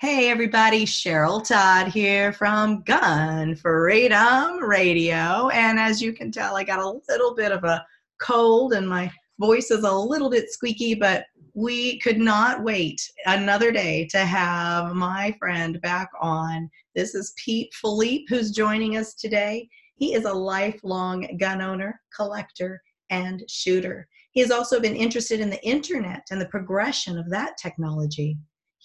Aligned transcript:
Hey, 0.00 0.30
everybody, 0.30 0.84
Cheryl 0.84 1.44
Todd 1.44 1.88
here 1.88 2.32
from 2.32 2.82
Gun 2.82 3.56
Freedom 3.56 4.62
Radio. 4.62 5.48
And 5.48 5.76
as 5.76 6.00
you 6.00 6.12
can 6.12 6.30
tell, 6.30 6.56
I 6.56 6.62
got 6.62 6.78
a 6.78 7.00
little 7.08 7.34
bit 7.34 7.50
of 7.50 7.64
a 7.64 7.84
cold 8.20 8.74
and 8.74 8.88
my 8.88 9.10
voice 9.40 9.72
is 9.72 9.82
a 9.82 9.92
little 9.92 10.30
bit 10.30 10.52
squeaky, 10.52 10.94
but 10.94 11.24
we 11.54 11.98
could 11.98 12.20
not 12.20 12.62
wait 12.62 13.00
another 13.26 13.72
day 13.72 14.06
to 14.12 14.18
have 14.18 14.94
my 14.94 15.34
friend 15.36 15.80
back 15.80 16.10
on. 16.20 16.70
This 16.94 17.16
is 17.16 17.34
Pete 17.36 17.74
Philippe, 17.74 18.26
who's 18.28 18.52
joining 18.52 18.98
us 18.98 19.14
today. 19.14 19.68
He 19.96 20.14
is 20.14 20.26
a 20.26 20.32
lifelong 20.32 21.26
gun 21.40 21.60
owner, 21.60 22.00
collector, 22.14 22.80
and 23.10 23.42
shooter. 23.48 24.06
He 24.30 24.38
has 24.42 24.52
also 24.52 24.78
been 24.78 24.94
interested 24.94 25.40
in 25.40 25.50
the 25.50 25.66
internet 25.66 26.28
and 26.30 26.40
the 26.40 26.46
progression 26.46 27.18
of 27.18 27.28
that 27.30 27.56
technology 27.56 28.38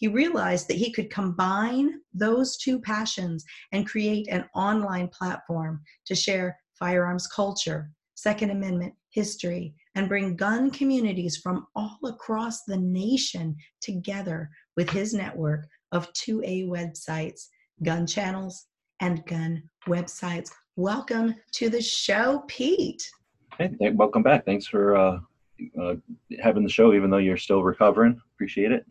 he 0.04 0.10
realized 0.10 0.68
that 0.68 0.76
he 0.76 0.92
could 0.92 1.10
combine 1.10 2.02
those 2.14 2.58
two 2.58 2.78
passions 2.78 3.46
and 3.72 3.88
create 3.88 4.28
an 4.30 4.44
online 4.54 5.08
platform 5.08 5.80
to 6.06 6.14
share 6.14 6.60
firearms 6.78 7.26
culture, 7.26 7.90
Second 8.14 8.50
Amendment 8.50 8.94
history, 9.12 9.74
and 9.96 10.10
bring 10.10 10.36
gun 10.36 10.70
communities 10.72 11.38
from 11.38 11.68
all 11.74 11.98
across 12.04 12.64
the 12.66 12.76
nation 12.76 13.56
together 13.80 14.50
with 14.76 14.90
his 14.90 15.14
network 15.14 15.66
of 15.94 16.12
2A 16.12 16.68
websites, 16.68 17.48
gun 17.84 18.06
channels, 18.06 18.66
and 19.00 19.26
gun 19.26 19.64
websites. 19.88 20.52
Welcome 20.76 21.34
to 21.54 21.70
the 21.70 21.82
show, 21.82 22.44
Pete. 22.50 23.10
Hey, 23.58 23.72
welcome 23.94 24.22
back. 24.22 24.46
Thanks 24.46 24.68
for 24.68 24.98
uh, 24.98 25.20
uh, 25.82 25.96
having 26.42 26.64
the 26.64 26.70
show, 26.70 26.94
even 26.94 27.10
though 27.10 27.20
you're 27.20 27.38
still 27.38 27.64
recovering. 27.64 28.20
Appreciate 28.36 28.74
it. 28.74 28.86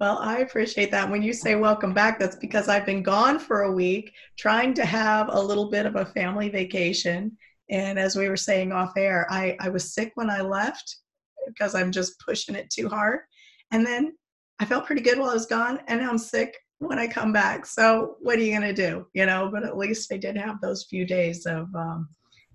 Well, 0.00 0.18
I 0.18 0.38
appreciate 0.38 0.92
that. 0.92 1.10
When 1.10 1.22
you 1.22 1.32
say 1.32 1.56
welcome 1.56 1.92
back, 1.92 2.20
that's 2.20 2.36
because 2.36 2.68
I've 2.68 2.86
been 2.86 3.02
gone 3.02 3.40
for 3.40 3.62
a 3.62 3.72
week 3.72 4.12
trying 4.38 4.72
to 4.74 4.84
have 4.84 5.28
a 5.28 5.40
little 5.40 5.70
bit 5.70 5.86
of 5.86 5.96
a 5.96 6.06
family 6.06 6.48
vacation. 6.48 7.36
And 7.68 7.98
as 7.98 8.14
we 8.14 8.28
were 8.28 8.36
saying 8.36 8.70
off 8.70 8.92
air, 8.96 9.26
I, 9.28 9.56
I 9.58 9.70
was 9.70 9.94
sick 9.94 10.12
when 10.14 10.30
I 10.30 10.40
left 10.40 10.96
because 11.48 11.74
I'm 11.74 11.90
just 11.90 12.20
pushing 12.24 12.54
it 12.54 12.70
too 12.70 12.88
hard. 12.88 13.20
And 13.72 13.84
then 13.84 14.16
I 14.60 14.64
felt 14.66 14.86
pretty 14.86 15.02
good 15.02 15.18
while 15.18 15.30
I 15.30 15.34
was 15.34 15.46
gone, 15.46 15.80
and 15.88 16.00
I'm 16.00 16.18
sick 16.18 16.56
when 16.78 16.98
I 16.98 17.08
come 17.08 17.32
back. 17.32 17.66
So 17.66 18.16
what 18.20 18.38
are 18.38 18.42
you 18.42 18.56
going 18.56 18.74
to 18.74 18.90
do? 18.90 19.06
You 19.14 19.26
know, 19.26 19.50
but 19.52 19.64
at 19.64 19.76
least 19.76 20.12
I 20.12 20.16
did 20.16 20.36
have 20.36 20.60
those 20.60 20.86
few 20.88 21.06
days 21.06 21.44
of 21.44 21.74
um, 21.74 22.08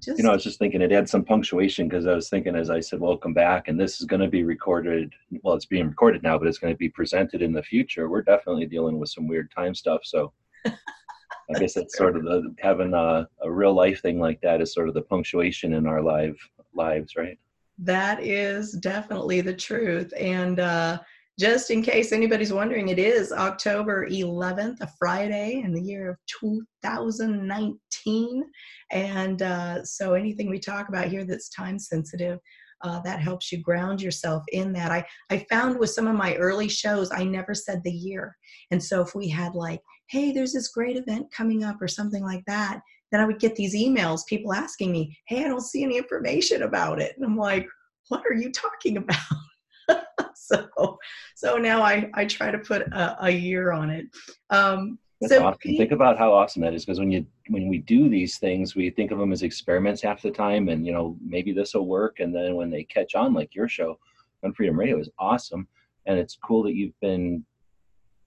just, 0.06 0.18
you 0.18 0.24
know, 0.24 0.32
I 0.32 0.34
was 0.34 0.44
just 0.44 0.60
thinking 0.60 0.82
it 0.82 0.92
had 0.92 1.10
some 1.10 1.24
punctuation 1.24 1.88
because 1.88 2.08
I 2.08 2.14
was 2.14 2.30
thinking 2.30 2.56
as 2.56 2.70
I 2.70 2.80
said, 2.80 3.00
welcome 3.00 3.34
back, 3.34 3.68
and 3.68 3.80
this 3.80 4.00
is 4.00 4.06
going 4.06 4.22
to 4.22 4.28
be 4.28 4.44
recorded. 4.44 5.14
Well, 5.42 5.56
it's 5.56 5.66
being 5.66 5.88
recorded 5.88 6.24
now, 6.24 6.38
but 6.38 6.48
it's 6.48 6.58
going 6.58 6.74
to 6.74 6.78
be 6.78 6.90
presented 6.90 7.42
in 7.42 7.54
the 7.54 7.64
future. 7.64 8.10
We're 8.10 8.22
definitely 8.22 8.66
dealing 8.66 9.00
with 9.00 9.10
some 9.10 9.28
weird 9.28 9.52
time 9.52 9.76
stuff. 9.76 10.02
So 10.04 10.34
I 10.66 11.60
guess 11.60 11.78
it's 11.78 11.98
sort 11.98 12.16
of 12.16 12.24
the 12.24 12.54
having 12.60 12.94
a, 12.94 13.28
a 13.42 13.52
real 13.52 13.74
life 13.74 14.02
thing 14.02 14.20
like 14.20 14.42
that 14.42 14.62
is 14.62 14.74
sort 14.74 14.88
of 14.88 14.94
the 14.94 15.02
punctuation 15.02 15.74
in 15.74 15.88
our 15.88 16.02
live 16.02 16.38
lives, 16.74 17.16
right? 17.16 17.38
That 17.80 18.24
is 18.24 18.74
definitely 18.74 19.42
the 19.42 19.56
truth. 19.56 20.14
And 20.18 20.60
uh, 20.60 21.00
just 21.40 21.72
in 21.72 21.82
case 21.82 22.12
anybody's 22.12 22.54
wondering, 22.54 22.90
it 22.90 23.00
is 23.00 23.32
October 23.32 24.08
11th, 24.08 24.82
a 24.82 24.90
Friday 25.00 25.64
in 25.66 25.74
the 25.74 25.82
year 25.82 26.12
of 26.12 26.18
2019. 26.28 28.44
And 28.92 29.42
uh, 29.42 29.84
so 29.84 30.14
anything 30.14 30.50
we 30.50 30.60
talk 30.60 30.90
about 30.90 31.08
here 31.08 31.26
that's 31.26 31.50
time 31.50 31.80
sensitive, 31.80 32.38
uh, 32.84 33.00
that 33.02 33.20
helps 33.20 33.52
you 33.52 33.58
ground 33.60 34.02
yourself 34.02 34.44
in 34.52 34.74
that. 34.74 34.92
I, 34.92 35.06
I 35.32 35.46
found 35.50 35.80
with 35.80 35.90
some 35.90 36.06
of 36.06 36.16
my 36.16 36.36
early 36.36 36.68
shows, 36.68 37.12
I 37.12 37.24
never 37.24 37.56
said 37.56 37.82
the 37.84 37.92
year. 37.92 38.36
And 38.72 38.84
so 38.84 39.02
if 39.02 39.16
we 39.16 39.28
had 39.28 39.56
like, 39.56 39.82
hey, 40.10 40.32
there's 40.32 40.54
this 40.54 40.68
great 40.68 40.98
event 40.98 41.32
coming 41.32 41.64
up 41.64 41.82
or 41.82 41.88
something 41.88 42.24
like 42.24 42.44
that, 42.46 42.82
then 43.12 43.22
I 43.22 43.26
would 43.26 43.40
get 43.40 43.56
these 43.56 43.76
emails, 43.76 44.28
people 44.28 44.54
asking 44.54 44.92
me, 44.92 45.18
hey, 45.28 45.46
I 45.46 45.48
don't 45.48 45.62
see 45.62 45.84
any 45.84 45.98
information 45.98 46.64
about 46.64 47.02
it. 47.02 47.14
And 47.16 47.26
I'm 47.26 47.38
like, 47.38 47.68
what 48.10 48.24
are 48.30 48.34
you 48.34 48.52
talking 48.52 48.98
about? 48.98 49.18
so 50.36 50.98
so 51.36 51.58
now 51.58 51.82
I, 51.82 52.10
I 52.14 52.26
try 52.26 52.52
to 52.52 52.60
put 52.60 52.84
a, 52.84 53.26
a 53.26 53.30
year 53.30 53.72
on 53.72 53.90
it. 53.90 54.08
Um, 54.50 55.00
That's 55.20 55.34
so 55.34 55.46
awesome. 55.46 55.60
think 55.62 55.92
about 55.92 56.18
how 56.18 56.34
awesome 56.34 56.62
that 56.62 56.74
is 56.74 56.86
because 56.86 57.00
when 57.00 57.12
you 57.12 57.26
when 57.50 57.68
we 57.68 57.80
do 57.80 58.10
these 58.10 58.38
things, 58.38 58.76
we 58.76 58.90
think 58.90 59.12
of 59.12 59.20
them 59.20 59.32
as 59.32 59.44
experiments 59.44 60.02
half 60.02 60.22
the 60.22 60.32
time, 60.32 60.70
and 60.70 60.86
you 60.86 60.94
know 60.94 61.18
maybe 61.24 61.52
this 61.52 61.74
will 61.74 61.88
work, 61.88 62.20
and 62.20 62.36
then 62.36 62.56
when 62.56 62.70
they 62.70 62.84
catch 62.84 63.16
on, 63.16 63.34
like 63.34 63.56
your 63.56 63.68
show, 63.68 64.00
on 64.44 64.54
Freedom 64.54 64.80
Radio, 64.80 65.00
is 65.00 65.10
awesome, 65.20 65.68
and 66.06 66.18
it's 66.18 66.38
cool 66.44 66.64
that 66.64 66.76
you've 66.76 67.00
been 67.02 67.46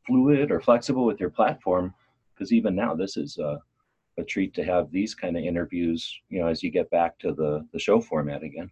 fluid 0.07 0.51
or 0.51 0.61
flexible 0.61 1.05
with 1.05 1.19
your 1.19 1.31
platform 1.31 1.93
because 2.35 2.53
even 2.53 2.77
now 2.77 2.95
this 2.95 3.17
is 3.17 3.39
a, 3.39 3.61
a 4.19 4.25
treat 4.25 4.55
to 4.55 4.63
have 4.63 4.91
these 4.91 5.15
kind 5.15 5.37
of 5.37 5.43
interviews. 5.43 6.21
You 6.29 6.41
know, 6.41 6.49
as 6.49 6.63
you 6.63 6.71
get 6.71 6.91
back 6.91 7.19
to 7.21 7.33
the 7.33 7.67
the 7.73 7.79
show 7.79 8.01
format 8.01 8.43
again. 8.43 8.71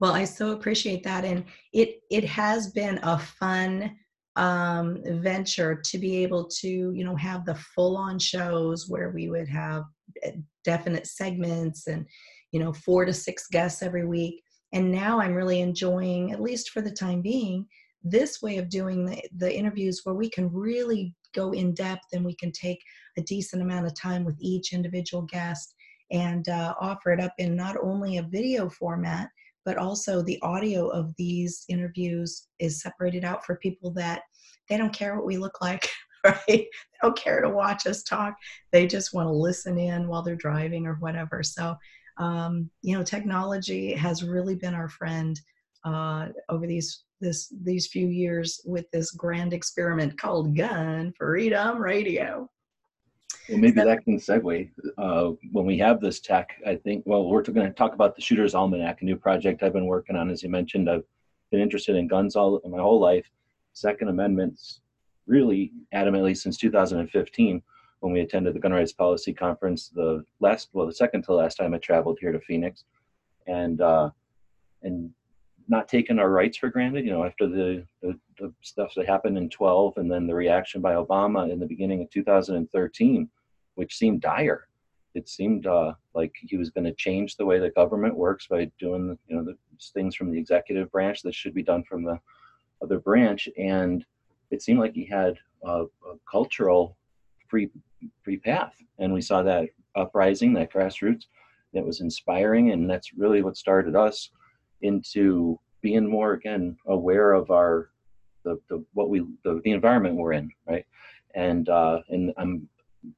Well, 0.00 0.12
I 0.12 0.24
so 0.24 0.52
appreciate 0.52 1.02
that, 1.04 1.24
and 1.24 1.44
it 1.72 2.00
it 2.10 2.24
has 2.24 2.70
been 2.70 3.00
a 3.02 3.18
fun 3.18 3.96
um, 4.36 5.02
venture 5.04 5.80
to 5.84 5.98
be 5.98 6.22
able 6.22 6.44
to 6.44 6.68
you 6.68 7.04
know 7.04 7.16
have 7.16 7.44
the 7.44 7.56
full 7.56 7.96
on 7.96 8.18
shows 8.18 8.88
where 8.88 9.10
we 9.10 9.28
would 9.28 9.48
have 9.48 9.84
eh, 10.22 10.32
definite 10.64 11.06
segments 11.06 11.88
and 11.88 12.06
you 12.52 12.60
know 12.60 12.72
four 12.72 13.04
to 13.04 13.12
six 13.12 13.48
guests 13.48 13.82
every 13.82 14.06
week. 14.06 14.42
And 14.72 14.92
now 14.92 15.18
I'm 15.18 15.34
really 15.34 15.60
enjoying, 15.60 16.30
at 16.32 16.42
least 16.42 16.70
for 16.70 16.82
the 16.82 16.90
time 16.90 17.22
being, 17.22 17.66
this 18.04 18.42
way 18.42 18.58
of 18.58 18.68
doing 18.68 19.06
the, 19.06 19.22
the 19.36 19.52
interviews 19.52 20.02
where 20.04 20.14
we 20.14 20.28
can 20.28 20.52
really 20.52 21.14
go 21.34 21.52
in 21.52 21.72
depth 21.74 22.04
and 22.12 22.24
we 22.24 22.36
can 22.36 22.52
take 22.52 22.78
a 23.16 23.22
decent 23.22 23.62
amount 23.62 23.86
of 23.86 23.94
time 23.94 24.24
with 24.24 24.36
each 24.40 24.72
individual 24.74 25.22
guest 25.22 25.74
and 26.10 26.48
uh, 26.48 26.74
offer 26.80 27.12
it 27.12 27.20
up 27.20 27.32
in 27.38 27.56
not 27.56 27.76
only 27.82 28.18
a 28.18 28.22
video 28.22 28.68
format 28.68 29.28
but 29.64 29.76
also 29.76 30.22
the 30.22 30.38
audio 30.42 30.88
of 30.88 31.14
these 31.16 31.64
interviews 31.68 32.48
is 32.58 32.80
separated 32.80 33.24
out 33.24 33.44
for 33.44 33.56
people 33.56 33.90
that 33.92 34.22
they 34.68 34.76
don't 34.76 34.92
care 34.92 35.16
what 35.16 35.26
we 35.26 35.36
look 35.36 35.60
like 35.60 35.88
right? 36.24 36.38
They 36.48 36.68
don't 37.00 37.16
care 37.16 37.40
to 37.40 37.48
watch 37.48 37.86
us 37.86 38.02
talk. 38.02 38.34
They 38.72 38.88
just 38.88 39.14
want 39.14 39.28
to 39.28 39.32
listen 39.32 39.78
in 39.78 40.08
while 40.08 40.22
they're 40.22 40.34
driving 40.34 40.84
or 40.84 40.94
whatever. 40.94 41.44
So 41.44 41.76
um, 42.18 42.68
you 42.82 42.96
know 42.96 43.04
technology 43.04 43.94
has 43.94 44.24
really 44.24 44.56
been 44.56 44.74
our 44.74 44.88
friend 44.88 45.40
uh, 45.84 46.28
over 46.48 46.66
these 46.66 47.04
this 47.20 47.52
these 47.62 47.86
few 47.86 48.08
years 48.08 48.60
with 48.64 48.90
this 48.92 49.12
grand 49.12 49.52
experiment 49.52 50.18
called 50.20 50.56
gun 50.56 51.12
freedom 51.16 51.78
radio 51.78 52.48
well, 53.48 53.58
maybe 53.58 53.80
that 53.80 54.04
can 54.04 54.18
segue. 54.18 54.70
Uh, 54.98 55.30
when 55.52 55.66
we 55.66 55.78
have 55.78 56.00
this 56.00 56.20
tech, 56.20 56.60
I 56.66 56.76
think, 56.76 57.04
well, 57.06 57.28
we're 57.28 57.42
going 57.42 57.66
to 57.66 57.72
talk 57.72 57.94
about 57.94 58.14
the 58.14 58.22
Shooter's 58.22 58.54
Almanac, 58.54 59.00
a 59.00 59.04
new 59.04 59.16
project 59.16 59.62
I've 59.62 59.72
been 59.72 59.86
working 59.86 60.16
on. 60.16 60.30
As 60.30 60.42
you 60.42 60.50
mentioned, 60.50 60.90
I've 60.90 61.04
been 61.50 61.60
interested 61.60 61.96
in 61.96 62.08
guns 62.08 62.36
all 62.36 62.60
my 62.68 62.78
whole 62.78 63.00
life. 63.00 63.26
Second 63.72 64.08
Amendment's 64.08 64.80
really 65.26 65.72
adamantly 65.94 66.36
since 66.36 66.56
2015 66.58 67.62
when 68.00 68.12
we 68.12 68.20
attended 68.20 68.54
the 68.54 68.60
Gun 68.60 68.72
Rights 68.72 68.92
Policy 68.92 69.32
Conference, 69.32 69.88
the 69.88 70.24
last, 70.40 70.68
well, 70.72 70.86
the 70.86 70.92
second 70.92 71.22
to 71.22 71.34
last 71.34 71.56
time 71.56 71.74
I 71.74 71.78
traveled 71.78 72.18
here 72.20 72.32
to 72.32 72.40
Phoenix. 72.40 72.84
And, 73.46 73.80
uh, 73.80 74.10
and 74.82 75.10
not 75.68 75.88
taking 75.88 76.18
our 76.18 76.30
rights 76.30 76.56
for 76.56 76.68
granted, 76.70 77.04
you 77.04 77.12
know, 77.12 77.24
after 77.24 77.46
the, 77.46 77.86
the, 78.02 78.18
the 78.38 78.52
stuff 78.62 78.92
that 78.96 79.06
happened 79.06 79.36
in 79.36 79.50
12 79.50 79.98
and 79.98 80.10
then 80.10 80.26
the 80.26 80.34
reaction 80.34 80.80
by 80.80 80.94
Obama 80.94 81.50
in 81.50 81.60
the 81.60 81.66
beginning 81.66 82.02
of 82.02 82.10
2013 82.10 83.28
which 83.78 83.96
seemed 83.96 84.20
dire. 84.20 84.66
It 85.14 85.28
seemed 85.28 85.68
uh, 85.68 85.92
like 86.12 86.34
he 86.40 86.56
was 86.56 86.70
going 86.70 86.84
to 86.84 86.94
change 86.94 87.36
the 87.36 87.46
way 87.46 87.60
the 87.60 87.70
government 87.70 88.16
works 88.16 88.48
by 88.48 88.68
doing 88.80 89.16
you 89.28 89.36
know 89.36 89.44
the 89.44 89.56
things 89.94 90.16
from 90.16 90.32
the 90.32 90.38
executive 90.38 90.90
branch 90.90 91.22
that 91.22 91.34
should 91.34 91.54
be 91.54 91.62
done 91.62 91.84
from 91.84 92.02
the 92.02 92.18
other 92.82 92.98
branch, 92.98 93.48
and 93.56 94.04
it 94.50 94.62
seemed 94.62 94.80
like 94.80 94.94
he 94.94 95.04
had 95.04 95.38
a, 95.64 95.84
a 95.84 96.14
cultural 96.28 96.96
free 97.46 97.70
free 98.22 98.36
path, 98.36 98.74
and 98.98 99.12
we 99.14 99.20
saw 99.22 99.42
that 99.44 99.68
uprising, 99.94 100.52
that 100.54 100.72
grassroots, 100.72 101.26
that 101.72 101.86
was 101.86 102.00
inspiring, 102.00 102.72
and 102.72 102.90
that's 102.90 103.14
really 103.14 103.42
what 103.42 103.56
started 103.56 103.94
us 103.94 104.30
into 104.82 105.58
being 105.80 106.06
more 106.06 106.32
again 106.32 106.76
aware 106.86 107.32
of 107.32 107.50
our 107.50 107.90
the, 108.44 108.58
the 108.68 108.84
what 108.94 109.10
we 109.10 109.20
the, 109.44 109.60
the 109.64 109.72
environment 109.72 110.16
we're 110.16 110.32
in, 110.32 110.50
right? 110.66 110.84
And 111.34 111.68
uh, 111.68 112.00
and 112.08 112.32
I'm 112.36 112.68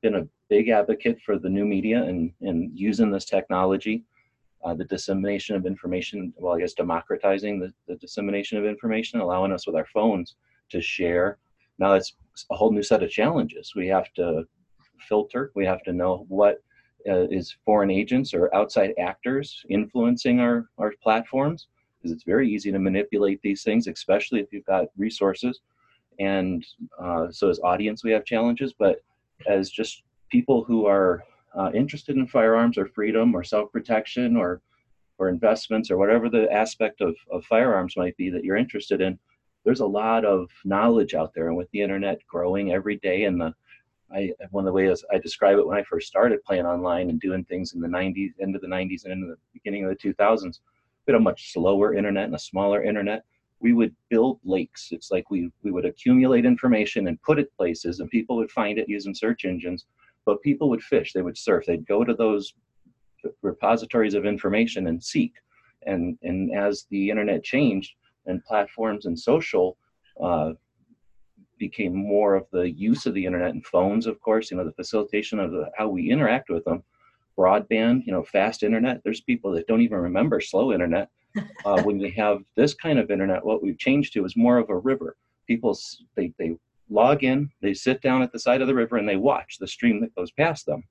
been 0.02 0.16
a 0.16 0.28
big 0.48 0.68
advocate 0.68 1.18
for 1.24 1.38
the 1.38 1.48
new 1.48 1.64
media 1.64 2.02
and, 2.02 2.32
and 2.42 2.70
using 2.78 3.10
this 3.10 3.24
technology, 3.24 4.04
uh, 4.64 4.74
the 4.74 4.84
dissemination 4.84 5.56
of 5.56 5.66
information, 5.66 6.32
well, 6.38 6.54
I 6.54 6.60
guess 6.60 6.74
democratizing 6.74 7.58
the, 7.60 7.72
the 7.88 7.96
dissemination 7.96 8.58
of 8.58 8.64
information, 8.64 9.20
allowing 9.20 9.52
us 9.52 9.66
with 9.66 9.76
our 9.76 9.86
phones 9.86 10.36
to 10.70 10.80
share. 10.80 11.38
Now 11.78 11.94
it's 11.94 12.14
a 12.50 12.56
whole 12.56 12.72
new 12.72 12.82
set 12.82 13.02
of 13.02 13.10
challenges. 13.10 13.72
We 13.74 13.86
have 13.88 14.12
to 14.14 14.44
filter, 15.08 15.50
we 15.54 15.64
have 15.64 15.82
to 15.84 15.92
know 15.92 16.26
what 16.28 16.62
uh, 17.08 17.28
is 17.28 17.56
foreign 17.64 17.90
agents 17.90 18.34
or 18.34 18.54
outside 18.54 18.92
actors 18.98 19.64
influencing 19.68 20.40
our, 20.40 20.66
our 20.78 20.92
platforms, 21.02 21.68
because 21.96 22.12
it's 22.12 22.24
very 22.24 22.50
easy 22.50 22.70
to 22.72 22.78
manipulate 22.78 23.40
these 23.42 23.62
things, 23.62 23.86
especially 23.86 24.40
if 24.40 24.52
you've 24.52 24.66
got 24.66 24.86
resources 24.96 25.60
and 26.20 26.66
uh, 27.02 27.28
so 27.30 27.48
as 27.48 27.58
audience 27.60 28.04
we 28.04 28.12
have 28.12 28.24
challenges, 28.24 28.74
but 28.78 29.02
as 29.48 29.70
just 29.70 30.02
people 30.30 30.62
who 30.62 30.86
are 30.86 31.24
uh, 31.58 31.70
interested 31.74 32.16
in 32.16 32.26
firearms 32.26 32.78
or 32.78 32.86
freedom 32.86 33.34
or 33.34 33.42
self-protection 33.42 34.36
or 34.36 34.60
or 35.18 35.28
investments 35.28 35.90
or 35.90 35.98
whatever 35.98 36.30
the 36.30 36.50
aspect 36.50 37.02
of, 37.02 37.14
of 37.30 37.44
firearms 37.44 37.94
might 37.94 38.16
be 38.16 38.30
that 38.30 38.42
you're 38.42 38.56
interested 38.56 39.02
in, 39.02 39.18
there's 39.66 39.80
a 39.80 39.86
lot 39.86 40.24
of 40.24 40.48
knowledge 40.64 41.12
out 41.12 41.34
there. 41.34 41.48
And 41.48 41.58
with 41.58 41.70
the 41.72 41.82
internet 41.82 42.26
growing 42.26 42.72
every 42.72 42.96
day 42.96 43.24
and 43.24 43.38
the 43.38 43.54
I 44.14 44.32
one 44.50 44.64
of 44.64 44.66
the 44.66 44.72
ways 44.72 45.04
I 45.12 45.18
describe 45.18 45.58
it 45.58 45.66
when 45.66 45.78
I 45.78 45.82
first 45.82 46.08
started 46.08 46.44
playing 46.44 46.66
online 46.66 47.10
and 47.10 47.20
doing 47.20 47.44
things 47.44 47.74
in 47.74 47.80
the 47.80 47.88
90s, 47.88 48.32
end 48.40 48.54
of 48.56 48.62
the 48.62 48.68
90s 48.68 49.04
and 49.04 49.12
into 49.12 49.26
the 49.26 49.36
beginning 49.52 49.84
of 49.84 49.90
the 49.90 49.96
2000s, 49.96 50.60
we 51.06 51.14
a 51.14 51.20
much 51.20 51.52
slower 51.52 51.94
internet 51.94 52.24
and 52.24 52.34
a 52.34 52.38
smaller 52.38 52.82
internet. 52.82 53.24
We 53.60 53.72
would 53.72 53.94
build 54.08 54.40
lakes. 54.44 54.88
It's 54.92 55.10
like 55.10 55.30
we 55.30 55.50
we 55.62 55.70
would 55.70 55.84
accumulate 55.84 56.44
information 56.46 57.08
and 57.08 57.22
put 57.22 57.38
it 57.38 57.54
places, 57.56 58.00
and 58.00 58.08
people 58.10 58.36
would 58.36 58.50
find 58.50 58.78
it 58.78 58.88
using 58.88 59.14
search 59.14 59.44
engines. 59.44 59.86
But 60.24 60.42
people 60.42 60.68
would 60.70 60.82
fish. 60.82 61.12
They 61.12 61.22
would 61.22 61.36
surf. 61.36 61.64
They'd 61.66 61.86
go 61.86 62.04
to 62.04 62.14
those 62.14 62.54
repositories 63.42 64.14
of 64.14 64.24
information 64.24 64.86
and 64.86 65.02
seek. 65.02 65.34
And 65.86 66.18
and 66.22 66.54
as 66.54 66.86
the 66.90 67.10
internet 67.10 67.42
changed 67.42 67.94
and 68.26 68.44
platforms 68.44 69.06
and 69.06 69.18
social 69.18 69.76
uh, 70.22 70.52
became 71.60 71.94
more 71.94 72.34
of 72.34 72.46
the 72.50 72.68
use 72.68 73.06
of 73.06 73.14
the 73.14 73.24
internet 73.24 73.50
and 73.50 73.64
phones, 73.64 74.06
of 74.06 74.20
course, 74.20 74.50
you 74.50 74.56
know, 74.56 74.64
the 74.64 74.72
facilitation 74.72 75.38
of 75.38 75.52
the, 75.52 75.70
how 75.76 75.86
we 75.86 76.10
interact 76.10 76.50
with 76.50 76.64
them, 76.64 76.82
broadband, 77.38 78.04
you 78.04 78.12
know, 78.12 78.24
fast 78.24 78.64
internet. 78.64 79.00
There's 79.04 79.20
people 79.20 79.52
that 79.52 79.68
don't 79.68 79.82
even 79.82 79.98
remember 79.98 80.40
slow 80.40 80.72
internet. 80.72 81.08
Uh, 81.64 81.80
when 81.82 81.98
we 81.98 82.10
have 82.10 82.42
this 82.56 82.74
kind 82.74 82.98
of 82.98 83.08
internet, 83.08 83.44
what 83.44 83.62
we've 83.62 83.78
changed 83.78 84.12
to 84.12 84.24
is 84.24 84.36
more 84.36 84.58
of 84.58 84.68
a 84.68 84.76
river. 84.76 85.16
People, 85.46 85.78
they, 86.16 86.32
they 86.40 86.56
log 86.88 87.22
in, 87.22 87.48
they 87.62 87.72
sit 87.72 88.02
down 88.02 88.20
at 88.20 88.32
the 88.32 88.38
side 88.38 88.60
of 88.60 88.66
the 88.66 88.74
river 88.74 88.96
and 88.96 89.08
they 89.08 89.14
watch 89.14 89.58
the 89.60 89.68
stream 89.68 90.00
that 90.00 90.12
goes 90.16 90.32
past 90.32 90.66
them. 90.66 90.82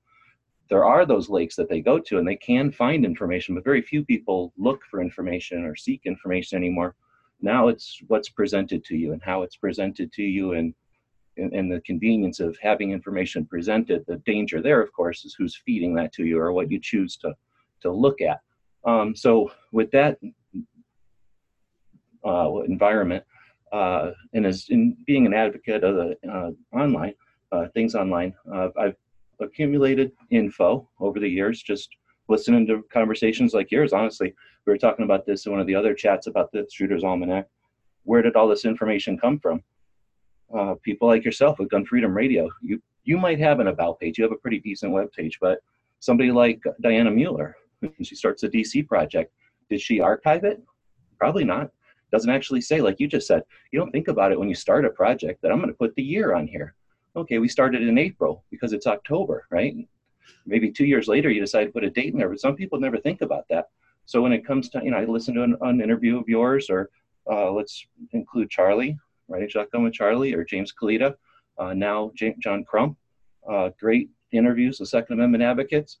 There 0.70 0.82
are 0.86 1.04
those 1.04 1.28
lakes 1.28 1.56
that 1.56 1.68
they 1.68 1.82
go 1.82 1.98
to 1.98 2.16
and 2.16 2.26
they 2.26 2.36
can 2.36 2.72
find 2.72 3.04
information, 3.04 3.54
but 3.54 3.64
very 3.64 3.82
few 3.82 4.02
people 4.02 4.54
look 4.56 4.80
for 4.90 5.02
information 5.02 5.66
or 5.66 5.76
seek 5.76 6.00
information 6.06 6.56
anymore 6.56 6.94
now 7.42 7.68
it's 7.68 8.00
what's 8.08 8.28
presented 8.28 8.84
to 8.84 8.96
you 8.96 9.12
and 9.12 9.22
how 9.22 9.42
it's 9.42 9.56
presented 9.56 10.12
to 10.12 10.22
you 10.22 10.52
and, 10.52 10.74
and, 11.36 11.52
and 11.52 11.72
the 11.72 11.80
convenience 11.80 12.40
of 12.40 12.56
having 12.60 12.90
information 12.90 13.44
presented. 13.46 14.04
The 14.06 14.16
danger 14.26 14.60
there, 14.60 14.80
of 14.82 14.92
course, 14.92 15.24
is 15.24 15.34
who's 15.34 15.60
feeding 15.64 15.94
that 15.94 16.12
to 16.14 16.24
you 16.24 16.38
or 16.38 16.52
what 16.52 16.70
you 16.70 16.80
choose 16.80 17.16
to, 17.18 17.34
to 17.82 17.90
look 17.90 18.20
at. 18.20 18.40
Um, 18.84 19.14
so 19.14 19.52
with 19.72 19.90
that 19.92 20.18
uh, 22.26 22.60
environment, 22.66 23.24
uh, 23.72 24.10
and 24.32 24.46
as 24.46 24.66
in 24.68 24.96
being 25.06 25.26
an 25.26 25.34
advocate 25.34 25.84
of 25.84 25.94
the 25.96 26.16
uh, 26.28 26.50
online, 26.76 27.14
uh, 27.52 27.68
things 27.74 27.94
online, 27.94 28.34
uh, 28.52 28.68
I've 28.78 28.96
accumulated 29.40 30.12
info 30.30 30.88
over 30.98 31.20
the 31.20 31.28
years, 31.28 31.62
just 31.62 31.88
listening 32.30 32.66
to 32.68 32.84
conversations 32.92 33.52
like 33.52 33.70
yours, 33.70 33.92
honestly, 33.92 34.34
we 34.64 34.72
were 34.72 34.78
talking 34.78 35.04
about 35.04 35.26
this 35.26 35.46
in 35.46 35.52
one 35.52 35.60
of 35.60 35.66
the 35.66 35.74
other 35.74 35.94
chats 35.94 36.26
about 36.26 36.52
the 36.52 36.66
Shooter's 36.72 37.04
Almanac. 37.04 37.46
Where 38.04 38.22
did 38.22 38.36
all 38.36 38.48
this 38.48 38.64
information 38.64 39.18
come 39.18 39.38
from? 39.38 39.62
Uh, 40.54 40.74
people 40.82 41.08
like 41.08 41.24
yourself 41.24 41.58
with 41.58 41.68
Gun 41.68 41.84
Freedom 41.84 42.12
Radio, 42.12 42.48
you 42.62 42.80
you 43.04 43.16
might 43.16 43.38
have 43.38 43.60
an 43.60 43.68
about 43.68 43.98
page. 43.98 44.18
You 44.18 44.24
have 44.24 44.32
a 44.32 44.36
pretty 44.36 44.60
decent 44.60 44.92
web 44.92 45.10
page, 45.12 45.38
but 45.40 45.58
somebody 46.00 46.30
like 46.30 46.60
Dianna 46.82 47.14
Muller, 47.14 47.56
when 47.80 47.92
she 48.02 48.14
starts 48.14 48.42
a 48.42 48.48
DC 48.48 48.86
project. 48.86 49.32
Did 49.68 49.80
she 49.80 50.00
archive 50.00 50.44
it? 50.44 50.62
Probably 51.18 51.44
not. 51.44 51.70
Doesn't 52.12 52.30
actually 52.30 52.60
say, 52.60 52.80
like 52.80 52.98
you 52.98 53.06
just 53.06 53.26
said, 53.26 53.42
you 53.70 53.78
don't 53.78 53.92
think 53.92 54.08
about 54.08 54.32
it 54.32 54.38
when 54.38 54.48
you 54.48 54.54
start 54.54 54.84
a 54.84 54.90
project 54.90 55.40
that 55.42 55.52
I'm 55.52 55.58
going 55.58 55.70
to 55.70 55.76
put 55.76 55.94
the 55.94 56.02
year 56.02 56.34
on 56.34 56.46
here. 56.46 56.74
Okay, 57.16 57.38
we 57.38 57.48
started 57.48 57.82
in 57.82 57.98
April 57.98 58.44
because 58.50 58.72
it's 58.72 58.86
October, 58.86 59.46
right? 59.50 59.74
Maybe 60.46 60.70
two 60.70 60.86
years 60.86 61.08
later 61.08 61.30
you 61.30 61.40
decide 61.40 61.64
to 61.64 61.70
put 61.70 61.84
a 61.84 61.90
date 61.90 62.12
in 62.12 62.18
there, 62.18 62.28
but 62.28 62.40
some 62.40 62.56
people 62.56 62.80
never 62.80 62.98
think 62.98 63.22
about 63.22 63.46
that. 63.50 63.68
So 64.06 64.22
when 64.22 64.32
it 64.32 64.46
comes 64.46 64.68
to, 64.70 64.80
you 64.82 64.90
know, 64.90 64.98
I 64.98 65.04
listened 65.04 65.36
to 65.36 65.42
an, 65.42 65.56
an 65.60 65.80
interview 65.80 66.18
of 66.18 66.28
yours, 66.28 66.68
or 66.68 66.90
uh, 67.30 67.50
let's 67.50 67.86
include 68.12 68.50
Charlie, 68.50 68.98
Riding 69.28 69.48
Shotgun 69.48 69.84
with 69.84 69.92
Charlie, 69.92 70.34
or 70.34 70.44
James 70.44 70.72
Kalita, 70.72 71.14
uh, 71.58 71.74
now 71.74 72.10
James, 72.16 72.36
John 72.40 72.64
Crump. 72.64 72.96
Uh, 73.48 73.70
great 73.78 74.10
interviews 74.32 74.80
with 74.80 74.88
Second 74.88 75.14
Amendment 75.14 75.42
advocates. 75.42 75.98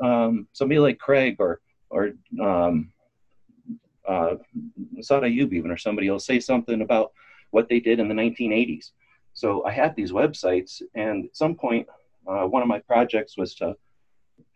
Um, 0.00 0.48
somebody 0.52 0.80
like 0.80 0.98
Craig 0.98 1.36
or 1.38 1.60
or 1.90 2.12
um, 2.40 2.90
uh, 4.08 4.34
Asad 4.98 5.22
Ayub 5.22 5.52
even, 5.52 5.70
or 5.70 5.76
somebody 5.76 6.10
will 6.10 6.18
say 6.18 6.40
something 6.40 6.80
about 6.80 7.12
what 7.50 7.68
they 7.68 7.80
did 7.80 8.00
in 8.00 8.08
the 8.08 8.14
1980s. 8.14 8.90
So 9.34 9.64
I 9.64 9.72
had 9.72 9.94
these 9.94 10.12
websites, 10.12 10.82
and 10.94 11.26
at 11.26 11.36
some 11.36 11.54
point, 11.54 11.86
uh, 12.26 12.46
one 12.46 12.62
of 12.62 12.68
my 12.68 12.78
projects 12.80 13.36
was 13.36 13.54
to 13.56 13.74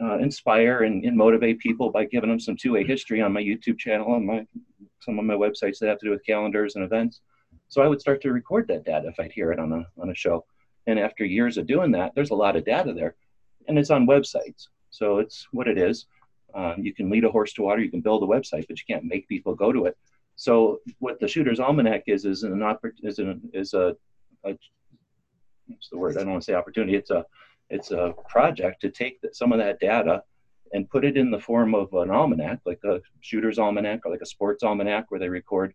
uh, 0.00 0.18
inspire 0.18 0.82
and, 0.82 1.04
and, 1.04 1.16
motivate 1.16 1.58
people 1.58 1.90
by 1.90 2.04
giving 2.04 2.28
them 2.28 2.40
some 2.40 2.56
2A 2.56 2.86
history 2.86 3.20
on 3.20 3.32
my 3.32 3.40
YouTube 3.40 3.78
channel 3.78 4.14
and 4.14 4.26
my 4.26 4.46
some 5.00 5.18
of 5.18 5.24
my 5.24 5.34
websites 5.34 5.78
that 5.78 5.88
have 5.88 5.98
to 5.98 6.06
do 6.06 6.10
with 6.10 6.24
calendars 6.24 6.74
and 6.74 6.84
events. 6.84 7.20
So 7.68 7.82
I 7.82 7.88
would 7.88 8.00
start 8.00 8.20
to 8.22 8.32
record 8.32 8.66
that 8.68 8.84
data 8.84 9.08
if 9.08 9.20
I'd 9.20 9.32
hear 9.32 9.52
it 9.52 9.58
on 9.58 9.72
a 9.72 9.86
on 10.00 10.10
a 10.10 10.14
show. 10.14 10.44
And 10.86 10.98
after 10.98 11.24
years 11.24 11.56
of 11.58 11.66
doing 11.66 11.90
that, 11.92 12.12
there's 12.14 12.30
a 12.30 12.34
lot 12.34 12.56
of 12.56 12.64
data 12.64 12.92
there, 12.92 13.16
and 13.68 13.78
it's 13.78 13.90
on 13.90 14.06
websites. 14.06 14.68
So 14.90 15.18
it's 15.18 15.46
what 15.52 15.68
it 15.68 15.78
is. 15.78 16.06
Um, 16.54 16.76
you 16.78 16.94
can 16.94 17.10
lead 17.10 17.24
a 17.24 17.30
horse 17.30 17.52
to 17.54 17.62
water, 17.62 17.82
you 17.82 17.90
can 17.90 18.00
build 18.00 18.22
a 18.22 18.26
website, 18.26 18.66
but 18.68 18.78
you 18.78 18.84
can't 18.88 19.04
make 19.04 19.28
people 19.28 19.54
go 19.54 19.72
to 19.72 19.86
it. 19.86 19.96
So 20.36 20.80
what 21.00 21.18
the 21.18 21.28
Shooter's 21.28 21.60
Almanac 21.60 22.04
is 22.06 22.24
is 22.24 22.42
an 22.42 22.62
is 23.02 23.18
an 23.18 23.40
is 23.52 23.74
a, 23.74 23.96
a 24.44 24.56
what's 25.66 25.88
the 25.90 25.98
word? 25.98 26.16
I 26.16 26.20
don't 26.20 26.30
want 26.30 26.42
to 26.42 26.46
say 26.46 26.54
opportunity. 26.54 26.94
It's 26.94 27.10
a 27.10 27.24
it's 27.70 27.90
a 27.90 28.14
project 28.28 28.80
to 28.82 28.90
take 28.90 29.18
some 29.32 29.52
of 29.52 29.58
that 29.58 29.80
data 29.80 30.22
and 30.72 30.88
put 30.90 31.04
it 31.04 31.16
in 31.16 31.30
the 31.30 31.38
form 31.38 31.74
of 31.74 31.92
an 31.94 32.10
almanac, 32.10 32.60
like 32.64 32.80
a 32.84 33.00
shooter's 33.20 33.58
almanac 33.58 34.00
or 34.04 34.10
like 34.10 34.20
a 34.20 34.26
sports 34.26 34.62
almanac, 34.62 35.06
where 35.10 35.20
they 35.20 35.28
record 35.28 35.72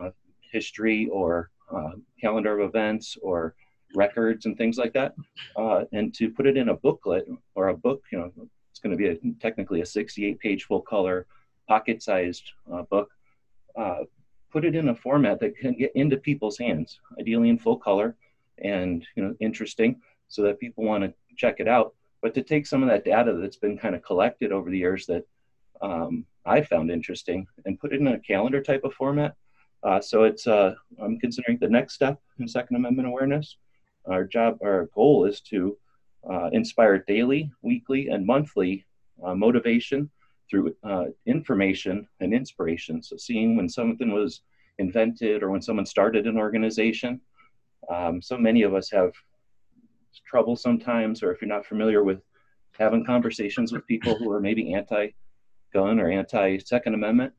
uh, 0.00 0.10
history 0.52 1.08
or 1.12 1.50
uh, 1.74 1.92
calendar 2.20 2.58
of 2.58 2.68
events 2.68 3.16
or 3.22 3.54
records 3.94 4.46
and 4.46 4.56
things 4.56 4.78
like 4.78 4.92
that, 4.92 5.14
uh, 5.56 5.84
and 5.92 6.14
to 6.14 6.30
put 6.30 6.46
it 6.46 6.56
in 6.56 6.68
a 6.68 6.74
booklet 6.74 7.26
or 7.54 7.68
a 7.68 7.76
book. 7.76 8.02
You 8.12 8.18
know, 8.18 8.32
it's 8.70 8.78
going 8.78 8.96
to 8.96 8.96
be 8.96 9.08
a, 9.08 9.16
technically 9.40 9.80
a 9.80 9.84
68-page 9.84 10.64
full-color, 10.64 11.26
pocket-sized 11.68 12.52
uh, 12.72 12.82
book. 12.82 13.10
Uh, 13.76 14.00
put 14.52 14.64
it 14.64 14.74
in 14.74 14.88
a 14.88 14.94
format 14.94 15.40
that 15.40 15.56
can 15.56 15.76
get 15.76 15.92
into 15.94 16.16
people's 16.16 16.58
hands, 16.58 17.00
ideally 17.18 17.48
in 17.48 17.58
full 17.58 17.76
color 17.76 18.16
and 18.62 19.06
you 19.16 19.22
know 19.22 19.34
interesting 19.40 20.00
so 20.28 20.42
that 20.42 20.60
people 20.60 20.84
want 20.84 21.02
to 21.02 21.12
check 21.36 21.56
it 21.58 21.68
out. 21.68 21.94
But 22.22 22.34
to 22.34 22.42
take 22.42 22.66
some 22.66 22.82
of 22.82 22.88
that 22.88 23.04
data 23.04 23.32
that's 23.34 23.56
been 23.56 23.78
kind 23.78 23.94
of 23.94 24.02
collected 24.02 24.52
over 24.52 24.70
the 24.70 24.78
years 24.78 25.06
that 25.06 25.24
um, 25.80 26.26
I 26.44 26.62
found 26.62 26.90
interesting 26.90 27.46
and 27.64 27.80
put 27.80 27.92
it 27.92 28.00
in 28.00 28.08
a 28.08 28.20
calendar 28.20 28.62
type 28.62 28.84
of 28.84 28.92
format. 28.94 29.34
Uh, 29.82 30.00
so 30.00 30.24
it's 30.24 30.46
uh, 30.46 30.74
I'm 31.00 31.18
considering 31.18 31.58
the 31.58 31.68
next 31.68 31.94
step 31.94 32.20
in 32.38 32.46
Second 32.46 32.76
Amendment 32.76 33.08
awareness. 33.08 33.56
Our 34.06 34.24
job, 34.24 34.58
our 34.62 34.88
goal 34.94 35.24
is 35.24 35.40
to 35.42 35.76
uh, 36.28 36.50
inspire 36.52 36.98
daily, 36.98 37.50
weekly, 37.62 38.08
and 38.08 38.26
monthly 38.26 38.84
uh, 39.24 39.34
motivation 39.34 40.10
through 40.50 40.74
uh, 40.82 41.06
information 41.26 42.06
and 42.20 42.34
inspiration. 42.34 43.02
So 43.02 43.16
seeing 43.16 43.56
when 43.56 43.68
something 43.68 44.12
was 44.12 44.42
invented 44.78 45.42
or 45.42 45.50
when 45.50 45.62
someone 45.62 45.86
started 45.86 46.26
an 46.26 46.36
organization. 46.36 47.20
Um, 47.88 48.20
so 48.20 48.36
many 48.36 48.62
of 48.62 48.74
us 48.74 48.90
have 48.90 49.12
trouble 50.26 50.56
sometimes, 50.56 51.22
or 51.22 51.32
if 51.32 51.40
you're 51.40 51.48
not 51.48 51.66
familiar 51.66 52.02
with 52.02 52.22
having 52.78 53.04
conversations 53.04 53.72
with 53.72 53.86
people 53.86 54.16
who 54.16 54.30
are 54.30 54.40
maybe 54.40 54.74
anti-gun 54.74 56.00
or 56.00 56.10
anti-Second 56.10 56.94
Amendment, 56.94 57.32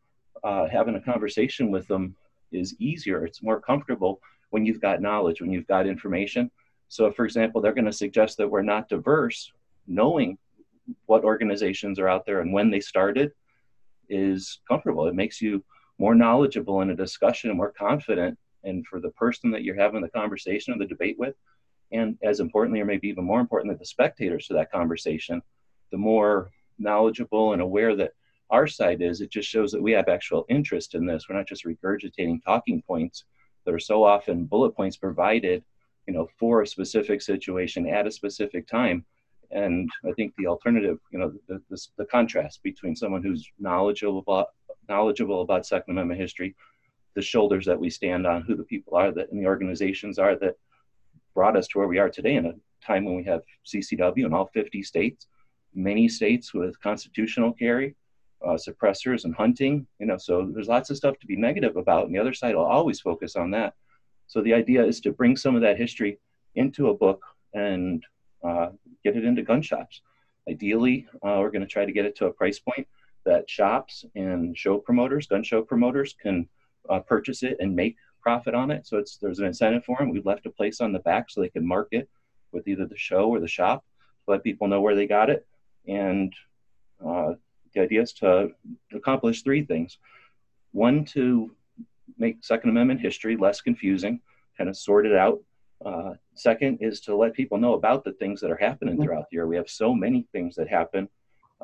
uh, 0.44 0.68
having 0.68 0.96
a 0.96 1.01
conversation 1.01 1.72
with 1.72 1.88
them 1.88 2.16
is 2.51 2.75
easier. 2.80 3.25
It's 3.25 3.44
more 3.44 3.60
comfortable 3.60 4.22
when 4.50 4.66
you've 4.66 4.82
got 4.82 5.01
knowledge, 5.01 5.42
when 5.42 5.51
you've 5.51 5.68
got 5.68 5.88
information. 5.88 6.51
So, 6.90 7.12
for 7.12 7.25
example, 7.25 7.62
they're 7.62 7.74
going 7.74 7.86
to 7.86 7.94
suggest 7.94 8.38
that 8.38 8.50
we're 8.50 8.62
not 8.62 8.90
diverse. 8.90 9.51
Knowing 9.88 10.38
what 11.06 11.24
organizations 11.24 12.00
are 12.00 12.10
out 12.10 12.25
there 12.25 12.42
and 12.42 12.51
when 12.51 12.70
they 12.70 12.80
started 12.80 13.32
is 14.10 14.60
comfortable. 14.68 15.08
It 15.08 15.16
makes 15.16 15.42
you 15.42 15.63
more 15.98 16.16
knowledgeable 16.16 16.82
in 16.82 16.90
a 16.90 16.96
discussion, 16.96 17.56
more 17.56 17.72
confident. 17.72 18.38
And 18.63 18.86
for 18.86 19.00
the 19.00 19.10
person 19.12 19.51
that 19.51 19.63
you're 19.63 19.75
having 19.75 20.01
the 20.01 20.10
conversation 20.10 20.74
or 20.74 20.78
the 20.78 20.86
debate 20.86 21.18
with, 21.18 21.36
and 21.91 22.17
as 22.24 22.39
importantly, 22.39 22.79
or 22.79 22.86
maybe 22.86 23.07
even 23.07 23.24
more 23.24 23.39
important, 23.39 23.71
that 23.74 23.79
the 23.79 23.86
spectators 23.86 24.48
to 24.48 24.53
that 24.53 24.71
conversation, 24.71 25.41
the 25.91 25.98
more 25.98 26.51
knowledgeable 26.79 27.53
and 27.53 27.62
aware 27.62 27.95
that 27.95 28.13
our 28.50 28.67
side 28.67 29.01
is, 29.01 29.21
it 29.21 29.29
just 29.29 29.50
shows 29.50 29.71
that 29.71 29.81
we 29.81 29.91
have 29.91 30.07
actual 30.07 30.45
interest 30.50 30.95
in 30.95 31.05
this. 31.05 31.27
We're 31.27 31.38
not 31.38 31.48
just 31.48 31.65
regurgitating 31.65 32.43
talking 32.43 32.81
points 32.81 33.24
that 33.65 33.74
are 33.74 33.79
so 33.79 34.03
often 34.03 34.45
bullet 34.45 34.71
points 34.71 34.98
provided, 34.98 35.63
you 36.07 36.13
know, 36.13 36.27
for 36.38 36.62
a 36.62 36.67
specific 36.67 37.21
situation 37.21 37.88
at 37.88 38.07
a 38.07 38.12
specific 38.12 38.67
time. 38.67 39.05
And 39.51 39.89
I 40.05 40.12
think 40.13 40.33
the 40.38 40.48
alternative, 40.48 41.00
you 41.12 41.19
know, 41.19 41.33
the, 41.48 41.62
the, 41.69 41.88
the 41.98 42.05
contrast 42.05 42.63
between 42.63 42.95
someone 42.95 43.24
who's 43.24 43.50
knowledgeable 43.60 44.19
about, 44.19 44.48
knowledgeable 44.89 45.41
about 45.41 45.65
Second 45.65 45.91
Amendment 45.91 46.19
history 46.19 46.55
the 47.13 47.21
shoulders 47.21 47.65
that 47.65 47.79
we 47.79 47.89
stand 47.89 48.25
on, 48.25 48.41
who 48.41 48.55
the 48.55 48.63
people 48.63 48.95
are 48.95 49.12
that 49.12 49.31
and 49.31 49.41
the 49.41 49.48
organizations 49.48 50.17
are 50.17 50.36
that 50.38 50.55
brought 51.34 51.58
us 51.58 51.68
to 51.70 51.80
where 51.80 51.88
we 51.88 52.00
are 52.00 52.10
today 52.10 52.36
in 52.36 52.46
a 52.46 52.54
time 52.86 53.06
when 53.06 53.16
we 53.16 53.24
have 53.24 53.42
CCW 53.66 54.26
in 54.26 54.34
all 54.34 54.48
50 54.54 54.84
states, 54.84 55.28
many 55.74 56.08
states 56.08 56.54
with 56.54 56.80
constitutional 56.82 57.54
carry, 57.54 57.96
uh, 58.46 58.58
suppressors 58.58 59.26
and 59.26 59.36
hunting. 59.36 59.86
You 60.00 60.08
know, 60.08 60.18
so 60.18 60.50
there's 60.54 60.68
lots 60.68 60.90
of 60.90 60.98
stuff 60.98 61.20
to 61.20 61.28
be 61.28 61.36
negative 61.36 61.76
about, 61.76 62.06
and 62.06 62.16
the 62.16 62.20
other 62.20 62.34
side 62.34 62.56
will 62.56 62.66
always 62.66 63.00
focus 63.00 63.36
on 63.36 63.52
that. 63.52 63.74
So 64.28 64.42
the 64.42 64.54
idea 64.54 64.84
is 64.84 65.00
to 65.02 65.12
bring 65.12 65.36
some 65.38 65.56
of 65.56 65.62
that 65.62 65.78
history 65.78 66.20
into 66.56 66.90
a 66.90 66.94
book 66.94 67.22
and 67.54 68.04
uh, 68.44 68.70
get 69.04 69.16
it 69.16 69.26
into 69.26 69.42
gun 69.42 69.62
shops. 69.62 70.02
Ideally, 70.50 71.08
uh, 71.16 71.38
we're 71.40 71.52
going 71.52 71.62
to 71.62 71.68
try 71.68 71.86
to 71.86 71.92
get 71.92 72.06
it 72.06 72.16
to 72.18 72.26
a 72.26 72.34
price 72.34 72.60
point 72.60 72.88
that 73.26 73.50
shops 73.50 74.06
and 74.16 74.58
show 74.58 74.78
promoters, 74.78 75.28
gun 75.28 75.44
show 75.44 75.62
promoters, 75.62 76.16
can 76.20 76.48
uh, 76.90 77.00
purchase 77.00 77.44
it 77.44 77.58
and 77.60 77.76
make 77.76 77.96
profit 78.22 78.54
on 78.54 78.72
it. 78.72 78.88
So 78.88 78.98
it's 78.98 79.18
there's 79.18 79.40
an 79.40 79.46
incentive 79.46 79.86
for 79.86 79.98
them. 79.98 80.10
We've 80.10 80.25
left 80.25 80.46
a 80.46 80.50
place 80.50 80.82
on 80.82 80.94
the 80.94 81.00
back 81.00 81.30
so 81.30 81.42
they 81.42 81.50
can 81.50 81.66
mark 81.66 81.90
it 81.92 82.10
with 82.51 82.68
either 82.68 82.86
the 82.86 82.98
show 82.98 83.30
or 83.30 83.40
the 83.40 83.48
shop, 83.48 83.84
to 84.25 84.32
let 84.32 84.44
people 84.44 84.68
know 84.68 84.82
where 84.82 84.96
they 84.96 85.08
got 85.08 85.30
it. 85.30 85.48
And 85.88 86.34
uh, 87.06 87.34
the 87.74 87.82
idea 87.82 88.01
is 88.01 88.13
to 88.13 88.51
accomplish 88.94 89.42
three 89.42 89.63
things: 89.63 89.98
one, 90.72 91.06
to 91.06 91.51
make 92.18 92.44
Second 92.44 92.70
Amendment 92.70 93.01
history 93.01 93.38
less 93.38 93.62
confusing, 93.62 94.20
kind 94.58 94.70
of 94.70 94.78
sort 94.78 95.06
it 95.06 95.16
out. 95.16 95.42
Uh, 95.84 96.13
second 96.36 96.78
is 96.82 97.01
to 97.01 97.16
let 97.16 97.34
people 97.34 97.58
know 97.58 97.74
about 97.74 98.04
the 98.04 98.12
things 98.13 98.40
that 98.42 98.51
are 98.51 98.56
happening 98.58 98.96
mm-hmm. 98.96 99.04
throughout 99.04 99.30
the 99.30 99.36
year. 99.36 99.48
We 99.48 99.56
have 99.56 99.70
so 99.70 99.96
many 99.96 100.28
things 100.32 100.56
that 100.56 100.68
happen 100.68 101.10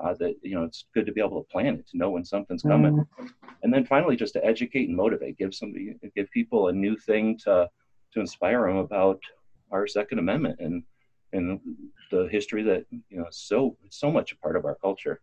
uh, 0.01 0.13
that 0.19 0.35
you 0.41 0.55
know 0.55 0.63
it's 0.63 0.85
good 0.93 1.05
to 1.05 1.11
be 1.11 1.21
able 1.21 1.41
to 1.41 1.49
plan 1.49 1.75
it 1.75 1.87
to 1.87 1.97
know 1.97 2.11
when 2.11 2.25
something's 2.25 2.61
coming. 2.61 2.93
Mm-hmm. 2.97 3.25
and 3.63 3.73
then 3.73 3.85
finally 3.85 4.15
just 4.15 4.33
to 4.33 4.45
educate 4.45 4.87
and 4.87 4.97
motivate 4.97 5.37
give 5.37 5.53
somebody 5.53 5.95
give 6.15 6.29
people 6.31 6.67
a 6.67 6.73
new 6.73 6.97
thing 6.97 7.37
to 7.45 7.69
to 8.13 8.19
inspire 8.19 8.67
them 8.67 8.77
about 8.77 9.19
our 9.71 9.87
second 9.87 10.19
amendment 10.19 10.59
and 10.59 10.83
and 11.33 11.59
the 12.11 12.27
history 12.31 12.63
that 12.63 12.85
you 12.91 13.17
know 13.17 13.27
so 13.31 13.77
so 13.89 14.11
much 14.11 14.31
a 14.31 14.37
part 14.37 14.55
of 14.55 14.65
our 14.65 14.75
culture. 14.75 15.21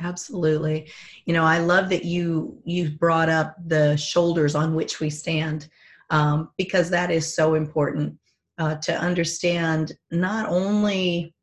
Absolutely. 0.00 0.90
You 1.24 1.34
know 1.34 1.44
i 1.44 1.58
love 1.58 1.88
that 1.90 2.04
you 2.04 2.58
you 2.64 2.90
brought 2.90 3.28
up 3.28 3.56
the 3.66 3.96
shoulders 3.96 4.54
on 4.54 4.74
which 4.74 5.00
we 5.00 5.10
stand 5.10 5.68
um, 6.10 6.50
because 6.58 6.90
that 6.90 7.10
is 7.10 7.34
so 7.34 7.54
important 7.54 8.18
uh, 8.58 8.76
to 8.76 8.92
understand 8.96 9.92
not 10.10 10.48
only 10.48 11.34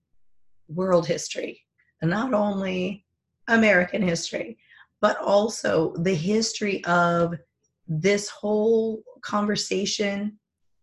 world 0.73 1.07
history, 1.07 1.61
and 2.01 2.09
not 2.09 2.33
only 2.33 3.05
American 3.47 4.01
history, 4.01 4.57
but 5.01 5.17
also 5.17 5.93
the 5.97 6.13
history 6.13 6.83
of 6.85 7.35
this 7.87 8.29
whole 8.29 9.03
conversation 9.21 10.37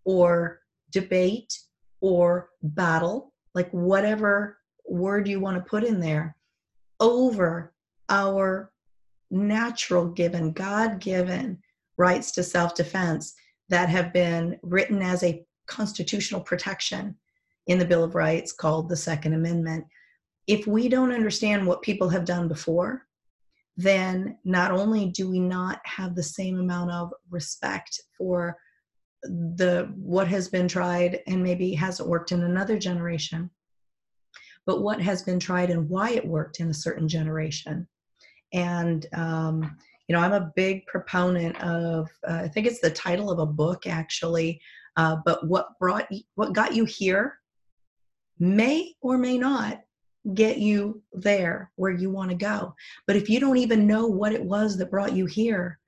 or 0.04 0.60
debate 0.90 1.58
or 2.00 2.50
battle, 2.62 3.32
like 3.54 3.70
whatever 3.70 4.58
word 4.86 5.28
you 5.28 5.40
want 5.40 5.56
to 5.56 5.70
put 5.70 5.84
in 5.84 6.00
there, 6.00 6.36
over 7.00 7.72
our 8.08 8.72
natural 9.30 10.08
given, 10.08 10.52
God 10.52 11.00
given 11.00 11.58
rights 11.96 12.32
to 12.32 12.42
self 12.42 12.74
defense 12.74 13.34
that 13.68 13.88
have 13.88 14.12
been 14.12 14.58
written 14.62 15.02
as 15.02 15.22
a 15.22 15.44
constitutional 15.66 16.40
protection 16.40 17.14
in 17.68 17.78
the 17.78 17.84
Bill 17.84 18.02
of 18.02 18.14
Rights 18.14 18.52
called 18.52 18.88
the 18.88 18.96
Second 18.96 19.34
Amendment. 19.34 19.86
If 20.46 20.66
we 20.66 20.88
don't 20.88 21.12
understand 21.12 21.66
what 21.66 21.82
people 21.82 22.08
have 22.08 22.24
done 22.24 22.48
before, 22.48 23.06
then 23.76 24.36
not 24.44 24.72
only 24.72 25.06
do 25.06 25.30
we 25.30 25.38
not 25.38 25.80
have 25.84 26.14
the 26.14 26.22
same 26.22 26.58
amount 26.58 26.90
of 26.90 27.12
respect 27.30 28.00
for 28.18 28.56
the 29.22 29.92
what 29.96 30.28
has 30.28 30.48
been 30.48 30.68
tried 30.68 31.20
and 31.26 31.42
maybe 31.42 31.72
hasn't 31.74 32.08
worked 32.08 32.32
in 32.32 32.42
another 32.42 32.78
generation 32.78 33.50
but 34.66 34.82
what 34.82 35.00
has 35.00 35.22
been 35.22 35.40
tried 35.40 35.70
and 35.70 35.88
why 35.88 36.10
it 36.10 36.26
worked 36.26 36.60
in 36.60 36.70
a 36.70 36.74
certain 36.74 37.08
generation 37.08 37.86
and 38.52 39.06
um, 39.14 39.76
you 40.06 40.14
know 40.14 40.20
i'm 40.20 40.32
a 40.32 40.52
big 40.54 40.86
proponent 40.86 41.60
of 41.62 42.08
uh, 42.28 42.42
i 42.44 42.48
think 42.48 42.66
it's 42.66 42.80
the 42.80 42.90
title 42.90 43.30
of 43.30 43.40
a 43.40 43.46
book 43.46 43.86
actually 43.88 44.60
uh, 44.96 45.16
but 45.24 45.46
what 45.48 45.76
brought 45.80 46.08
what 46.36 46.52
got 46.52 46.74
you 46.74 46.84
here 46.84 47.38
may 48.38 48.94
or 49.00 49.18
may 49.18 49.38
not 49.38 49.80
get 50.34 50.58
you 50.58 51.02
there 51.12 51.70
where 51.76 51.90
you 51.90 52.10
want 52.10 52.30
to 52.30 52.36
go. 52.36 52.74
But 53.06 53.16
if 53.16 53.30
you 53.30 53.40
don't 53.40 53.56
even 53.56 53.86
know 53.86 54.06
what 54.06 54.32
it 54.32 54.44
was 54.44 54.76
that 54.76 54.90
brought 54.90 55.14
you 55.14 55.26
here, 55.26 55.78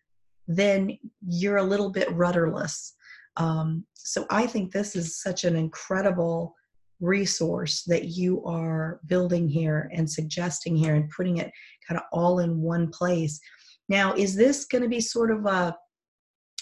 then 0.48 0.98
you're 1.26 1.58
a 1.58 1.62
little 1.62 1.90
bit 1.90 2.10
rudderless. 2.12 2.94
Um, 3.36 3.84
so 3.94 4.26
I 4.30 4.46
think 4.46 4.72
this 4.72 4.96
is 4.96 5.20
such 5.20 5.44
an 5.44 5.56
incredible 5.56 6.54
resource 7.00 7.82
that 7.84 8.06
you 8.06 8.44
are 8.44 9.00
building 9.06 9.48
here 9.48 9.90
and 9.94 10.10
suggesting 10.10 10.76
here 10.76 10.94
and 10.94 11.10
putting 11.10 11.38
it 11.38 11.50
kind 11.86 11.98
of 11.98 12.06
all 12.12 12.40
in 12.40 12.60
one 12.60 12.88
place. 12.88 13.40
Now, 13.88 14.14
is 14.14 14.34
this 14.34 14.64
going 14.64 14.82
to 14.82 14.88
be 14.88 15.00
sort 15.00 15.30
of 15.30 15.46
a 15.46 15.76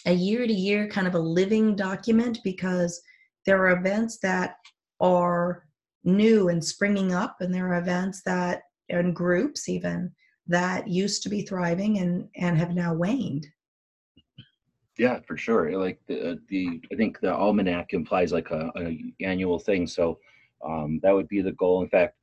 a 0.07 0.13
year 0.13 0.47
to 0.47 0.53
year 0.53 0.87
kind 0.87 1.07
of 1.07 1.15
a 1.15 1.19
living 1.19 1.75
document 1.75 2.39
because 2.45 3.03
there 3.45 3.61
are 3.63 3.77
events 3.77 4.19
that 4.23 4.55
are 5.01 5.65
new 6.05 6.49
and 6.49 6.65
springing 6.65 7.13
up 7.13 7.37
and 7.41 7.53
there 7.53 7.69
are 7.73 7.81
events 7.81 8.23
that 8.25 8.63
and 8.89 9.15
groups 9.15 9.69
even 9.69 10.11
that 10.47 10.89
used 10.89 11.23
to 11.23 11.29
be 11.29 11.43
thriving 11.43 11.99
and 11.99 12.29
and 12.37 12.57
have 12.57 12.75
now 12.75 12.95
waned. 12.95 13.47
Yeah 14.97 15.21
for 15.27 15.37
sure. 15.37 15.77
Like 15.79 16.01
the, 16.09 16.33
uh, 16.33 16.37
the 16.49 16.81
i 16.93 16.97
think 16.97 17.21
the 17.21 17.35
almanac 17.35 17.93
implies 17.93 18.33
like 18.33 18.51
a, 18.51 18.71
a 18.77 19.15
annual 19.21 19.59
thing. 19.59 19.87
So 19.87 20.19
um, 20.65 21.01
that 21.03 21.15
would 21.15 21.29
be 21.29 21.43
the 21.43 21.53
goal. 21.53 21.83
In 21.83 21.89
fact 21.89 22.15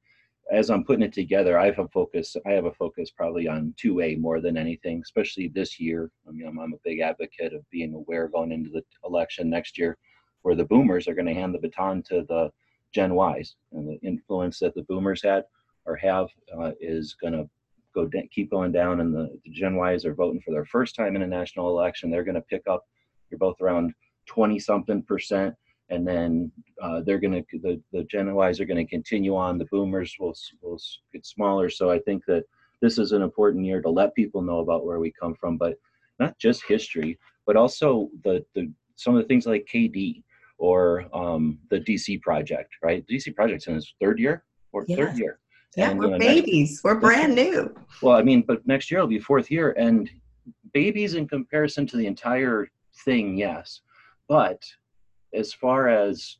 as 0.51 0.69
i'm 0.69 0.83
putting 0.83 1.01
it 1.03 1.11
together 1.11 1.57
i 1.57 1.65
have 1.65 1.79
a 1.79 1.87
focus 1.87 2.35
i 2.45 2.51
have 2.51 2.65
a 2.65 2.73
focus 2.73 3.09
probably 3.09 3.47
on 3.47 3.73
2a 3.83 4.19
more 4.19 4.39
than 4.39 4.57
anything 4.57 5.01
especially 5.03 5.47
this 5.47 5.79
year. 5.79 6.11
I 6.27 6.31
mean 6.31 6.47
i'm, 6.47 6.59
I'm 6.59 6.73
a 6.73 6.83
big 6.83 6.99
advocate 6.99 7.53
of 7.53 7.67
being 7.71 7.93
aware 7.93 8.27
going 8.27 8.51
into 8.51 8.69
the 8.69 8.83
election 9.03 9.49
next 9.49 9.77
year 9.77 9.97
where 10.43 10.55
the 10.55 10.65
boomers 10.65 11.07
are 11.07 11.15
going 11.15 11.25
to 11.25 11.33
hand 11.33 11.53
the 11.53 11.59
baton 11.59 12.03
to 12.03 12.25
the 12.27 12.51
Gen 12.95 13.13
Ys, 13.13 13.55
and 13.73 13.89
the 13.89 13.99
influence 14.07 14.57
that 14.59 14.73
the 14.73 14.83
boomers 14.83 15.21
had 15.21 15.43
or 15.85 15.97
have 15.97 16.29
uh, 16.57 16.71
is 16.79 17.13
going 17.21 17.33
to 17.33 17.49
go 17.93 18.09
keep 18.31 18.49
going 18.49 18.71
down. 18.71 19.01
And 19.01 19.13
the, 19.13 19.37
the 19.43 19.51
Gen 19.51 19.75
Ys 19.75 20.05
are 20.05 20.13
voting 20.13 20.41
for 20.41 20.51
their 20.51 20.65
first 20.65 20.95
time 20.95 21.15
in 21.15 21.21
a 21.21 21.27
national 21.27 21.69
election. 21.69 22.09
They're 22.09 22.23
going 22.23 22.35
to 22.35 22.41
pick 22.41 22.63
up. 22.67 22.85
You're 23.29 23.37
both 23.37 23.59
around 23.61 23.93
20 24.27 24.59
something 24.59 25.03
percent, 25.03 25.53
and 25.89 26.07
then 26.07 26.51
uh, 26.81 27.01
they're 27.01 27.19
going 27.19 27.43
to 27.43 27.59
the 27.59 27.81
the 27.91 28.03
Gen 28.05 28.29
Ys 28.29 28.61
are 28.61 28.65
going 28.65 28.85
to 28.85 28.89
continue 28.89 29.35
on. 29.35 29.57
The 29.57 29.65
boomers 29.65 30.15
will 30.17 30.35
will 30.61 30.79
get 31.11 31.25
smaller. 31.25 31.69
So 31.69 31.91
I 31.91 31.99
think 31.99 32.23
that 32.27 32.45
this 32.81 32.97
is 32.97 33.11
an 33.11 33.21
important 33.21 33.65
year 33.65 33.81
to 33.81 33.89
let 33.89 34.15
people 34.15 34.41
know 34.41 34.59
about 34.59 34.85
where 34.85 34.99
we 34.99 35.11
come 35.11 35.35
from, 35.35 35.57
but 35.57 35.75
not 36.19 36.37
just 36.39 36.65
history, 36.65 37.19
but 37.45 37.57
also 37.57 38.09
the 38.23 38.45
the 38.55 38.71
some 38.95 39.15
of 39.15 39.21
the 39.21 39.27
things 39.27 39.45
like 39.45 39.67
KD 39.71 40.23
or 40.57 41.05
um, 41.13 41.59
the 41.69 41.79
DC 41.79 42.21
project, 42.21 42.73
right? 42.81 43.05
DC 43.07 43.35
project's 43.35 43.67
in 43.67 43.75
its 43.75 43.93
third 44.01 44.19
year 44.19 44.43
or 44.71 44.85
yeah. 44.87 44.95
third 44.95 45.17
year. 45.17 45.39
Yeah, 45.75 45.89
and, 45.91 45.99
we're 45.99 46.05
you 46.05 46.11
know, 46.11 46.19
babies. 46.19 46.71
Next, 46.71 46.83
we're 46.83 46.99
brand 46.99 47.35
new. 47.35 47.75
Well, 48.01 48.15
I 48.15 48.23
mean, 48.23 48.43
but 48.47 48.65
next 48.65 48.89
year 48.89 49.01
will 49.01 49.07
be 49.07 49.19
fourth 49.19 49.51
year, 49.51 49.73
and 49.77 50.09
babies 50.73 51.15
in 51.15 51.27
comparison 51.27 51.85
to 51.87 51.97
the 51.97 52.07
entire 52.07 52.69
thing, 53.03 53.37
yes. 53.37 53.81
But 54.27 54.63
as 55.33 55.53
far 55.53 55.89
as 55.89 56.37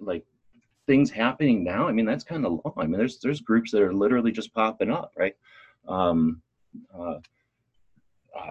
like 0.00 0.24
things 0.86 1.10
happening 1.10 1.62
now, 1.62 1.86
I 1.86 1.92
mean, 1.92 2.06
that's 2.06 2.24
kind 2.24 2.44
of 2.44 2.52
long. 2.64 2.74
I 2.76 2.86
mean, 2.86 2.98
there's 2.98 3.18
there's 3.20 3.40
groups 3.40 3.70
that 3.70 3.82
are 3.82 3.94
literally 3.94 4.32
just 4.32 4.52
popping 4.52 4.90
up, 4.90 5.12
right? 5.16 5.34
Um, 5.88 6.42
uh, 6.96 7.18
uh, 8.38 8.50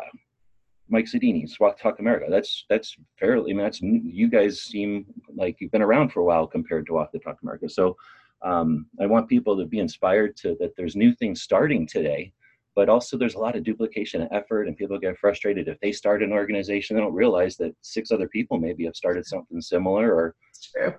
Mike 0.87 1.05
Sodini, 1.05 1.49
SWAT 1.49 1.79
Talk 1.79 1.99
America. 1.99 2.27
That's 2.29 2.65
that's 2.69 2.95
fairly. 3.19 3.51
I 3.51 3.55
mean, 3.55 3.63
that's 3.63 3.81
you 3.81 4.29
guys 4.29 4.61
seem 4.61 5.05
like 5.35 5.57
you've 5.59 5.71
been 5.71 5.81
around 5.81 6.09
for 6.09 6.19
a 6.19 6.23
while 6.23 6.45
compared 6.47 6.85
to 6.87 6.93
Walk 6.93 7.11
the 7.11 7.19
Talk 7.19 7.37
America. 7.41 7.67
So 7.69 7.95
um, 8.41 8.85
I 8.99 9.05
want 9.07 9.27
people 9.27 9.57
to 9.57 9.65
be 9.65 9.79
inspired 9.79 10.35
to 10.37 10.55
that. 10.59 10.75
There's 10.77 10.95
new 10.95 11.13
things 11.13 11.41
starting 11.41 11.87
today, 11.87 12.31
but 12.75 12.89
also 12.89 13.17
there's 13.17 13.35
a 13.35 13.39
lot 13.39 13.55
of 13.55 13.63
duplication 13.63 14.21
of 14.21 14.27
effort, 14.31 14.67
and 14.67 14.77
people 14.77 14.99
get 14.99 15.17
frustrated 15.17 15.67
if 15.67 15.79
they 15.79 15.91
start 15.91 16.21
an 16.21 16.31
organization, 16.31 16.95
they 16.95 17.01
don't 17.01 17.13
realize 17.13 17.57
that 17.57 17.75
six 17.81 18.11
other 18.11 18.27
people 18.27 18.59
maybe 18.59 18.85
have 18.85 18.95
started 18.95 19.25
something 19.25 19.61
similar, 19.61 20.13
or 20.13 20.35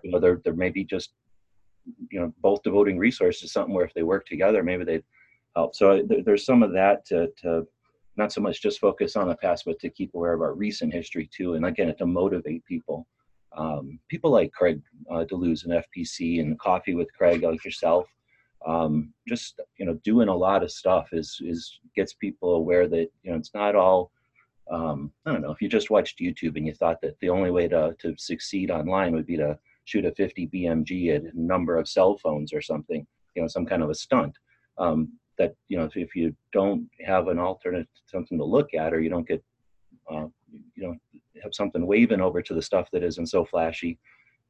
you 0.02 0.10
know, 0.10 0.18
they're 0.18 0.40
they're 0.44 0.54
maybe 0.54 0.84
just 0.84 1.12
you 2.10 2.18
know 2.18 2.32
both 2.40 2.62
devoting 2.64 2.98
resources 2.98 3.42
to 3.42 3.48
something 3.48 3.74
where 3.74 3.84
if 3.84 3.94
they 3.94 4.02
work 4.02 4.26
together, 4.26 4.64
maybe 4.64 4.84
they'd 4.84 5.04
help. 5.54 5.76
So 5.76 6.02
there's 6.24 6.44
some 6.44 6.64
of 6.64 6.72
that 6.72 7.04
to 7.06 7.28
to 7.42 7.66
not 8.16 8.32
so 8.32 8.40
much 8.40 8.62
just 8.62 8.80
focus 8.80 9.16
on 9.16 9.28
the 9.28 9.36
past, 9.36 9.64
but 9.66 9.78
to 9.80 9.90
keep 9.90 10.14
aware 10.14 10.32
of 10.32 10.40
our 10.40 10.54
recent 10.54 10.92
history 10.92 11.28
too. 11.32 11.54
And 11.54 11.66
again, 11.66 11.94
to 11.96 12.06
motivate 12.06 12.64
people. 12.64 13.06
Um, 13.56 13.98
people 14.08 14.30
like 14.30 14.52
Craig 14.52 14.82
uh, 15.10 15.24
DeLuz 15.24 15.64
and 15.64 15.82
FPC 15.84 16.40
and 16.40 16.58
Coffee 16.58 16.94
with 16.94 17.12
Craig, 17.14 17.42
like 17.42 17.64
yourself, 17.64 18.06
um, 18.66 19.12
just 19.26 19.60
you 19.78 19.86
know, 19.86 19.94
doing 20.04 20.28
a 20.28 20.34
lot 20.34 20.62
of 20.62 20.70
stuff 20.70 21.08
is 21.12 21.38
is 21.42 21.78
gets 21.94 22.14
people 22.14 22.56
aware 22.56 22.86
that 22.88 23.08
you 23.22 23.30
know 23.30 23.36
it's 23.36 23.54
not 23.54 23.74
all 23.74 24.10
um, 24.70 25.12
I 25.24 25.32
don't 25.32 25.42
know, 25.42 25.52
if 25.52 25.62
you 25.62 25.68
just 25.68 25.90
watched 25.90 26.18
YouTube 26.18 26.56
and 26.56 26.66
you 26.66 26.74
thought 26.74 27.00
that 27.02 27.18
the 27.20 27.28
only 27.28 27.50
way 27.50 27.68
to, 27.68 27.94
to 28.00 28.14
succeed 28.18 28.70
online 28.70 29.14
would 29.14 29.26
be 29.26 29.36
to 29.36 29.58
shoot 29.84 30.04
a 30.04 30.12
50 30.12 30.48
BMG 30.48 31.14
at 31.14 31.32
a 31.32 31.40
number 31.40 31.78
of 31.78 31.88
cell 31.88 32.18
phones 32.18 32.52
or 32.52 32.60
something, 32.60 33.06
you 33.34 33.42
know, 33.42 33.48
some 33.48 33.64
kind 33.64 33.82
of 33.82 33.90
a 33.90 33.94
stunt. 33.94 34.36
Um, 34.78 35.12
that, 35.38 35.54
you 35.68 35.76
know, 35.76 35.88
if, 35.94 36.16
you 36.16 36.34
don't 36.52 36.88
have 37.04 37.28
an 37.28 37.38
alternate, 37.38 37.88
something 38.06 38.38
to 38.38 38.44
look 38.44 38.74
at, 38.74 38.92
or 38.92 39.00
you 39.00 39.10
don't 39.10 39.28
get, 39.28 39.42
uh, 40.10 40.26
you 40.74 40.86
know, 40.86 40.96
have 41.42 41.54
something 41.54 41.86
waving 41.86 42.20
over 42.20 42.40
to 42.42 42.54
the 42.54 42.62
stuff 42.62 42.90
that 42.92 43.02
isn't 43.02 43.26
so 43.26 43.44
flashy, 43.44 43.98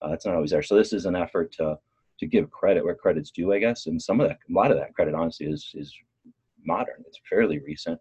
uh, 0.05 0.13
it's 0.13 0.27
not 0.27 0.35
always 0.35 0.51
there. 0.51 0.63
So 0.63 0.77
this 0.77 0.93
is 0.93 1.07
an 1.07 1.17
effort 1.17 1.53
to, 1.53 1.79
to 2.21 2.27
give 2.27 2.51
credit 2.51 2.85
where 2.85 2.95
credit's 2.95 3.31
due, 3.31 3.53
I 3.53 3.59
guess. 3.59 3.87
And 3.87 4.01
some 4.01 4.21
of 4.21 4.29
that, 4.29 4.39
a 4.49 4.53
lot 4.53 4.71
of 4.71 4.77
that 4.79 4.95
credit, 4.95 5.15
honestly, 5.15 5.47
is, 5.47 5.71
is 5.75 5.93
modern. 6.65 7.03
It's 7.07 7.21
fairly 7.29 7.59
recent 7.61 8.01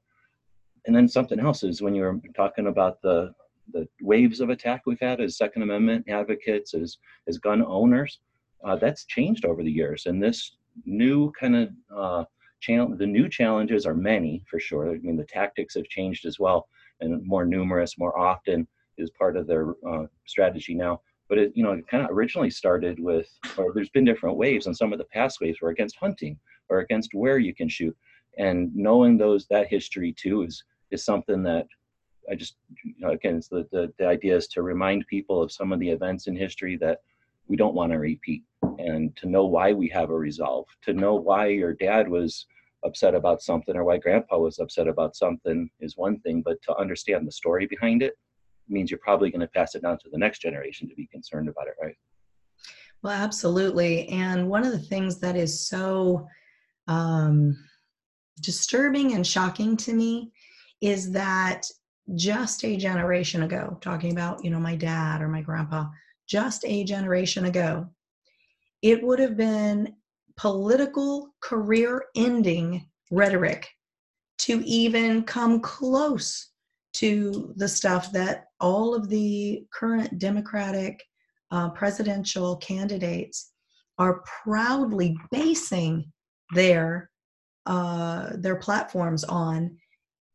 and 0.86 0.96
then 0.96 1.08
something 1.08 1.40
else 1.40 1.64
is 1.64 1.82
when 1.82 1.96
you 1.96 2.04
were 2.04 2.20
talking 2.36 2.68
about 2.68 3.02
the 3.02 3.34
the 3.74 3.88
waves 4.00 4.42
of 4.42 4.50
attack 4.52 4.84
we've 4.86 5.00
had 5.00 5.20
as 5.20 5.38
Second 5.38 5.64
Amendment 5.64 6.06
advocates, 6.08 6.74
as 6.76 6.98
as 7.28 7.38
gun 7.40 7.64
owners, 7.64 8.20
uh, 8.64 8.76
that's 8.76 9.06
changed 9.06 9.46
over 9.46 9.64
the 9.64 9.72
years. 9.72 10.06
And 10.06 10.22
this 10.22 10.58
new 10.86 11.32
kind 11.40 11.56
of 11.56 12.28
the 12.68 13.08
new 13.08 13.30
challenges 13.30 13.86
are 13.86 13.94
many 13.94 14.44
for 14.50 14.60
sure. 14.60 14.92
I 14.92 14.98
mean, 14.98 15.18
the 15.18 15.24
tactics 15.26 15.76
have 15.76 15.88
changed 15.88 16.26
as 16.26 16.40
well, 16.40 16.68
and 17.02 17.26
more 17.26 17.46
numerous, 17.46 17.98
more 17.98 18.18
often 18.18 18.68
is 18.98 19.10
part 19.12 19.38
of 19.38 19.48
their 19.48 19.76
uh, 19.88 20.06
strategy 20.26 20.74
now. 20.74 21.02
But 21.28 21.38
it, 21.40 21.52
you 21.56 21.64
know, 21.64 21.72
it 21.72 21.88
kind 21.88 22.04
of 22.04 22.12
originally 22.12 22.50
started 22.50 23.00
with, 23.00 23.28
or 23.58 23.74
there's 23.74 23.90
been 23.90 24.06
different 24.06 24.38
waves, 24.38 24.68
and 24.68 24.78
some 24.78 24.94
of 24.94 25.00
the 25.00 25.06
past 25.06 25.42
waves 25.42 25.60
were 25.62 25.70
against 25.70 25.98
hunting 25.98 26.40
or 26.70 26.80
against 26.80 27.14
where 27.14 27.38
you 27.38 27.54
can 27.54 27.68
shoot. 27.68 27.96
And 28.38 28.76
knowing 28.76 29.18
those 29.18 29.48
that 29.48 29.68
history 29.68 30.14
too 30.14 30.44
is 30.44 30.64
is 30.92 31.04
something 31.04 31.42
that 31.44 31.68
I 32.30 32.36
just, 32.36 32.56
you 32.84 32.94
know, 33.00 33.12
again, 33.12 33.42
the, 33.52 33.68
the, 33.72 33.94
the 33.98 34.08
idea 34.08 34.36
is 34.36 34.48
to 34.50 34.62
remind 34.62 35.06
people 35.08 35.42
of 35.42 35.52
some 35.52 35.72
of 35.72 35.80
the 35.80 35.90
events 35.90 36.28
in 36.28 36.36
history 36.36 36.78
that 36.78 37.02
we 37.48 37.56
don't 37.56 37.76
want 37.76 37.92
to 37.92 38.00
repeat 38.00 38.44
and 38.80 39.16
to 39.18 39.28
know 39.28 39.46
why 39.46 39.74
we 39.74 39.88
have 39.90 40.10
a 40.10 40.18
resolve, 40.18 40.66
to 40.84 40.94
know 40.94 41.16
why 41.16 41.48
your 41.48 41.74
dad 41.74 42.08
was 42.08 42.46
upset 42.84 43.16
about 43.16 43.42
something 43.42 43.76
or 43.76 43.84
why 43.84 43.98
grandpa 43.98 44.38
was 44.38 44.60
upset 44.60 44.88
about 44.88 45.16
something 45.16 45.70
is 45.80 45.98
one 45.98 46.20
thing, 46.20 46.42
but 46.42 46.62
to 46.64 46.76
understand 46.78 47.28
the 47.28 47.32
story 47.32 47.66
behind 47.66 48.02
it 48.02 48.14
means 48.68 48.90
you're 48.90 49.00
probably 49.00 49.30
going 49.30 49.42
to 49.42 49.48
pass 49.48 49.76
it 49.76 49.82
down 49.82 49.98
to 50.00 50.10
the 50.12 50.18
next 50.18 50.40
generation 50.40 50.88
to 50.90 50.96
be 50.96 51.08
concerned 51.08 51.50
about 51.50 51.68
it, 51.68 51.76
right? 51.82 51.96
Well, 53.04 53.14
absolutely. 53.14 54.08
And 54.10 54.50
one 54.50 54.64
of 54.64 54.72
the 54.72 54.80
things 54.80 55.20
that 55.20 55.36
is 55.36 55.68
so 55.68 56.28
um, 56.88 57.56
disturbing 58.42 59.14
and 59.14 59.26
shocking 59.26 59.78
to 59.78 59.94
me 59.94 60.32
is 60.82 61.12
that 61.12 61.68
just 62.16 62.64
a 62.64 62.78
generation 62.78 63.44
ago, 63.44 63.78
talking 63.82 64.12
about, 64.12 64.44
you 64.44 64.50
know, 64.50 64.60
my 64.60 64.76
dad 64.76 65.22
or 65.22 65.28
my 65.28 65.42
grandpa, 65.42 65.86
just 66.28 66.64
a 66.66 66.84
generation 66.84 67.46
ago, 67.46 67.88
it 68.82 69.04
would 69.04 69.20
have 69.20 69.38
been 69.38 69.96
political 70.38 71.34
career 71.42 72.06
ending 72.16 72.86
rhetoric 73.12 73.70
to 74.38 74.62
even 74.66 75.24
come 75.24 75.62
close 75.62 76.52
to 76.94 77.54
the 77.58 77.68
stuff 77.68 78.12
that 78.12 78.46
all 78.60 78.94
of 78.94 79.10
the 79.10 79.66
current 79.74 80.18
Democratic 80.20 81.04
uh, 81.52 81.70
presidential 81.70 82.58
candidates 82.58 83.52
are 83.98 84.24
proudly 84.44 85.18
basing 85.32 86.12
their 86.54 87.10
uh, 87.66 88.30
their 88.36 88.56
platforms 88.58 89.24
on 89.24 89.76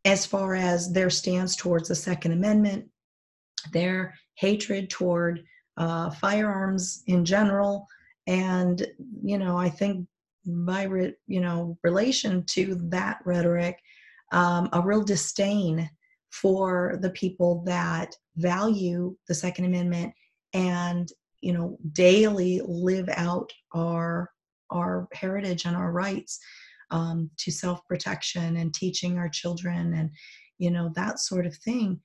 as 0.05 0.27
far 0.27 0.55
as 0.55 0.93
their 0.93 1.11
stance 1.11 1.55
towards 1.55 1.89
the 1.89 1.95
Second 1.95 2.33
Amendment, 2.33 2.87
their 3.73 4.15
hatred 4.35 4.91
toward 4.91 5.45
uh, 5.81 6.11
firearms 6.11 7.03
in 7.07 7.25
general, 7.25 7.89
and 8.27 8.87
you 9.25 9.39
know, 9.39 9.57
I 9.57 9.71
think 9.71 10.07
by 10.47 10.83
re- 10.85 11.15
you 11.27 11.41
know 11.41 11.79
relation 11.83 12.45
to 12.51 12.79
that 12.91 13.21
rhetoric, 13.25 13.81
um, 14.31 14.69
a 14.75 14.83
real 14.83 15.03
disdain 15.03 15.89
for 16.31 16.99
the 17.01 17.11
people 17.11 17.63
that 17.65 18.15
value 18.37 19.17
the 19.27 19.35
Second 19.35 19.65
Amendment 19.65 20.13
and 20.53 21.09
you 21.41 21.55
know 21.55 21.79
daily 21.93 22.61
live 22.67 23.09
out 23.17 23.51
our 23.75 24.31
our 24.71 25.09
heritage 25.15 25.65
and 25.65 25.75
our 25.75 25.93
rights 25.93 26.39
um, 26.91 27.31
to 27.39 27.51
self 27.51 27.81
protection 27.89 28.59
and 28.59 28.75
teaching 28.75 29.17
our 29.17 29.31
children 29.31 29.95
and 29.95 30.11
you 30.59 30.71
know 30.71 30.93
that 30.95 31.21
sort 31.21 31.47
of 31.47 31.57
thing. 31.57 31.99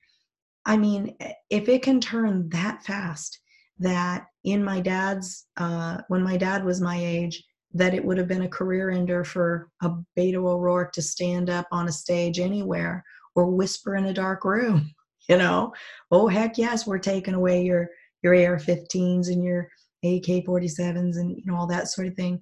I 0.64 0.78
mean 0.78 1.14
if 1.50 1.68
it 1.68 1.82
can 1.82 2.00
turn 2.00 2.48
that 2.48 2.82
fast 2.82 3.38
that 3.78 4.26
in 4.44 4.64
my 4.64 4.80
dad's 4.80 5.46
uh, 5.56 5.98
when 6.08 6.22
my 6.22 6.36
dad 6.36 6.64
was 6.64 6.80
my 6.80 6.98
age 6.98 7.42
that 7.74 7.94
it 7.94 8.04
would 8.04 8.16
have 8.16 8.28
been 8.28 8.42
a 8.42 8.48
career 8.48 8.90
ender 8.90 9.22
for 9.22 9.68
a 9.82 9.90
beto 10.18 10.46
o'rourke 10.46 10.92
to 10.92 11.02
stand 11.02 11.50
up 11.50 11.66
on 11.72 11.88
a 11.88 11.92
stage 11.92 12.38
anywhere 12.38 13.04
or 13.34 13.50
whisper 13.50 13.96
in 13.96 14.06
a 14.06 14.14
dark 14.14 14.44
room 14.44 14.90
you 15.28 15.36
know? 15.36 15.72
Oh 16.10 16.28
heck 16.28 16.58
yes 16.58 16.86
we're 16.86 16.98
taking 16.98 17.34
away 17.34 17.64
your 17.64 17.88
your 18.22 18.34
ar-15s 18.34 19.28
and 19.28 19.44
your 19.44 19.68
ak-47s 20.04 21.16
and 21.16 21.36
you 21.36 21.44
know 21.46 21.56
all 21.56 21.66
that 21.66 21.88
sort 21.88 22.08
of 22.08 22.14
thing. 22.14 22.40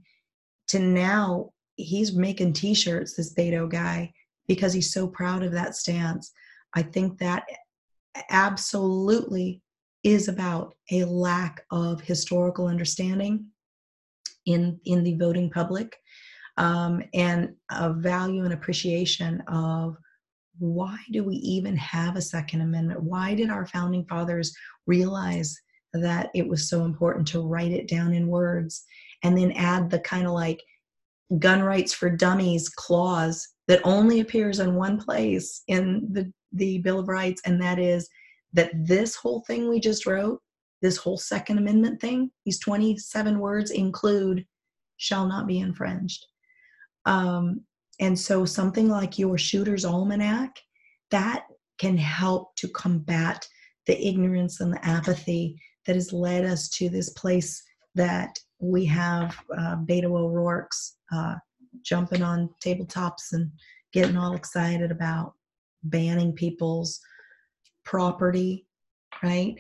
To 0.69 0.79
now 0.79 1.51
he's 1.77 2.15
making 2.15 2.53
t-shirts 2.53 3.15
this 3.15 3.35
beto 3.35 3.69
guy 3.69 4.13
because 4.47 4.73
he's 4.73 4.93
so 4.93 5.07
proud 5.09 5.43
of 5.43 5.53
that 5.53 5.75
stance. 5.75 6.33
I 6.75 6.83
think 6.83 7.19
that 7.19 7.45
absolutely 8.31 9.61
is 10.05 10.29
about 10.29 10.75
a 10.93 11.05
lack 11.05 11.65
of 11.71 12.01
historical 12.01 12.67
understanding 12.67 13.47
in 14.47 14.79
in 14.85 15.03
the 15.03 15.17
voting 15.17 15.51
public 15.51 15.97
um, 16.57 17.03
and 17.15 17.55
a 17.71 17.93
value 17.93 18.45
and 18.45 18.53
appreciation 18.53 19.41
of 19.49 19.97
why 20.59 20.97
do 21.11 21.25
we 21.25 21.35
even 21.37 21.77
have 21.77 22.17
a 22.17 22.23
second 22.23 22.61
amendment? 22.61 23.03
Why 23.03 23.35
did 23.35 23.51
our 23.51 23.67
founding 23.67 24.05
fathers 24.07 24.55
realize 24.87 25.59
that 25.95 26.31
it 26.35 26.47
was 26.47 26.69
so 26.69 26.85
important 26.85 27.27
to 27.29 27.41
write 27.41 27.73
it 27.73 27.89
down 27.89 28.13
in 28.13 28.29
words 28.29 28.85
and 29.23 29.37
then 29.37 29.53
add 29.53 29.91
the 29.91 29.99
kind 30.01 30.27
of 30.27 30.33
like 30.33 30.63
gun 31.39 31.63
rights 31.63 31.93
for 31.93 32.11
dummies 32.11 32.69
clause 32.69 33.49
that 33.67 33.81
only 33.85 34.21
appears 34.21 34.61
in 34.61 34.75
one 34.75 34.99
place 34.99 35.63
in 35.69 36.07
the, 36.13 36.33
the 36.53 36.79
Bill 36.79 37.01
of 37.01 37.09
Rights, 37.09 37.41
and 37.47 37.61
that 37.61 37.79
is 37.79 38.09
that 38.55 38.71
this 38.75 39.15
whole 39.15 39.45
thing 39.47 39.69
we 39.69 39.81
just 39.81 40.07
wrote, 40.07 40.41
this 40.81 40.97
whole 40.97 41.19
Second 41.19 41.59
Amendment 41.59 42.01
thing, 42.01 42.31
these 42.45 42.59
27 42.61 43.39
words 43.39 43.71
include 43.71 44.47
shall 44.97 45.27
not 45.27 45.47
be 45.47 45.59
infringed. 45.59 46.25
Um, 47.05 47.61
and 48.01 48.19
so 48.19 48.45
something 48.45 48.89
like 48.89 49.19
your 49.19 49.37
Shooter's 49.37 49.85
Almanac, 49.85 50.57
that 51.11 51.45
can 51.79 51.97
help 51.97 52.55
to 52.57 52.69
combat 52.69 53.47
the 53.87 54.07
ignorance 54.07 54.61
and 54.61 54.73
the 54.73 54.85
apathy 54.87 55.61
that 55.87 55.97
has 55.97 56.13
led 56.13 56.45
us 56.45 56.69
to 56.71 56.89
this 56.89 57.11
place 57.11 57.63
that 57.95 58.39
we 58.61 58.85
have 58.87 59.37
uh, 59.57 59.77
Beto 59.77 60.17
O'Rourke's 60.17 60.97
uh, 61.15 61.35
jumping 61.83 62.23
on 62.23 62.49
tabletops 62.65 63.33
and 63.33 63.51
getting 63.93 64.17
all 64.17 64.35
excited 64.35 64.91
about 64.91 65.35
banning 65.85 66.33
people's 66.33 67.01
property, 67.85 68.67
right? 69.23 69.55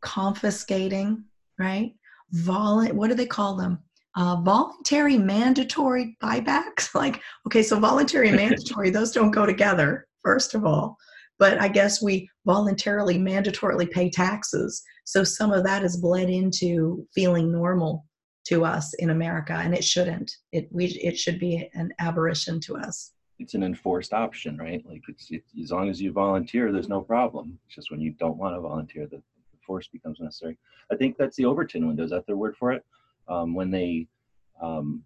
Confiscating, 0.00 1.24
right? 1.58 1.94
Vol- 2.32 2.88
what 2.88 3.08
do 3.08 3.14
they 3.14 3.26
call 3.26 3.56
them? 3.56 3.78
Uh, 4.14 4.36
voluntary 4.42 5.16
mandatory 5.16 6.16
buybacks. 6.22 6.94
like, 6.94 7.20
okay, 7.46 7.62
so 7.62 7.78
voluntary 7.78 8.28
and 8.28 8.36
mandatory, 8.48 8.90
those 8.90 9.12
don't 9.12 9.30
go 9.30 9.46
together, 9.46 10.06
first 10.22 10.54
of 10.54 10.64
all. 10.64 10.96
But 11.38 11.60
I 11.60 11.68
guess 11.68 12.02
we 12.02 12.28
voluntarily, 12.46 13.18
mandatorily 13.18 13.90
pay 13.90 14.10
taxes. 14.10 14.82
So 15.04 15.24
some 15.24 15.52
of 15.52 15.64
that 15.64 15.82
is 15.82 15.96
bled 15.96 16.30
into 16.30 17.06
feeling 17.14 17.50
normal 17.50 18.06
to 18.46 18.64
us 18.64 18.92
in 18.94 19.10
America, 19.10 19.54
and 19.54 19.74
it 19.74 19.84
shouldn't. 19.84 20.30
It 20.52 20.68
we 20.70 20.86
it 20.86 21.16
should 21.16 21.38
be 21.38 21.68
an 21.74 21.92
aberration 21.98 22.60
to 22.60 22.76
us. 22.76 23.12
It's 23.42 23.54
an 23.54 23.62
enforced 23.62 24.12
option, 24.12 24.56
right? 24.56 24.84
Like 24.88 25.02
it's, 25.08 25.30
as 25.60 25.70
long 25.70 25.88
as 25.88 26.00
you 26.00 26.12
volunteer, 26.12 26.72
there's 26.72 26.88
no 26.88 27.00
problem. 27.00 27.58
It's 27.66 27.74
just 27.74 27.90
when 27.90 28.00
you 28.00 28.12
don't 28.12 28.38
want 28.38 28.54
to 28.54 28.60
volunteer 28.60 29.06
the 29.06 29.22
force 29.66 29.88
becomes 29.88 30.20
necessary. 30.20 30.58
I 30.90 30.96
think 30.96 31.16
that's 31.16 31.36
the 31.36 31.44
Overton 31.44 31.86
window. 31.86 32.04
Is 32.04 32.10
that 32.10 32.26
their 32.26 32.36
word 32.36 32.56
for 32.56 32.72
it? 32.72 32.84
Um, 33.28 33.54
when 33.54 33.70
they 33.70 34.08
um, 34.60 35.04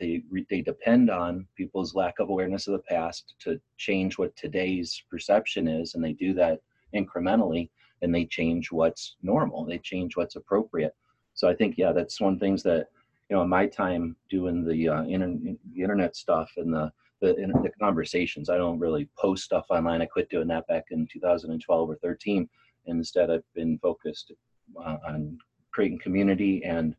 they 0.00 0.22
they 0.50 0.60
depend 0.60 1.10
on 1.10 1.46
people's 1.56 1.94
lack 1.94 2.18
of 2.18 2.28
awareness 2.28 2.66
of 2.66 2.72
the 2.72 2.80
past 2.80 3.34
to 3.40 3.60
change 3.78 4.18
what 4.18 4.36
today's 4.36 5.02
perception 5.10 5.66
is, 5.68 5.94
and 5.94 6.04
they 6.04 6.12
do 6.12 6.34
that 6.34 6.60
incrementally, 6.94 7.70
and 8.02 8.14
they 8.14 8.24
change 8.26 8.70
what's 8.70 9.16
normal. 9.22 9.64
They 9.64 9.78
change 9.78 10.16
what's 10.16 10.36
appropriate 10.36 10.94
so 11.36 11.48
I 11.48 11.54
think, 11.54 11.76
yeah, 11.76 11.92
that's 11.92 12.20
one 12.20 12.38
things 12.38 12.62
that, 12.64 12.88
you 13.28 13.36
know, 13.36 13.42
in 13.42 13.48
my 13.48 13.66
time 13.66 14.16
doing 14.30 14.64
the, 14.64 14.88
uh, 14.88 15.02
inter- 15.02 15.54
the 15.72 15.82
internet 15.82 16.16
stuff 16.16 16.50
and 16.56 16.72
the, 16.72 16.90
the, 17.20 17.34
in 17.36 17.50
the 17.50 17.70
conversations. 17.80 18.50
I 18.50 18.56
don't 18.56 18.78
really 18.78 19.08
post 19.18 19.44
stuff 19.44 19.66
online. 19.70 20.02
I 20.02 20.06
quit 20.06 20.28
doing 20.30 20.48
that 20.48 20.66
back 20.66 20.84
in 20.90 21.06
2012 21.10 21.90
or 21.90 21.96
13. 21.96 22.48
And 22.86 22.98
instead, 22.98 23.30
I've 23.30 23.44
been 23.54 23.78
focused 23.78 24.32
uh, 24.78 24.96
on 25.06 25.38
creating 25.72 25.98
community 25.98 26.64
and 26.64 26.94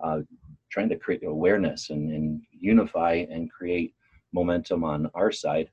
uh, 0.00 0.20
trying 0.70 0.88
to 0.88 0.96
create 0.96 1.24
awareness 1.24 1.90
and, 1.90 2.10
and, 2.10 2.42
unify 2.50 3.26
and 3.28 3.50
create 3.50 3.92
momentum 4.32 4.84
on 4.84 5.10
our 5.14 5.32
side. 5.32 5.68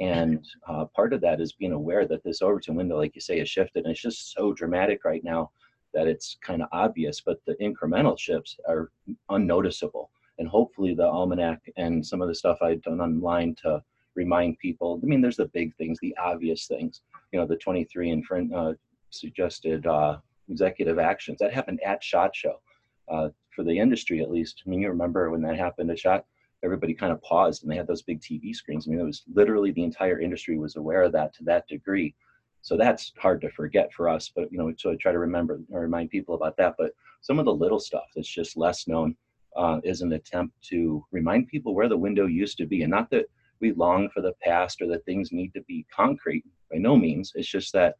And 0.00 0.44
uh, 0.68 0.86
part 0.86 1.12
of 1.12 1.20
that 1.20 1.40
is 1.40 1.52
being 1.52 1.72
aware 1.72 2.06
that 2.06 2.24
this 2.24 2.42
Overton 2.42 2.74
window, 2.74 2.96
like 2.96 3.14
you 3.14 3.20
say, 3.20 3.38
has 3.38 3.48
shifted. 3.48 3.84
And 3.84 3.92
it's 3.92 4.02
just 4.02 4.32
so 4.32 4.52
dramatic 4.52 5.04
right 5.04 5.22
now 5.22 5.50
that 5.94 6.08
it's 6.08 6.36
kind 6.42 6.62
of 6.62 6.68
obvious, 6.72 7.20
but 7.20 7.38
the 7.46 7.54
incremental 7.54 8.18
shifts 8.18 8.56
are 8.68 8.90
unnoticeable. 9.28 10.10
And 10.42 10.50
hopefully, 10.50 10.92
the 10.92 11.06
almanac 11.06 11.60
and 11.76 12.04
some 12.04 12.20
of 12.20 12.26
the 12.26 12.34
stuff 12.34 12.58
I've 12.60 12.82
done 12.82 13.00
online 13.00 13.54
to 13.62 13.80
remind 14.16 14.58
people. 14.58 14.98
I 15.00 15.06
mean, 15.06 15.20
there's 15.20 15.36
the 15.36 15.46
big 15.46 15.72
things, 15.76 16.00
the 16.02 16.16
obvious 16.20 16.66
things. 16.66 17.02
You 17.30 17.38
know, 17.38 17.46
the 17.46 17.54
23 17.54 18.10
and 18.10 18.26
friend 18.26 18.52
uh, 18.52 18.72
suggested 19.10 19.86
uh, 19.86 20.18
executive 20.48 20.98
actions 20.98 21.38
that 21.38 21.54
happened 21.54 21.78
at 21.86 22.02
Shot 22.02 22.34
Show. 22.34 22.60
Uh, 23.08 23.28
for 23.54 23.62
the 23.62 23.78
industry, 23.78 24.20
at 24.20 24.32
least. 24.32 24.64
I 24.66 24.68
mean, 24.68 24.80
you 24.80 24.88
remember 24.88 25.30
when 25.30 25.42
that 25.42 25.56
happened 25.56 25.92
at 25.92 25.98
Shot, 26.00 26.24
everybody 26.64 26.92
kind 26.92 27.12
of 27.12 27.22
paused 27.22 27.62
and 27.62 27.70
they 27.70 27.76
had 27.76 27.86
those 27.86 28.02
big 28.02 28.20
TV 28.20 28.52
screens. 28.52 28.88
I 28.88 28.90
mean, 28.90 28.98
it 28.98 29.04
was 29.04 29.22
literally 29.32 29.70
the 29.70 29.84
entire 29.84 30.18
industry 30.18 30.58
was 30.58 30.74
aware 30.74 31.04
of 31.04 31.12
that 31.12 31.32
to 31.34 31.44
that 31.44 31.68
degree. 31.68 32.16
So 32.62 32.76
that's 32.76 33.12
hard 33.16 33.40
to 33.42 33.50
forget 33.50 33.92
for 33.92 34.08
us, 34.08 34.32
but 34.34 34.50
you 34.50 34.58
know, 34.58 34.72
so 34.76 34.90
I 34.90 34.96
try 34.96 35.12
to 35.12 35.18
remember 35.18 35.60
or 35.70 35.80
remind 35.80 36.10
people 36.10 36.34
about 36.34 36.56
that. 36.56 36.74
But 36.78 36.92
some 37.20 37.38
of 37.38 37.44
the 37.44 37.54
little 37.54 37.80
stuff 37.80 38.04
that's 38.16 38.28
just 38.28 38.56
less 38.56 38.88
known 38.88 39.16
uh, 39.56 39.80
is 39.84 40.00
an 40.00 40.12
attempt 40.12 40.54
to 40.62 41.04
remind 41.10 41.48
people 41.48 41.74
where 41.74 41.88
the 41.88 41.96
window 41.96 42.26
used 42.26 42.56
to 42.58 42.66
be, 42.66 42.82
and 42.82 42.90
not 42.90 43.10
that 43.10 43.26
we 43.60 43.72
long 43.72 44.08
for 44.10 44.20
the 44.20 44.34
past 44.42 44.80
or 44.80 44.88
that 44.88 45.04
things 45.04 45.32
need 45.32 45.52
to 45.54 45.62
be 45.62 45.86
concrete. 45.94 46.44
By 46.70 46.78
no 46.78 46.96
means. 46.96 47.32
It's 47.34 47.48
just 47.48 47.72
that 47.74 47.96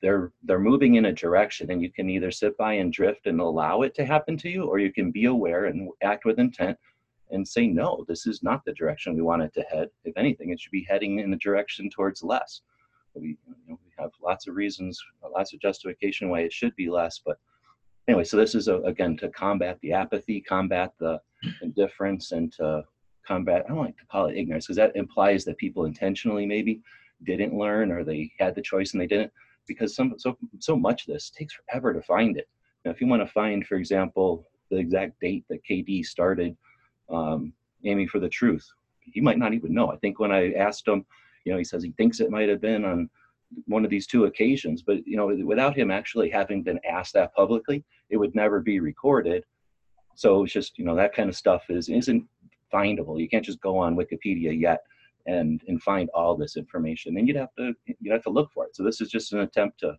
they're 0.00 0.32
they're 0.42 0.58
moving 0.58 0.94
in 0.94 1.06
a 1.06 1.12
direction, 1.12 1.70
and 1.70 1.82
you 1.82 1.92
can 1.92 2.08
either 2.08 2.30
sit 2.30 2.56
by 2.56 2.74
and 2.74 2.92
drift 2.92 3.26
and 3.26 3.40
allow 3.40 3.82
it 3.82 3.94
to 3.96 4.04
happen 4.04 4.36
to 4.38 4.48
you, 4.48 4.64
or 4.64 4.78
you 4.78 4.92
can 4.92 5.10
be 5.10 5.26
aware 5.26 5.66
and 5.66 5.90
act 6.02 6.24
with 6.24 6.38
intent 6.38 6.78
and 7.30 7.46
say, 7.46 7.66
no, 7.66 8.04
this 8.06 8.26
is 8.26 8.42
not 8.42 8.64
the 8.64 8.72
direction 8.74 9.14
we 9.14 9.22
want 9.22 9.42
it 9.42 9.52
to 9.54 9.62
head. 9.62 9.88
If 10.04 10.16
anything, 10.16 10.50
it 10.50 10.60
should 10.60 10.72
be 10.72 10.86
heading 10.88 11.18
in 11.20 11.32
a 11.32 11.38
direction 11.38 11.90
towards 11.90 12.22
less 12.22 12.60
we, 13.20 13.28
you 13.28 13.36
know, 13.68 13.78
we 13.84 13.92
have 13.98 14.10
lots 14.22 14.46
of 14.46 14.54
reasons, 14.54 15.00
lots 15.32 15.52
of 15.52 15.60
justification 15.60 16.28
why 16.28 16.40
it 16.40 16.52
should 16.52 16.74
be 16.76 16.90
less. 16.90 17.20
But 17.24 17.38
anyway, 18.08 18.24
so 18.24 18.36
this 18.36 18.54
is 18.54 18.68
a, 18.68 18.76
again 18.80 19.16
to 19.18 19.28
combat 19.30 19.78
the 19.82 19.92
apathy, 19.92 20.40
combat 20.40 20.92
the 20.98 21.20
indifference, 21.62 22.32
and 22.32 22.52
to 22.54 22.84
combat. 23.26 23.64
I 23.64 23.68
don't 23.68 23.84
like 23.84 23.96
to 23.98 24.06
call 24.06 24.26
it 24.26 24.36
ignorance 24.36 24.66
because 24.66 24.76
that 24.76 24.96
implies 24.96 25.44
that 25.44 25.58
people 25.58 25.84
intentionally 25.84 26.46
maybe 26.46 26.82
didn't 27.24 27.56
learn 27.56 27.90
or 27.90 28.04
they 28.04 28.30
had 28.38 28.54
the 28.54 28.62
choice 28.62 28.92
and 28.92 29.00
they 29.00 29.06
didn't. 29.06 29.32
Because 29.66 29.96
some 29.96 30.14
so 30.18 30.36
so 30.58 30.76
much 30.76 31.06
of 31.06 31.14
this 31.14 31.30
takes 31.30 31.54
forever 31.54 31.94
to 31.94 32.02
find 32.02 32.36
it. 32.36 32.48
Now, 32.84 32.90
if 32.90 33.00
you 33.00 33.06
want 33.06 33.22
to 33.22 33.32
find, 33.32 33.66
for 33.66 33.76
example, 33.76 34.44
the 34.70 34.76
exact 34.76 35.18
date 35.20 35.44
that 35.48 35.64
KD 35.64 36.04
started 36.04 36.54
um, 37.08 37.54
aiming 37.84 38.08
for 38.08 38.18
the 38.18 38.28
truth, 38.28 38.66
he 39.00 39.22
might 39.22 39.38
not 39.38 39.54
even 39.54 39.72
know. 39.72 39.90
I 39.90 39.96
think 39.96 40.18
when 40.18 40.32
I 40.32 40.52
asked 40.52 40.86
him 40.86 41.06
you 41.44 41.52
know, 41.52 41.58
he 41.58 41.64
says 41.64 41.82
he 41.82 41.92
thinks 41.92 42.20
it 42.20 42.30
might 42.30 42.48
have 42.48 42.60
been 42.60 42.84
on 42.84 43.08
one 43.66 43.84
of 43.84 43.90
these 43.90 44.06
two 44.06 44.24
occasions, 44.24 44.82
but 44.82 45.06
you 45.06 45.16
know, 45.16 45.26
without 45.44 45.76
him 45.76 45.90
actually 45.90 46.30
having 46.30 46.62
been 46.62 46.80
asked 46.88 47.14
that 47.14 47.34
publicly, 47.34 47.84
it 48.10 48.16
would 48.16 48.34
never 48.34 48.60
be 48.60 48.80
recorded. 48.80 49.44
So 50.16 50.44
it's 50.44 50.52
just 50.52 50.78
you 50.78 50.84
know 50.84 50.94
that 50.96 51.14
kind 51.14 51.28
of 51.28 51.36
stuff 51.36 51.64
is 51.68 51.88
isn't 51.88 52.24
findable. 52.72 53.20
You 53.20 53.28
can't 53.28 53.44
just 53.44 53.60
go 53.60 53.78
on 53.78 53.96
Wikipedia 53.96 54.58
yet 54.58 54.80
and 55.26 55.60
and 55.68 55.82
find 55.82 56.08
all 56.10 56.36
this 56.36 56.56
information. 56.56 57.16
And 57.16 57.26
you'd 57.26 57.36
have 57.36 57.54
to 57.58 57.74
you'd 57.86 58.12
have 58.12 58.22
to 58.24 58.30
look 58.30 58.50
for 58.52 58.66
it. 58.66 58.76
So 58.76 58.82
this 58.82 59.00
is 59.00 59.10
just 59.10 59.32
an 59.32 59.40
attempt 59.40 59.80
to 59.80 59.96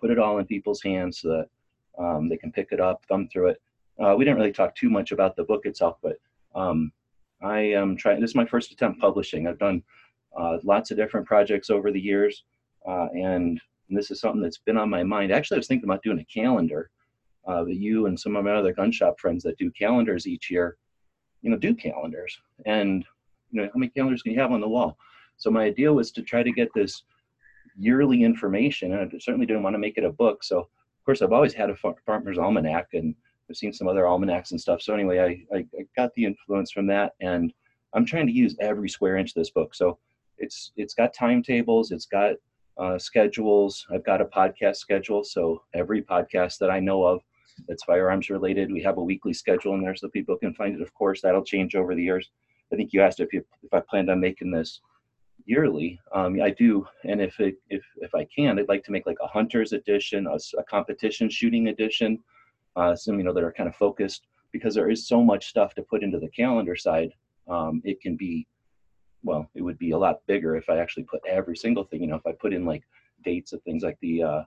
put 0.00 0.10
it 0.10 0.18
all 0.18 0.38
in 0.38 0.46
people's 0.46 0.82
hands 0.82 1.20
so 1.20 1.28
that 1.28 2.02
um, 2.02 2.28
they 2.28 2.36
can 2.36 2.52
pick 2.52 2.68
it 2.70 2.80
up, 2.80 3.04
thumb 3.08 3.28
through 3.28 3.48
it. 3.48 3.62
Uh, 4.02 4.14
we 4.16 4.24
didn't 4.24 4.38
really 4.38 4.52
talk 4.52 4.74
too 4.76 4.88
much 4.88 5.10
about 5.10 5.34
the 5.34 5.42
book 5.42 5.66
itself, 5.66 5.96
but 6.02 6.16
um, 6.54 6.92
I 7.42 7.60
am 7.60 7.96
trying. 7.96 8.20
This 8.20 8.30
is 8.30 8.36
my 8.36 8.46
first 8.46 8.70
attempt 8.70 9.00
publishing. 9.00 9.46
I've 9.46 9.58
done 9.58 9.82
uh, 10.38 10.58
lots 10.62 10.90
of 10.90 10.96
different 10.96 11.26
projects 11.26 11.70
over 11.70 11.90
the 11.90 12.00
years. 12.00 12.44
Uh, 12.88 13.08
and, 13.14 13.60
this 13.90 14.10
is 14.10 14.20
something 14.20 14.42
that's 14.42 14.58
been 14.58 14.76
on 14.76 14.90
my 14.90 15.02
mind. 15.02 15.32
Actually, 15.32 15.56
I 15.56 15.60
was 15.60 15.66
thinking 15.66 15.88
about 15.88 16.02
doing 16.02 16.18
a 16.18 16.24
calendar. 16.24 16.90
Uh, 17.48 17.64
you 17.64 18.04
and 18.04 18.20
some 18.20 18.36
of 18.36 18.44
my 18.44 18.50
other 18.52 18.74
gun 18.74 18.92
shop 18.92 19.18
friends 19.18 19.42
that 19.42 19.56
do 19.56 19.70
calendars 19.70 20.26
each 20.26 20.50
year, 20.50 20.76
you 21.40 21.48
know, 21.48 21.56
do 21.56 21.74
calendars. 21.74 22.38
And, 22.66 23.02
you 23.50 23.62
know, 23.62 23.70
how 23.72 23.78
many 23.78 23.88
calendars 23.88 24.20
can 24.20 24.32
you 24.32 24.40
have 24.40 24.52
on 24.52 24.60
the 24.60 24.68
wall? 24.68 24.98
So 25.38 25.50
my 25.50 25.64
idea 25.64 25.90
was 25.90 26.12
to 26.12 26.22
try 26.22 26.42
to 26.42 26.52
get 26.52 26.68
this 26.74 27.04
yearly 27.78 28.24
information. 28.24 28.92
And 28.92 29.10
I 29.10 29.18
certainly 29.18 29.46
didn't 29.46 29.62
want 29.62 29.72
to 29.72 29.78
make 29.78 29.96
it 29.96 30.04
a 30.04 30.12
book. 30.12 30.44
So, 30.44 30.58
of 30.58 31.04
course, 31.06 31.22
I've 31.22 31.32
always 31.32 31.54
had 31.54 31.70
a 31.70 31.76
farmer's 32.04 32.36
almanac 32.36 32.88
and 32.92 33.14
I've 33.48 33.56
seen 33.56 33.72
some 33.72 33.88
other 33.88 34.06
almanacs 34.06 34.50
and 34.50 34.60
stuff. 34.60 34.82
So 34.82 34.92
anyway, 34.92 35.18
I, 35.20 35.56
I, 35.56 35.60
I 35.60 35.86
got 35.96 36.12
the 36.12 36.26
influence 36.26 36.70
from 36.70 36.86
that. 36.88 37.14
And 37.22 37.54
I'm 37.94 38.04
trying 38.04 38.26
to 38.26 38.32
use 38.34 38.54
every 38.60 38.90
square 38.90 39.16
inch 39.16 39.30
of 39.30 39.34
this 39.36 39.48
book. 39.48 39.74
So 39.74 39.98
it's 40.38 40.72
it's 40.76 40.94
got 40.94 41.12
timetables 41.12 41.90
it's 41.90 42.06
got 42.06 42.36
uh, 42.78 42.98
schedules. 42.98 43.86
I've 43.92 44.04
got 44.04 44.20
a 44.20 44.24
podcast 44.24 44.76
schedule 44.76 45.24
so 45.24 45.62
every 45.74 46.02
podcast 46.02 46.58
that 46.58 46.70
i 46.70 46.78
know 46.80 47.04
of 47.04 47.20
that's 47.66 47.82
firearms 47.84 48.30
related 48.30 48.72
we 48.72 48.82
have 48.82 48.98
a 48.98 49.02
weekly 49.02 49.32
schedule 49.32 49.74
in 49.74 49.82
there 49.82 49.96
so 49.96 50.08
people 50.08 50.36
can 50.36 50.54
find 50.54 50.74
it. 50.74 50.82
Of 50.82 50.94
course 50.94 51.20
that'll 51.20 51.44
change 51.44 51.74
over 51.74 51.94
the 51.94 52.02
years. 52.02 52.30
I 52.72 52.76
think 52.76 52.92
you 52.92 53.02
asked 53.02 53.20
if 53.20 53.32
you, 53.32 53.44
if 53.62 53.72
i 53.72 53.80
planned 53.80 54.10
on 54.10 54.20
making 54.20 54.50
this 54.50 54.80
yearly. 55.44 55.98
Um, 56.14 56.40
i 56.40 56.50
do. 56.50 56.86
And 57.04 57.20
if 57.20 57.40
it 57.40 57.56
if 57.70 57.84
if 57.96 58.14
i 58.14 58.26
can 58.34 58.58
i'd 58.58 58.68
like 58.68 58.84
to 58.84 58.92
make 58.92 59.06
like 59.06 59.18
a 59.22 59.26
hunters 59.26 59.72
edition 59.72 60.26
a, 60.26 60.38
a 60.58 60.64
competition 60.64 61.28
shooting 61.28 61.68
edition 61.68 62.18
uh, 62.76 62.94
some 62.94 63.18
you 63.18 63.24
know 63.24 63.32
that 63.32 63.44
are 63.44 63.52
kind 63.52 63.68
of 63.68 63.76
focused. 63.76 64.26
Because 64.50 64.74
there 64.74 64.90
is 64.90 65.06
so 65.06 65.22
much 65.22 65.48
stuff 65.48 65.74
to 65.74 65.82
put 65.82 66.02
into 66.02 66.18
the 66.18 66.30
calendar 66.30 66.76
side 66.76 67.10
um, 67.48 67.82
it 67.84 68.00
can 68.00 68.16
be 68.16 68.46
well, 69.22 69.48
it 69.54 69.62
would 69.62 69.78
be 69.78 69.92
a 69.92 69.98
lot 69.98 70.20
bigger 70.26 70.56
if 70.56 70.68
I 70.68 70.78
actually 70.78 71.04
put 71.04 71.20
every 71.26 71.56
single 71.56 71.84
thing. 71.84 72.02
You 72.02 72.08
know, 72.08 72.16
if 72.16 72.26
I 72.26 72.32
put 72.32 72.52
in 72.52 72.64
like 72.64 72.84
dates 73.24 73.52
of 73.52 73.62
things 73.62 73.82
like 73.82 73.98
the 74.00 74.22
uh, 74.22 74.42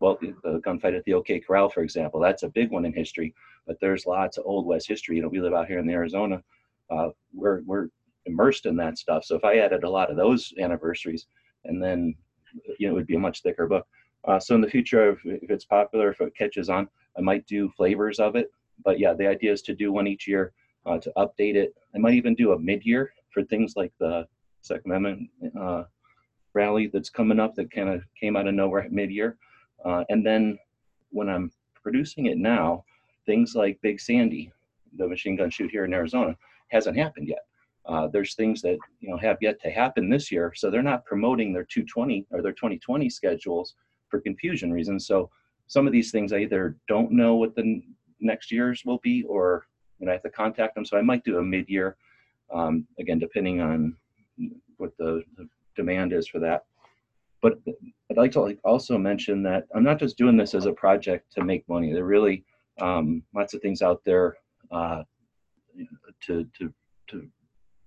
well, 0.00 0.18
the, 0.20 0.60
gunfight 0.66 0.96
at 0.96 1.04
the 1.04 1.14
OK 1.14 1.40
Corral, 1.40 1.68
for 1.68 1.82
example, 1.82 2.20
that's 2.20 2.42
a 2.42 2.48
big 2.48 2.70
one 2.70 2.84
in 2.84 2.92
history. 2.92 3.34
But 3.66 3.78
there's 3.80 4.06
lots 4.06 4.36
of 4.36 4.44
old 4.46 4.66
West 4.66 4.88
history. 4.88 5.16
You 5.16 5.22
know, 5.22 5.28
we 5.28 5.40
live 5.40 5.54
out 5.54 5.68
here 5.68 5.78
in 5.78 5.88
Arizona. 5.88 6.42
Uh, 6.90 7.08
we're 7.32 7.62
we're 7.62 7.88
immersed 8.26 8.66
in 8.66 8.76
that 8.76 8.98
stuff. 8.98 9.24
So 9.24 9.36
if 9.36 9.44
I 9.44 9.58
added 9.58 9.84
a 9.84 9.90
lot 9.90 10.10
of 10.10 10.16
those 10.16 10.52
anniversaries, 10.60 11.26
and 11.64 11.82
then 11.82 12.14
you 12.78 12.86
know, 12.86 12.92
it 12.92 12.96
would 12.96 13.06
be 13.06 13.16
a 13.16 13.20
much 13.20 13.42
thicker 13.42 13.66
book. 13.66 13.86
Uh, 14.24 14.40
so 14.40 14.54
in 14.54 14.60
the 14.60 14.68
future, 14.68 15.10
if, 15.10 15.20
if 15.24 15.50
it's 15.50 15.64
popular, 15.64 16.10
if 16.10 16.20
it 16.20 16.36
catches 16.36 16.68
on, 16.68 16.88
I 17.16 17.20
might 17.20 17.46
do 17.46 17.70
flavors 17.76 18.18
of 18.18 18.34
it. 18.34 18.50
But 18.84 18.98
yeah, 18.98 19.14
the 19.14 19.26
idea 19.26 19.52
is 19.52 19.62
to 19.62 19.74
do 19.74 19.92
one 19.92 20.06
each 20.06 20.26
year 20.26 20.52
uh, 20.84 20.98
to 20.98 21.12
update 21.16 21.54
it. 21.54 21.74
I 21.94 21.98
might 21.98 22.14
even 22.14 22.34
do 22.34 22.52
a 22.52 22.58
mid-year 22.58 23.12
for 23.36 23.44
things 23.44 23.74
like 23.76 23.92
the 24.00 24.26
Second 24.62 24.92
Amendment 24.92 25.28
uh, 25.60 25.84
rally 26.54 26.86
that's 26.90 27.10
coming 27.10 27.38
up 27.38 27.54
that 27.54 27.70
kind 27.70 27.90
of 27.90 28.02
came 28.18 28.34
out 28.34 28.48
of 28.48 28.54
nowhere 28.54 28.88
mid-year. 28.90 29.36
Uh, 29.84 30.04
and 30.08 30.24
then 30.24 30.58
when 31.10 31.28
I'm 31.28 31.52
producing 31.82 32.26
it 32.26 32.38
now, 32.38 32.82
things 33.26 33.54
like 33.54 33.78
Big 33.82 34.00
Sandy, 34.00 34.50
the 34.96 35.06
machine 35.06 35.36
gun 35.36 35.50
shoot 35.50 35.70
here 35.70 35.84
in 35.84 35.92
Arizona, 35.92 36.34
hasn't 36.68 36.96
happened 36.96 37.28
yet. 37.28 37.44
Uh, 37.84 38.08
there's 38.08 38.34
things 38.34 38.62
that 38.62 38.78
you 39.00 39.10
know 39.10 39.18
have 39.18 39.36
yet 39.42 39.60
to 39.60 39.70
happen 39.70 40.08
this 40.08 40.32
year, 40.32 40.52
so 40.56 40.70
they're 40.70 40.82
not 40.82 41.04
promoting 41.04 41.52
their 41.52 41.62
220 41.62 42.26
or 42.30 42.40
their 42.40 42.52
2020 42.52 43.10
schedules 43.10 43.74
for 44.08 44.18
confusion 44.20 44.72
reasons. 44.72 45.06
So 45.06 45.30
some 45.66 45.86
of 45.86 45.92
these 45.92 46.10
things 46.10 46.32
I 46.32 46.38
either 46.38 46.76
don't 46.88 47.12
know 47.12 47.34
what 47.34 47.54
the 47.54 47.82
next 48.18 48.50
year's 48.50 48.82
will 48.86 48.98
be, 49.04 49.24
or 49.24 49.66
you 49.98 50.06
know, 50.06 50.12
I 50.12 50.14
have 50.14 50.22
to 50.22 50.30
contact 50.30 50.74
them. 50.74 50.86
So 50.86 50.96
I 50.96 51.02
might 51.02 51.22
do 51.22 51.38
a 51.38 51.42
mid-year 51.42 51.96
um, 52.52 52.86
again, 52.98 53.18
depending 53.18 53.60
on 53.60 53.96
what 54.76 54.96
the, 54.98 55.22
the, 55.36 55.48
demand 55.74 56.12
is 56.14 56.26
for 56.26 56.38
that. 56.38 56.64
But 57.42 57.58
I'd 58.10 58.16
like 58.16 58.32
to 58.32 58.56
also 58.64 58.96
mention 58.96 59.42
that 59.42 59.66
I'm 59.74 59.84
not 59.84 59.98
just 59.98 60.16
doing 60.16 60.38
this 60.38 60.54
as 60.54 60.64
a 60.64 60.72
project 60.72 61.30
to 61.34 61.44
make 61.44 61.68
money. 61.68 61.92
There 61.92 62.02
are 62.02 62.06
really 62.06 62.44
um, 62.80 63.22
lots 63.34 63.52
of 63.52 63.60
things 63.60 63.82
out 63.82 64.00
there 64.06 64.36
uh, 64.70 65.02
to, 66.22 66.46
to, 66.58 66.72
to 67.08 67.28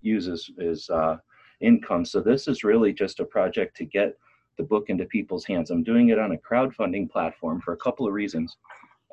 use 0.02 0.28
as, 0.28 0.50
as 0.62 0.88
uh, 0.91 1.17
income. 1.62 2.06
So 2.06 2.22
this 2.22 2.48
is 2.48 2.63
really 2.63 2.93
just 2.93 3.19
a 3.19 3.26
project 3.26 3.76
to 3.78 3.86
get 3.86 4.15
the 4.58 4.63
book 4.63 4.86
into 4.89 5.06
people's 5.06 5.45
hands. 5.45 5.72
I'm 5.72 5.84
doing 5.84 6.10
it 6.10 6.19
on 6.19 6.34
a 6.34 6.38
crowdfunding 6.38 7.10
platform 7.10 7.62
for 7.62 7.74
a 7.74 7.78
couple 7.78 8.06
of 8.06 8.13
reasons. 8.13 8.58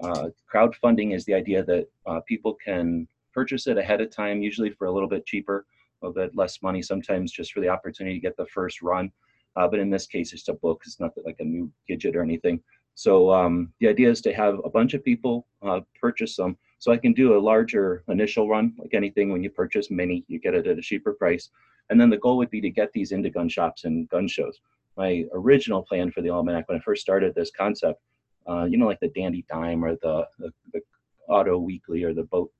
Uh, 0.02 0.28
crowdfunding 0.52 1.14
is 1.14 1.24
the 1.24 1.34
idea 1.34 1.64
that 1.64 1.86
uh, 2.06 2.20
people 2.28 2.56
can 2.62 3.08
purchase 3.36 3.66
it 3.66 3.76
ahead 3.76 4.00
of 4.00 4.10
time, 4.10 4.40
usually 4.40 4.70
for 4.70 4.86
a 4.86 4.92
little 4.92 5.08
bit 5.08 5.26
cheaper, 5.26 5.66
a 6.00 6.06
little 6.06 6.22
bit 6.22 6.34
less 6.34 6.62
money, 6.62 6.80
sometimes 6.80 7.30
just 7.30 7.52
for 7.52 7.60
the 7.60 7.68
opportunity 7.68 8.16
to 8.16 8.26
get 8.28 8.36
the 8.38 8.46
first 8.46 8.80
run. 8.80 9.12
Uh, 9.56 9.68
but 9.68 9.78
in 9.78 9.90
this 9.90 10.06
case, 10.06 10.32
it's 10.32 10.48
a 10.48 10.54
book. 10.54 10.82
It's 10.86 10.98
not 10.98 11.12
like 11.24 11.40
a 11.40 11.44
new 11.44 11.70
gadget 11.86 12.16
or 12.16 12.22
anything. 12.22 12.62
So 12.94 13.30
um, 13.30 13.72
the 13.80 13.88
idea 13.88 14.10
is 14.10 14.22
to 14.22 14.32
have 14.32 14.54
a 14.64 14.70
bunch 14.70 14.94
of 14.94 15.04
people 15.04 15.46
uh, 15.62 15.80
purchase 16.00 16.34
them. 16.36 16.56
So 16.78 16.92
I 16.92 16.96
can 16.96 17.12
do 17.12 17.36
a 17.36 17.44
larger 17.52 18.04
initial 18.08 18.48
run, 18.48 18.74
like 18.78 18.94
anything 18.94 19.30
when 19.30 19.42
you 19.42 19.50
purchase 19.50 19.90
many, 19.90 20.24
you 20.28 20.38
get 20.38 20.54
it 20.54 20.66
at 20.66 20.78
a 20.78 20.82
cheaper 20.82 21.12
price. 21.12 21.50
And 21.90 22.00
then 22.00 22.10
the 22.10 22.22
goal 22.24 22.38
would 22.38 22.50
be 22.50 22.62
to 22.62 22.70
get 22.70 22.90
these 22.92 23.12
into 23.12 23.30
gun 23.30 23.50
shops 23.50 23.84
and 23.84 24.08
gun 24.08 24.28
shows. 24.28 24.60
My 24.96 25.24
original 25.34 25.82
plan 25.82 26.10
for 26.10 26.22
the 26.22 26.30
almanac 26.30 26.68
when 26.68 26.78
I 26.78 26.80
first 26.80 27.02
started 27.02 27.34
this 27.34 27.50
concept, 27.50 28.00
uh, 28.48 28.64
you 28.64 28.78
know, 28.78 28.86
like 28.86 29.00
the 29.00 29.14
Dandy 29.18 29.44
Dime 29.48 29.84
or 29.84 29.92
the, 29.96 30.26
the, 30.38 30.50
the 30.72 30.80
Auto 31.28 31.58
Weekly 31.58 32.02
or 32.02 32.14
the 32.14 32.24
boat 32.24 32.50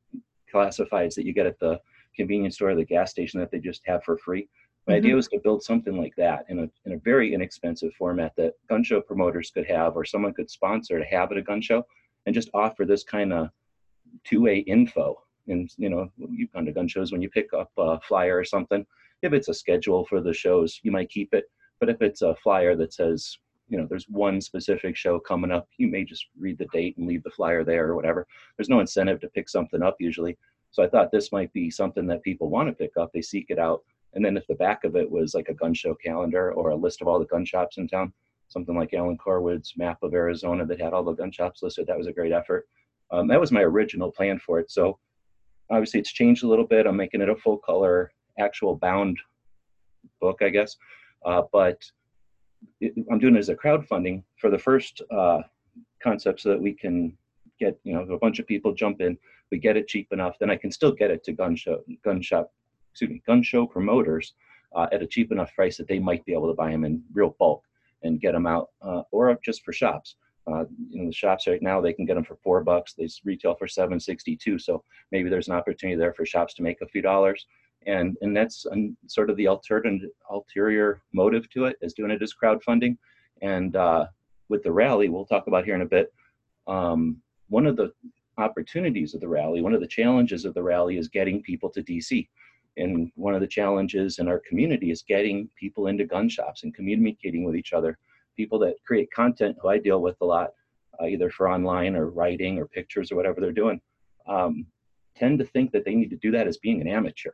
classifieds 0.57 1.15
that 1.15 1.27
you 1.27 1.33
get 1.33 1.47
at 1.47 1.59
the 1.59 1.81
convenience 2.17 2.55
store 2.57 2.71
or 2.71 2.75
the 2.75 2.85
gas 2.85 3.11
station 3.11 3.39
that 3.41 3.51
they 3.51 3.59
just 3.59 3.83
have 3.87 4.03
for 4.05 4.17
free. 4.17 4.49
My 4.87 4.95
mm-hmm. 4.95 4.99
idea 4.99 5.15
was 5.17 5.29
to 5.29 5.41
build 5.43 5.63
something 5.63 5.97
like 5.97 6.15
that 6.17 6.47
in 6.49 6.61
a, 6.61 6.69
in 6.85 6.93
a 6.93 6.99
very 6.99 7.35
inexpensive 7.35 7.93
format 7.95 8.33
that 8.37 8.55
gun 8.69 8.83
show 8.83 9.01
promoters 9.01 9.51
could 9.51 9.67
have 9.67 9.97
or 9.97 10.05
someone 10.05 10.33
could 10.33 10.51
sponsor 10.51 10.99
to 10.99 11.05
have 11.05 11.31
at 11.33 11.39
a 11.39 11.43
gun 11.43 11.61
show 11.61 11.85
and 12.25 12.35
just 12.35 12.51
offer 12.55 12.85
this 12.85 13.05
kind 13.05 13.33
of 13.33 13.51
2A 14.31 14.65
info. 14.67 15.17
And, 15.49 15.71
you 15.77 15.89
know, 15.89 16.11
you've 16.17 16.53
gone 16.53 16.65
to 16.65 16.73
gun 16.73 16.89
shows 16.89 17.13
when 17.13 17.23
you 17.23 17.31
pick 17.31 17.53
up 17.53 17.71
a 17.77 18.01
flyer 18.01 18.37
or 18.37 18.45
something, 18.45 18.85
if 19.23 19.33
it's 19.33 19.49
a 19.49 19.55
schedule 19.55 20.05
for 20.05 20.21
the 20.21 20.35
shows, 20.35 20.81
you 20.83 20.91
might 20.91 21.11
keep 21.11 21.33
it. 21.35 21.45
But 21.79 21.89
if 21.89 22.03
it's 22.03 22.23
a 22.23 22.35
flyer 22.37 22.75
that 22.77 22.95
says, 22.95 23.37
you 23.69 23.79
know, 23.79 23.87
there's 23.89 24.09
one 24.09 24.41
specific 24.41 24.97
show 24.97 25.19
coming 25.19 25.51
up, 25.51 25.69
you 25.79 25.89
may 25.89 26.05
just 26.05 26.27
read 26.39 26.59
the 26.59 26.69
date 26.73 26.97
and 26.97 27.07
leave 27.07 27.23
the 27.23 27.31
flyer 27.31 27.65
there 27.65 27.89
or 27.89 27.97
whatever. 27.97 28.27
There's 28.57 28.69
no 28.69 28.81
incentive 28.81 29.21
to 29.21 29.29
pick 29.29 29.49
something 29.49 29.83
up 29.83 29.97
usually. 29.99 30.37
So 30.71 30.83
I 30.83 30.89
thought 30.89 31.11
this 31.11 31.33
might 31.33 31.53
be 31.53 31.71
something 31.71 32.07
that 32.07 32.23
people 32.23 32.51
want 32.51 32.69
to 32.69 32.75
pick 32.75 32.97
up. 32.97 33.11
They 33.13 33.23
seek 33.23 33.47
it 33.49 33.59
out. 33.59 33.83
And 34.15 34.25
then 34.25 34.37
if 34.37 34.47
the 34.47 34.55
back 34.55 34.85
of 34.85 34.97
it 34.97 35.11
was 35.11 35.35
like 35.35 35.49
a 35.49 35.55
gun 35.55 35.75
show 35.75 35.95
calendar 35.95 36.53
or 36.53 36.71
a 36.71 36.77
list 36.77 37.03
of 37.03 37.09
all 37.09 37.19
the 37.19 37.27
gun 37.27 37.45
shops 37.45 37.79
in 37.79 37.89
town, 37.89 38.13
something 38.49 38.77
like 38.77 38.95
Alan 38.95 39.19
Corwood's 39.19 39.75
map 39.77 40.03
of 40.03 40.15
Arizona 40.15 40.65
that 40.67 40.81
had 40.81 40.93
all 40.93 41.03
the 41.03 41.13
gun 41.13 41.33
shops 41.33 41.63
listed, 41.63 41.87
that 41.87 41.99
was 41.99 42.07
a 42.07 42.13
great 42.13 42.33
effort. 42.33 42.69
Um, 43.11 43.29
that 43.29 43.41
was 43.41 43.53
my 43.53 43.63
original 43.63 44.11
plan 44.11 44.39
for 44.39 44.59
it. 44.59 44.71
So 44.71 44.99
obviously 45.71 46.01
it's 46.01 46.13
changed 46.13 46.45
a 46.45 46.49
little 46.49 46.67
bit. 46.67 46.87
I'm 46.87 46.97
making 46.97 47.21
it 47.21 47.29
a 47.29 47.37
full 47.37 47.59
color, 47.59 48.13
actual 48.39 48.77
bound 48.77 49.19
book, 50.21 50.39
I 50.41 50.49
guess. 50.51 50.77
Uh, 51.25 51.43
but 51.53 51.83
it, 52.81 52.93
I'm 53.11 53.19
doing 53.19 53.37
it 53.37 53.41
as 53.41 53.49
a 53.49 53.55
crowdfunding 53.55 54.23
for 54.37 54.51
the 54.51 54.59
first 54.59 55.03
uh, 55.11 55.43
concept 56.03 56.41
so 56.41 56.49
that 56.51 56.61
we 56.61 56.73
can 56.73 57.17
get, 57.59 57.79
you 57.85 57.95
know, 57.95 58.03
a 58.15 58.19
bunch 58.19 58.39
of 58.39 58.47
people 58.47 58.75
jump 58.75 59.01
in, 59.01 59.17
we 59.51 59.59
get 59.59 59.77
it 59.77 59.89
cheap 59.89 60.09
enough, 60.13 60.37
then 60.39 60.51
I 60.51 60.57
can 60.57 60.71
still 60.71 60.93
get 60.93 61.11
it 61.11 61.25
to 61.25 61.33
gun 61.33 61.57
show, 61.57 61.83
gun 62.05 62.21
shop, 62.21 62.53
excuse 62.93 63.11
me, 63.11 63.23
gun 63.27 63.43
show 63.43 63.67
promoters 63.67 64.35
uh, 64.75 64.87
at 64.93 65.03
a 65.03 65.07
cheap 65.07 65.33
enough 65.33 65.55
price 65.55 65.77
that 65.77 65.89
they 65.89 65.99
might 65.99 66.25
be 66.25 66.33
able 66.33 66.49
to 66.49 66.55
buy 66.55 66.71
them 66.71 66.85
in 66.85 67.03
real 67.13 67.35
bulk 67.39 67.63
and 68.03 68.21
get 68.21 68.33
them 68.33 68.47
out, 68.47 68.71
uh, 68.83 69.03
or 69.11 69.39
just 69.45 69.65
for 69.65 69.73
shops. 69.73 70.17
Uh, 70.49 70.65
in 70.93 71.07
the 71.07 71.13
shops 71.13 71.49
right 71.49 71.63
now, 71.63 71.81
they 71.81 71.93
can 71.93 72.07
get 72.07 72.15
them 72.15 72.25
for 72.25 72.37
four 72.37 72.63
bucks. 72.63 72.93
They 72.93 73.09
retail 73.25 73.57
for 73.57 73.67
seven 73.67 73.99
sixty-two. 73.99 74.61
So 74.61 74.85
maybe 75.11 75.29
there's 75.29 75.49
an 75.49 75.55
opportunity 75.55 75.99
there 75.99 76.13
for 76.13 76.25
shops 76.25 76.55
to 76.55 76.63
make 76.63 76.81
a 76.83 76.87
few 76.87 77.03
dollars 77.03 77.47
and 77.87 78.17
and 78.21 78.37
that's 78.37 78.67
um, 78.71 78.97
sort 79.07 79.31
of 79.31 79.37
the 79.37 79.49
alternative 79.49 80.11
ulterior 80.31 81.03
motive 81.13 81.49
to 81.51 81.65
it 81.65 81.77
is 81.81 81.95
doing 81.95 82.11
it 82.11 82.23
as 82.23 82.35
crowdfunding. 82.35 82.97
And 83.43 83.77
uh, 83.77 84.07
with 84.49 84.63
the 84.63 84.73
rally 84.73 85.09
we'll 85.09 85.27
talk 85.27 85.47
about 85.47 85.65
here 85.65 85.75
in 85.75 85.83
a 85.83 85.87
bit 85.87 86.13
um, 86.67 87.19
one 87.49 87.67
of 87.67 87.77
the 87.77 87.93
opportunities 88.39 89.15
of 89.15 89.21
the 89.21 89.29
rally 89.29 89.63
one 89.63 89.75
of 89.75 89.81
the 89.81 89.87
challenges 89.87 90.45
of 90.45 90.55
the 90.55 90.63
rally 90.63 90.99
is 90.99 91.09
getting 91.09 91.43
people 91.43 91.71
to 91.71 91.83
dc 91.83 92.29
and 92.77 93.11
one 93.15 93.35
of 93.35 93.41
the 93.41 93.47
challenges 93.47 94.19
in 94.19 94.29
our 94.29 94.41
community 94.47 94.91
is 94.91 95.03
getting 95.03 95.49
people 95.59 95.87
into 95.87 96.05
gun 96.05 96.29
shops 96.29 96.63
and 96.63 96.75
communicating 96.75 97.45
with 97.45 97.57
each 97.57 97.73
other. 97.73 97.99
People 98.37 98.59
that 98.61 98.75
create 98.87 99.11
content 99.13 99.57
who 99.61 99.69
i 99.69 99.79
deal 99.79 100.03
with 100.03 100.17
a 100.21 100.25
lot 100.25 100.51
uh, 101.01 101.07
either 101.07 101.31
for 101.31 101.49
online 101.51 101.97
or 101.97 102.11
writing 102.11 102.59
or 102.59 102.67
pictures 102.67 103.11
or 103.11 103.17
whatever 103.17 103.41
they're 103.41 103.53
doing 103.53 103.81
um, 104.29 104.67
tend 105.17 105.39
to 105.39 105.45
think 105.45 105.73
that 105.73 105.85
they 105.85 105.95
need 105.95 106.11
to 106.11 106.17
do 106.17 106.31
that 106.31 106.47
as 106.47 106.59
being 106.59 106.81
an 106.81 106.89
amateur 106.89 107.31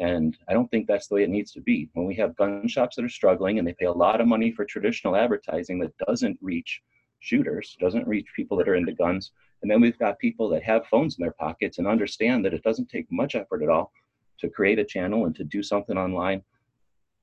and 0.00 0.36
I 0.48 0.54
don't 0.54 0.68
think 0.70 0.86
that's 0.86 1.08
the 1.08 1.14
way 1.14 1.24
it 1.24 1.30
needs 1.30 1.52
to 1.52 1.60
be. 1.60 1.90
When 1.92 2.06
we 2.06 2.14
have 2.16 2.34
gun 2.36 2.66
shops 2.66 2.96
that 2.96 3.04
are 3.04 3.08
struggling 3.08 3.58
and 3.58 3.68
they 3.68 3.74
pay 3.74 3.84
a 3.84 3.92
lot 3.92 4.20
of 4.20 4.26
money 4.26 4.50
for 4.50 4.64
traditional 4.64 5.14
advertising 5.14 5.78
that 5.80 5.96
doesn't 6.08 6.38
reach 6.40 6.80
shooters, 7.20 7.76
doesn't 7.78 8.08
reach 8.08 8.26
people 8.34 8.56
that 8.56 8.68
are 8.68 8.76
into 8.76 8.92
guns, 8.92 9.32
and 9.60 9.70
then 9.70 9.80
we've 9.80 9.98
got 9.98 10.18
people 10.18 10.48
that 10.48 10.62
have 10.62 10.86
phones 10.86 11.18
in 11.18 11.22
their 11.22 11.34
pockets 11.38 11.76
and 11.76 11.86
understand 11.86 12.42
that 12.44 12.54
it 12.54 12.62
doesn't 12.62 12.88
take 12.88 13.06
much 13.12 13.34
effort 13.34 13.62
at 13.62 13.68
all 13.68 13.92
to 14.38 14.48
create 14.48 14.78
a 14.78 14.84
channel 14.84 15.26
and 15.26 15.36
to 15.36 15.44
do 15.44 15.62
something 15.62 15.98
online 15.98 16.42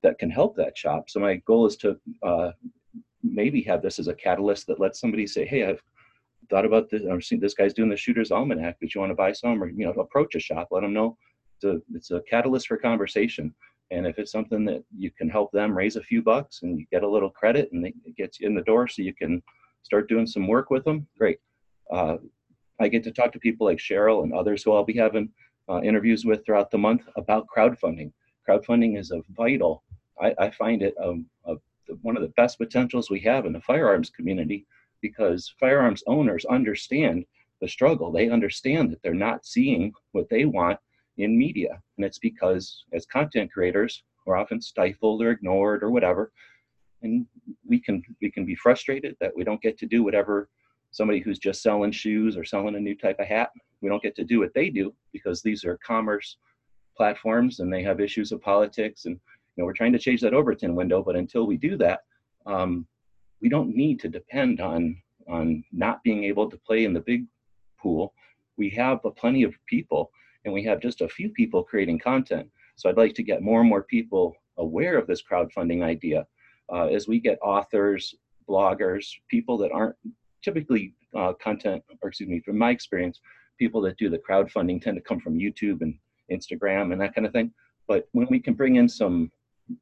that 0.04 0.20
can 0.20 0.30
help 0.30 0.56
that 0.56 0.78
shop. 0.78 1.10
So 1.10 1.20
my 1.20 1.38
goal 1.48 1.66
is 1.66 1.78
to 1.78 2.00
uh, 2.22 2.52
maybe 3.24 3.63
have 3.63 3.82
this 3.82 3.98
as 3.98 4.08
a 4.08 4.13
catalyst 4.13 4.68
that 4.68 4.80
lets 4.80 5.00
somebody 5.00 5.26
say, 5.26 5.48
"Hey, 5.48 5.66
I've 5.66 5.82
thought 6.52 6.63
about 6.63 6.92
this. 6.92 7.02
I've 7.12 7.40
this 7.40 7.56
guy's 7.56 7.74
doing 7.74 7.90
the 7.90 7.98
Shooter's 7.98 8.32
Almanac. 8.32 8.80
Did 8.80 8.94
you 8.94 9.02
want 9.02 9.10
to 9.10 9.16
buy 9.16 9.32
some?" 9.32 9.63
Or 9.63 9.68
you 9.68 9.86
know, 9.86 9.92
approach 9.94 10.36
a 10.36 10.40
shop, 10.40 10.68
let 10.70 10.82
them 10.82 10.94
know 10.94 11.18
it's 11.58 11.63
a, 11.63 11.82
it's 11.93 12.12
a 12.12 12.22
catalyst 12.30 12.67
for 12.67 12.78
conversation. 12.78 13.54
And 13.89 14.06
if 14.06 14.20
it's 14.20 14.32
something 14.32 14.65
that 14.65 14.84
you 14.96 15.12
can 15.12 15.30
help 15.30 15.52
them 15.52 15.76
raise 15.76 15.96
a 15.96 16.04
few 16.04 16.22
bucks 16.22 16.62
and 16.62 16.78
you 16.78 16.86
get 16.91 17.04
a 17.04 17.10
little 17.10 17.30
credit 17.30 17.70
and 17.72 17.86
it 17.86 17.93
gets 18.17 18.39
you 18.39 18.48
in 18.48 18.56
the 18.56 18.62
door 18.63 18.88
so 18.88 19.02
you 19.02 19.13
can 19.13 19.41
start 19.84 20.10
doing 20.10 20.28
some 20.28 20.48
work 20.48 20.70
with 20.70 20.84
them, 20.84 21.08
great. 21.17 21.39
Uh, 21.91 22.17
I 22.80 22.89
get 22.89 23.04
to 23.06 23.12
talk 23.12 23.32
to 23.32 23.39
people 23.39 23.65
like 23.65 23.78
Cheryl 23.78 24.24
and 24.24 24.34
others 24.34 24.62
who 24.62 24.74
I'll 24.74 24.84
be 24.84 24.93
having 24.93 25.30
uh, 25.70 25.82
interviews 25.82 26.26
with 26.26 26.46
throughout 26.46 26.70
the 26.70 26.78
month 26.78 27.04
about 27.15 27.48
crowdfunding. 27.48 28.12
Crowdfunding 28.48 28.98
is 28.98 29.12
a 29.12 29.22
vital, 29.30 29.84
I, 30.22 30.34
I 30.38 30.50
find 30.52 30.82
it 30.82 30.93
um, 31.02 31.26
a, 31.46 31.56
one 32.02 32.17
of 32.17 32.22
the 32.22 32.34
best 32.36 32.58
potentials 32.58 33.10
we 33.10 33.22
have 33.22 33.46
in 33.46 33.54
the 33.54 33.62
firearms 33.62 34.10
community 34.10 34.65
because 35.02 35.54
firearms 35.60 36.04
owners 36.08 36.46
understand 36.46 37.26
the 37.62 37.67
struggle. 37.67 38.12
They 38.12 38.30
understand 38.30 38.91
that 38.91 39.02
they're 39.02 39.13
not 39.13 39.46
seeing 39.46 39.93
what 40.12 40.30
they 40.30 40.46
want 40.46 40.80
in 41.18 41.38
media. 41.38 41.82
And 41.98 42.06
it's 42.06 42.20
because 42.20 42.86
as 42.94 43.06
content 43.06 43.52
creators, 43.52 44.04
we're 44.26 44.38
often 44.38 44.62
stifled 44.62 45.22
or 45.22 45.32
ignored 45.32 45.84
or 45.84 45.92
whatever. 45.92 46.32
And 47.02 47.26
we 47.68 47.80
can 47.80 48.02
we 48.22 48.32
can 48.32 48.46
be 48.46 48.56
frustrated 48.56 49.16
that 49.20 49.36
we 49.36 49.44
don't 49.44 49.62
get 49.62 49.78
to 49.80 49.86
do 49.86 50.04
whatever 50.04 50.50
somebody 50.92 51.20
who's 51.20 51.40
just 51.40 51.62
selling 51.62 51.92
shoes 51.92 52.38
or 52.38 52.44
selling 52.44 52.76
a 52.76 52.80
new 52.80 52.96
type 52.96 53.20
of 53.20 53.28
hat. 53.28 53.52
We 53.82 53.90
don't 53.90 54.02
get 54.02 54.16
to 54.16 54.24
do 54.24 54.40
what 54.40 54.54
they 54.54 54.70
do 54.70 54.94
because 55.14 55.42
these 55.42 55.64
are 55.64 55.80
commerce 55.86 56.38
platforms 56.96 57.60
and 57.60 57.72
they 57.72 57.84
have 57.84 58.00
issues 58.00 58.32
of 58.32 58.42
politics. 58.42 59.06
And 59.06 59.16
you 59.16 59.62
know, 59.62 59.66
we're 59.66 59.74
trying 59.74 59.94
to 59.94 60.00
change 60.00 60.22
that 60.22 60.34
Overton 60.34 60.76
window, 60.76 61.04
but 61.04 61.16
until 61.16 61.46
we 61.46 61.58
do 61.58 61.78
that, 61.78 62.02
um, 62.46 62.88
we 63.42 63.50
don't 63.50 63.76
need 63.76 64.00
to 64.02 64.10
depend 64.10 64.60
on 64.62 65.02
on 65.30 65.64
not 65.72 66.04
being 66.04 66.24
able 66.24 66.50
to 66.50 66.58
play 66.58 66.86
in 66.86 66.94
the 66.94 67.02
big 67.02 67.26
pool. 67.80 68.14
We 68.58 68.70
have 68.72 69.00
plenty 69.18 69.44
of 69.44 69.54
people 69.68 70.10
and 70.48 70.54
we 70.54 70.64
have 70.64 70.80
just 70.80 71.02
a 71.02 71.10
few 71.10 71.30
people 71.30 71.62
creating 71.62 72.00
content. 72.00 72.50
So 72.78 72.90
I'd 72.90 72.96
like 72.96 73.14
to 73.16 73.24
get 73.24 73.42
more 73.42 73.60
and 73.60 73.70
more 73.70 73.84
people 73.84 74.34
aware 74.58 74.98
of 74.98 75.06
this 75.06 75.22
crowdfunding 75.22 75.84
idea. 75.84 76.26
Uh, 76.72 76.88
as 76.88 77.06
we 77.06 77.20
get 77.20 77.38
authors, 77.44 78.16
bloggers, 78.48 79.14
people 79.28 79.58
that 79.58 79.74
aren't 79.74 79.96
typically 80.42 80.94
uh, 81.16 81.34
content, 81.34 81.84
or 82.02 82.10
excuse 82.10 82.30
me, 82.30 82.40
from 82.40 82.58
my 82.58 82.72
experience, 82.72 83.20
people 83.60 83.82
that 83.82 83.98
do 83.98 84.10
the 84.10 84.20
crowdfunding 84.20 84.82
tend 84.82 84.96
to 84.96 85.02
come 85.02 85.20
from 85.20 85.38
YouTube 85.38 85.82
and 85.82 86.00
Instagram 86.32 86.94
and 86.94 87.02
that 87.02 87.14
kind 87.14 87.28
of 87.28 87.34
thing. 87.34 87.52
But 87.86 88.08
when 88.14 88.28
we 88.30 88.40
can 88.40 88.54
bring 88.54 88.78
in 88.78 88.88
some 88.88 89.30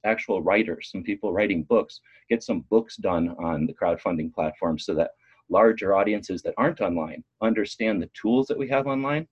actual 0.04 0.41
writers, 0.41 0.89
some 0.91 1.04
people 1.04 1.32
writing 1.32 1.62
books, 1.62 2.01
get 2.28 2.41
some 2.41 2.62
books 2.71 2.97
done 2.97 3.36
on 3.38 3.67
the 3.67 3.73
crowdfunding 3.73 4.34
platform 4.34 4.80
so 4.80 4.95
that 4.95 5.12
larger 5.47 5.95
audiences 5.95 6.41
that 6.41 6.56
aren't 6.58 6.82
online 6.82 7.23
understand 7.43 8.01
the 8.01 8.10
tools 8.19 8.47
that 8.47 8.58
we 8.58 8.67
have 8.67 8.88
online 8.88 9.28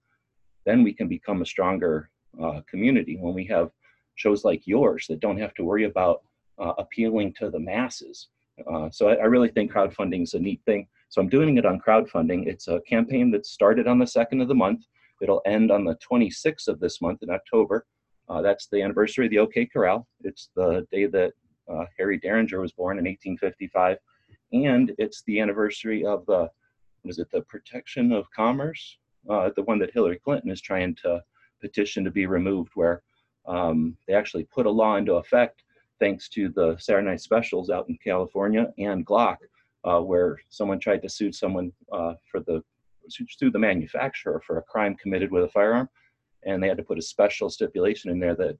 then 0.66 0.84
we 0.84 0.94
can 0.94 1.08
become 1.08 1.42
a 1.42 1.46
stronger 1.46 2.10
uh, 2.42 2.62
community 2.70 3.18
when 3.20 3.34
we 3.34 3.46
have 3.46 3.70
shows 4.16 4.44
like 4.44 4.68
yours 4.68 5.06
that 5.10 5.20
don't 5.20 5.40
have 5.40 5.54
to 5.56 5.64
worry 5.64 5.86
about 5.86 6.22
uh, 6.60 6.74
appealing 6.78 7.34
to 7.34 7.50
the 7.50 7.60
masses. 7.60 8.28
Uh, 8.72 8.90
so 8.92 9.10
I, 9.10 9.16
I, 9.16 9.24
really 9.24 9.50
think 9.50 9.72
crowdfunding 9.72 10.22
is 10.22 10.36
a 10.36 10.40
neat 10.40 10.62
thing. 10.66 10.88
So 11.10 11.22
I'm 11.22 11.30
doing 11.30 11.58
it 11.58 11.66
on 11.66 11.80
crowdfunding. 11.80 12.48
It's 12.48 12.68
a 12.68 12.82
campaign 12.82 13.32
that 13.32 13.46
started 13.48 13.88
on 13.88 13.98
the 13.98 14.06
second 14.06 14.42
of 14.42 14.48
the 14.48 14.56
month. 14.56 14.86
It'll 15.22 15.42
end 15.46 15.72
on 15.72 15.84
the 15.84 15.98
26th 15.98 16.68
of 16.68 16.80
this 16.80 17.02
month 17.02 17.24
in 17.24 17.32
October. 17.32 17.88
Uh, 18.30 18.42
that's 18.42 18.68
the 18.68 18.82
anniversary 18.82 19.26
of 19.26 19.32
the 19.32 19.40
OK 19.40 19.66
Corral. 19.66 20.08
It's 20.22 20.50
the 20.56 20.86
day 20.92 21.08
that 21.08 21.34
uh, 21.72 21.86
Harry 21.98 22.20
Derringer 22.20 22.60
was 22.60 22.72
born 22.72 22.98
in 22.98 23.06
1855, 23.06 23.98
and 24.54 24.94
it's 24.98 25.24
the 25.24 25.40
anniversary 25.40 26.06
of 26.06 26.26
the 26.26 26.50
what 27.02 27.12
is 27.12 27.20
it 27.20 27.30
the 27.32 27.42
Protection 27.42 28.12
of 28.14 28.26
Commerce 28.32 28.98
uh, 29.30 29.50
the 29.56 29.64
one 29.64 29.80
that 29.80 29.94
Hillary 29.94 30.20
Clinton 30.24 30.52
is 30.52 30.62
trying 30.62 30.96
to 31.04 31.22
petition 31.62 32.04
to 32.04 32.12
be 32.12 32.26
removed, 32.26 32.72
where 32.76 33.02
um, 33.46 33.98
they 34.08 34.14
actually 34.14 34.46
put 34.46 34.66
a 34.66 34.72
law 34.72 34.98
into 34.98 35.14
effect 35.14 35.64
thanks 36.00 36.28
to 36.30 36.50
the 36.50 36.76
Saturday 36.80 37.08
Night 37.08 37.22
Specials 37.22 37.70
out 37.70 37.88
in 37.88 37.98
California 38.04 38.74
and 38.78 39.06
Glock, 39.06 39.38
uh, 39.86 40.00
where 40.00 40.40
someone 40.50 40.80
tried 40.80 41.02
to 41.02 41.10
sue 41.10 41.32
someone 41.32 41.72
uh, 41.92 42.14
for 42.30 42.42
the 42.42 42.62
sue 43.10 43.52
the 43.52 43.60
manufacturer 43.60 44.42
for 44.46 44.58
a 44.58 44.64
crime 44.64 44.96
committed 44.96 45.32
with 45.32 45.44
a 45.44 45.50
firearm, 45.50 45.90
and 46.46 46.62
they 46.62 46.68
had 46.68 46.78
to 46.78 46.84
put 46.84 46.98
a 46.98 47.02
special 47.02 47.50
stipulation 47.50 48.12
in 48.12 48.20
there 48.20 48.36
that 48.36 48.58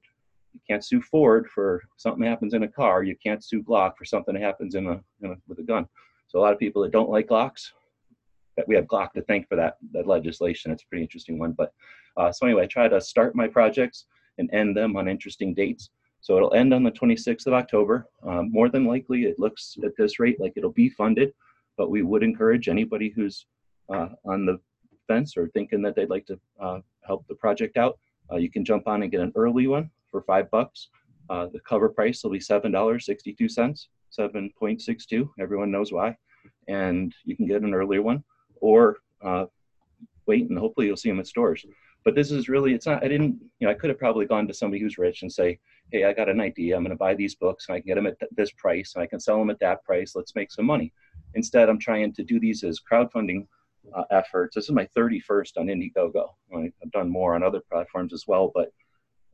you 0.52 0.60
can't 0.68 0.84
sue 0.84 1.00
Ford 1.00 1.48
for 1.52 1.82
something 1.96 2.22
happens 2.22 2.54
in 2.54 2.62
a 2.62 2.68
car. 2.68 3.02
You 3.02 3.16
can't 3.22 3.42
sue 3.42 3.62
Glock 3.62 3.96
for 3.96 4.04
something 4.04 4.34
that 4.34 4.42
happens 4.42 4.74
in 4.74 4.86
a, 4.86 5.00
in 5.22 5.32
a 5.32 5.36
with 5.48 5.58
a 5.58 5.62
gun. 5.62 5.86
So 6.28 6.38
a 6.38 6.42
lot 6.42 6.52
of 6.52 6.58
people 6.58 6.82
that 6.82 6.92
don't 6.92 7.10
like 7.10 7.28
Glocks 7.28 7.70
that 8.56 8.66
we 8.68 8.74
have 8.74 8.86
Glock 8.86 9.12
to 9.12 9.22
thank 9.22 9.48
for 9.48 9.56
that, 9.56 9.76
that 9.92 10.06
legislation. 10.06 10.70
It's 10.70 10.82
a 10.82 10.86
pretty 10.86 11.02
interesting 11.02 11.38
one. 11.38 11.52
But 11.52 11.72
uh, 12.16 12.30
so 12.32 12.46
anyway, 12.46 12.64
I 12.64 12.66
try 12.66 12.88
to 12.88 13.00
start 13.00 13.34
my 13.34 13.48
projects 13.48 14.06
and 14.38 14.52
end 14.52 14.76
them 14.76 14.96
on 14.96 15.08
interesting 15.08 15.54
dates 15.54 15.90
So 16.20 16.36
it'll 16.36 16.54
end 16.54 16.72
on 16.72 16.82
the 16.82 16.90
26th 16.90 17.46
of 17.46 17.52
October. 17.52 18.06
Um, 18.26 18.50
more 18.50 18.68
than 18.68 18.84
likely, 18.86 19.24
it 19.24 19.38
looks 19.38 19.76
at 19.84 19.92
this 19.98 20.18
rate 20.18 20.40
like 20.40 20.54
it'll 20.56 20.72
be 20.72 20.88
funded, 20.88 21.32
but 21.76 21.90
we 21.90 22.02
would 22.02 22.22
encourage 22.22 22.68
anybody 22.68 23.10
who's 23.14 23.46
uh, 23.92 24.08
on 24.24 24.46
the 24.46 24.58
fence 25.06 25.36
or 25.36 25.48
thinking 25.48 25.82
that 25.82 25.94
they'd 25.94 26.10
like 26.10 26.26
to 26.26 26.38
uh, 26.60 26.80
help 27.02 27.26
the 27.28 27.34
project 27.34 27.76
out, 27.76 27.98
uh, 28.32 28.36
you 28.36 28.50
can 28.50 28.64
jump 28.64 28.86
on 28.86 29.02
and 29.02 29.10
get 29.10 29.20
an 29.20 29.32
early 29.36 29.66
one 29.66 29.90
for 30.10 30.22
five 30.22 30.50
bucks. 30.50 30.88
Uh, 31.30 31.46
the 31.52 31.60
cover 31.60 31.88
price 31.88 32.22
will 32.22 32.30
be 32.30 32.40
seven 32.40 32.72
dollars 32.72 33.06
sixty-two 33.06 33.48
cents, 33.48 33.88
seven 34.10 34.50
point 34.58 34.80
six 34.80 35.06
two. 35.06 35.30
Everyone 35.38 35.70
knows 35.70 35.92
why, 35.92 36.16
and 36.68 37.14
you 37.24 37.36
can 37.36 37.46
get 37.46 37.62
an 37.62 37.74
earlier 37.74 38.02
one, 38.02 38.22
or 38.64 38.96
uh, 39.22 39.44
wait 40.26 40.48
and 40.48 40.58
hopefully 40.58 40.86
you'll 40.86 40.96
see 40.96 41.10
them 41.10 41.20
at 41.20 41.26
stores. 41.26 41.66
But 42.02 42.14
this 42.14 42.30
is 42.30 42.48
really, 42.48 42.72
it's 42.72 42.86
not, 42.86 43.04
I 43.04 43.08
didn't, 43.08 43.38
you 43.58 43.66
know, 43.66 43.70
I 43.70 43.74
could 43.74 43.90
have 43.90 43.98
probably 43.98 44.24
gone 44.24 44.48
to 44.48 44.54
somebody 44.54 44.80
who's 44.80 44.96
rich 44.96 45.20
and 45.20 45.30
say, 45.30 45.58
hey, 45.92 46.04
I 46.04 46.14
got 46.14 46.30
an 46.30 46.40
idea. 46.40 46.74
I'm 46.74 46.82
going 46.82 46.90
to 46.90 46.96
buy 46.96 47.14
these 47.14 47.34
books 47.34 47.66
and 47.68 47.76
I 47.76 47.80
can 47.80 47.88
get 47.88 47.96
them 47.96 48.06
at 48.06 48.18
th- 48.18 48.30
this 48.34 48.52
price 48.52 48.94
and 48.94 49.02
I 49.02 49.06
can 49.06 49.20
sell 49.20 49.38
them 49.38 49.50
at 49.50 49.58
that 49.60 49.84
price. 49.84 50.14
Let's 50.14 50.34
make 50.34 50.50
some 50.50 50.64
money. 50.64 50.92
Instead, 51.34 51.68
I'm 51.68 51.78
trying 51.78 52.12
to 52.14 52.24
do 52.24 52.40
these 52.40 52.64
as 52.64 52.80
crowdfunding 52.80 53.46
uh, 53.94 54.04
efforts. 54.10 54.54
This 54.54 54.64
is 54.64 54.72
my 54.72 54.88
31st 54.96 55.58
on 55.58 55.66
Indiegogo. 55.66 56.28
I've 56.56 56.90
done 56.92 57.10
more 57.10 57.34
on 57.34 57.42
other 57.42 57.60
platforms 57.70 58.14
as 58.14 58.24
well, 58.26 58.50
but 58.54 58.70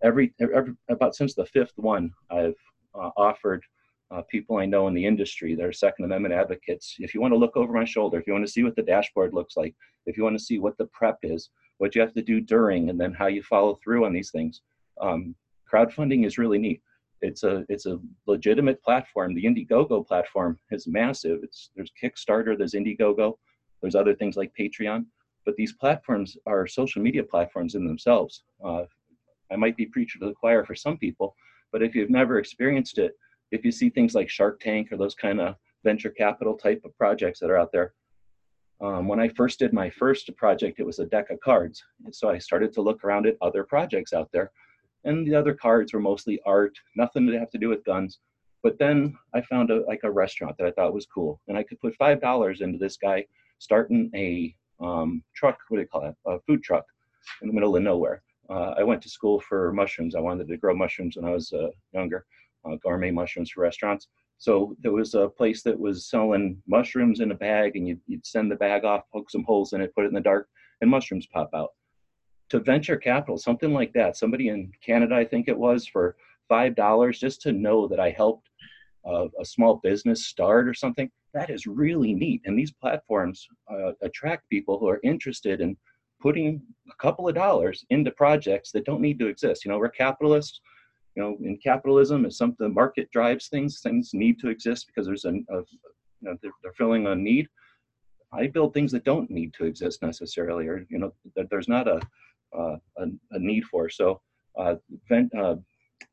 every, 0.03 0.35
every 0.41 0.75
about 0.89 1.15
since 1.15 1.35
the 1.35 1.47
fifth 1.47 1.77
one, 1.77 2.11
I've 2.31 2.59
uh, 2.95 3.11
offered 3.17 3.63
uh, 4.11 4.23
people 4.29 4.57
I 4.57 4.67
know 4.67 4.89
in 4.89 4.95
the 4.95 5.07
industry 5.07 5.55
that 5.55 5.65
are 5.65 5.73
Second 5.73 6.05
Amendment 6.05 6.35
advocates. 6.35 6.97
If 6.99 7.15
you 7.15 7.21
want 7.21 7.33
to 7.33 7.39
look 7.39 7.57
over 7.57 7.73
my 7.73 7.85
shoulder, 7.85 8.19
if 8.19 8.27
you 8.27 8.33
want 8.33 8.45
to 8.45 8.53
see 8.53 8.65
what 8.65 8.77
the 8.77 8.83
dashboard 8.83 9.35
looks 9.35 9.57
like, 9.57 9.75
if 10.07 10.17
you 10.17 10.25
want 10.25 10.37
to 10.39 10.45
see 10.45 10.59
what 10.59 10.77
the 10.79 10.87
prep 10.87 11.19
is, 11.23 11.51
what 11.79 11.95
you 11.95 12.01
have 12.01 12.15
to 12.15 12.23
do 12.23 12.41
during, 12.41 12.91
and 12.91 13.01
then 13.01 13.13
how 13.13 13.27
you 13.27 13.43
follow 13.43 13.79
through 13.83 14.05
on 14.05 14.13
these 14.13 14.31
things, 14.31 14.63
um, 15.01 15.35
crowdfunding 15.73 16.27
is 16.27 16.39
really 16.39 16.59
neat. 16.59 16.83
It's 17.23 17.45
a 17.45 17.65
it's 17.69 17.87
a 17.87 18.01
legitimate 18.27 18.83
platform. 18.83 19.35
The 19.35 19.45
Indiegogo 19.45 20.07
platform 20.07 20.59
is 20.71 20.87
massive. 20.87 21.41
It's 21.43 21.71
there's 21.77 21.93
Kickstarter, 22.03 22.57
there's 22.57 22.75
Indiegogo, 22.75 23.35
there's 23.81 23.95
other 23.95 24.15
things 24.15 24.37
like 24.37 24.53
Patreon, 24.59 25.05
but 25.45 25.55
these 25.57 25.75
platforms 25.75 26.37
are 26.47 26.67
social 26.67 27.03
media 27.03 27.23
platforms 27.23 27.75
in 27.75 27.87
themselves. 27.87 28.43
Uh, 28.65 28.85
I 29.53 29.57
might 29.57 29.77
be 29.77 29.87
preacher 29.87 30.19
to 30.19 30.27
the 30.27 30.35
choir 30.35 30.65
for 30.65 30.75
some 30.75 30.97
people, 30.97 31.35
but 31.73 31.83
if 31.83 31.95
you've 31.95 32.11
never 32.11 32.39
experienced 32.39 32.99
it, 32.99 33.13
if 33.51 33.65
you 33.65 33.73
see 33.73 33.91
things 33.91 34.15
like 34.15 34.29
Shark 34.29 34.61
Tank 34.61 34.93
or 34.93 34.97
those 34.97 35.15
kind 35.15 35.41
of 35.41 35.57
venture 35.85 36.11
capital 36.11 36.57
type 36.57 36.83
of 36.85 36.97
projects 36.97 37.41
that 37.41 37.51
are 37.51 37.59
out 37.59 37.73
there, 37.73 37.95
um, 38.81 39.09
when 39.09 39.21
I 39.21 39.29
first 39.29 39.59
did 39.59 39.73
my 39.73 39.91
first 39.91 40.35
project, 40.37 40.81
it 40.81 40.87
was 40.87 41.01
a 41.01 41.07
deck 41.07 41.31
of 41.31 41.41
cards. 41.41 41.85
And 42.05 42.15
so 42.15 42.31
I 42.31 42.39
started 42.39 42.73
to 42.75 42.83
look 42.83 43.05
around 43.05 43.27
at 43.27 43.37
other 43.43 43.65
projects 43.65 44.13
out 44.13 44.31
there. 44.33 44.51
And 45.05 45.27
the 45.27 45.35
other 45.35 45.55
cards 45.55 45.93
were 45.93 46.01
mostly 46.01 46.41
art, 46.47 46.79
nothing 46.97 47.27
to 47.27 47.39
have 47.39 47.51
to 47.51 47.59
do 47.59 47.69
with 47.69 47.85
guns. 47.85 48.21
But 48.63 48.79
then 48.79 49.17
I 49.35 49.41
found 49.43 49.71
a, 49.71 49.83
like 49.87 50.01
a 50.05 50.11
restaurant 50.11 50.57
that 50.59 50.67
I 50.67 50.71
thought 50.71 50.95
was 50.95 51.07
cool. 51.07 51.41
And 51.49 51.57
I 51.59 51.63
could 51.63 51.81
put 51.81 51.99
$5 51.99 52.61
into 52.61 52.79
this 52.79 52.97
guy 52.97 53.27
starting 53.59 54.11
a 54.15 54.55
um, 54.81 55.23
truck, 55.35 55.59
what 55.69 55.77
do 55.77 55.83
you 55.83 55.89
call 55.89 56.07
it? 56.07 56.15
A 56.27 56.41
food 56.41 56.63
truck 56.63 56.85
in 57.43 57.49
the 57.49 57.55
middle 57.55 57.77
of 57.77 57.83
nowhere. 57.83 58.23
Uh, 58.49 58.75
I 58.79 58.83
went 58.83 59.03
to 59.03 59.09
school 59.09 59.41
for 59.41 59.73
mushrooms. 59.73 60.15
I 60.15 60.21
wanted 60.21 60.49
to 60.49 60.57
grow 60.57 60.75
mushrooms 60.75 61.17
when 61.17 61.25
I 61.25 61.31
was 61.31 61.53
uh, 61.53 61.69
younger 61.93 62.27
uh, 62.65 62.77
gourmet 62.83 63.11
mushrooms 63.11 63.51
for 63.51 63.63
restaurants. 63.63 64.09
So 64.39 64.75
there 64.83 64.93
was 64.93 65.15
a 65.15 65.29
place 65.29 65.63
that 65.65 65.79
was 65.79 66.09
selling 66.09 66.63
mushrooms 66.67 67.21
in 67.21 67.31
a 67.31 67.35
bag, 67.35 67.77
and 67.77 67.87
you'd, 67.87 68.01
you'd 68.07 68.25
send 68.25 68.51
the 68.51 68.57
bag 68.57 68.85
off, 68.85 69.03
poke 69.13 69.31
some 69.31 69.45
holes 69.45 69.73
in 69.75 69.81
it, 69.81 69.95
put 69.95 70.05
it 70.05 70.09
in 70.09 70.15
the 70.15 70.21
dark, 70.21 70.49
and 70.81 70.91
mushrooms 70.91 71.27
pop 71.27 71.51
out. 71.55 71.71
To 72.51 72.59
venture 72.59 72.97
capital, 72.97 73.39
something 73.39 73.73
like 73.73 73.93
that, 73.93 74.17
somebody 74.17 74.49
in 74.49 74.73
Canada, 74.85 75.15
I 75.15 75.25
think 75.25 75.47
it 75.47 75.59
was, 75.59 75.87
for 75.87 76.17
five 76.49 76.75
dollars, 76.75 77.19
just 77.21 77.43
to 77.43 77.53
know 77.53 77.87
that 77.89 78.01
I 78.01 78.11
helped 78.11 78.49
a 79.05 79.45
small 79.45 79.77
business 79.83 80.27
start 80.27 80.69
or 80.69 80.75
something, 80.75 81.11
that 81.33 81.49
is 81.49 81.67
really 81.67 82.13
neat. 82.13 82.43
And 82.45 82.59
these 82.59 82.73
platforms 82.73 83.47
uh, 83.73 83.93
attract 84.03 84.51
people 84.51 84.79
who 84.79 84.89
are 84.89 85.01
interested 85.03 85.61
in 85.61 85.77
putting 86.21 86.61
a 86.91 86.97
couple 86.97 87.29
of 87.29 87.35
dollars 87.35 87.85
into 87.91 88.11
projects 88.11 88.73
that 88.73 88.85
don't 88.85 89.01
need 89.01 89.19
to 89.19 89.29
exist. 89.29 89.65
You 89.65 89.71
know, 89.71 89.79
we're 89.79 89.89
capitalists 89.89 90.61
you 91.17 91.23
know, 91.23 91.37
in 91.43 91.59
capitalism, 91.59 92.25
it's 92.25 92.39
something 92.39 92.67
the 92.67 92.73
market 92.73 93.11
drives 93.11 93.49
things. 93.49 93.81
Things 93.81 94.11
need 94.13 94.39
to 94.41 94.49
exist 94.49 94.87
because 94.87 95.07
there's 95.07 95.25
a, 95.25 95.33
you 95.33 95.67
know, 96.21 96.37
they're, 96.43 96.53
they're, 96.63 96.73
filling 96.73 97.07
a 97.07 97.15
need. 97.15 97.49
I 98.33 98.47
build 98.47 98.73
things 98.73 98.93
that 98.93 99.05
don't 99.05 99.31
need 99.31 99.53
to 99.55 99.65
exist 99.65 100.03
necessarily, 100.03 100.69
or 100.69 100.87
you 100.89 100.99
know, 100.99 101.13
that 101.35 101.51
there's 101.51 101.69
not 101.69 101.89
a 101.89 102.01
uh, 102.57 102.77
a, 102.99 103.07
a, 103.33 103.39
need 103.39 103.65
for. 103.65 103.89
So, 103.89 104.21
uh, 104.59 104.77
vent, 105.09 105.35
uh, 105.35 105.57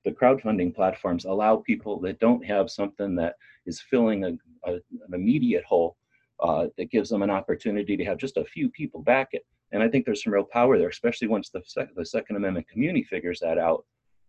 the 0.06 0.12
crowdfunding 0.12 0.76
platforms 0.76 1.26
allow 1.26 1.58
people 1.58 2.00
that 2.02 2.20
don't 2.20 2.46
have 2.46 2.70
something 2.70 3.16
that 3.16 3.36
is 3.66 3.82
filling 3.82 4.24
a, 4.24 4.30
a 4.70 4.74
an 4.74 5.14
immediate 5.14 5.64
hole 5.64 5.98
uh, 6.42 6.68
that 6.78 6.92
gives 6.92 7.10
them 7.10 7.24
an 7.24 7.30
opportunity 7.30 7.98
to 7.98 8.06
have 8.06 8.18
just 8.18 8.38
a 8.38 8.46
few 8.46 8.70
people 8.70 9.02
back 9.02 9.30
it. 9.32 9.46
And 9.72 9.84
I 9.84 9.90
think 9.90 10.06
there's 10.06 10.24
some 10.24 10.34
real 10.34 10.44
power 10.44 10.78
there, 10.78 10.90
especially 10.90 11.28
once 11.28 11.50
the, 11.50 11.62
sec- 11.66 11.94
the 11.96 12.06
Second 12.06 12.38
Amendment 12.38 12.68
community 12.70 13.04
figures 13.04 13.40
that 13.42 13.58
out 13.58 13.86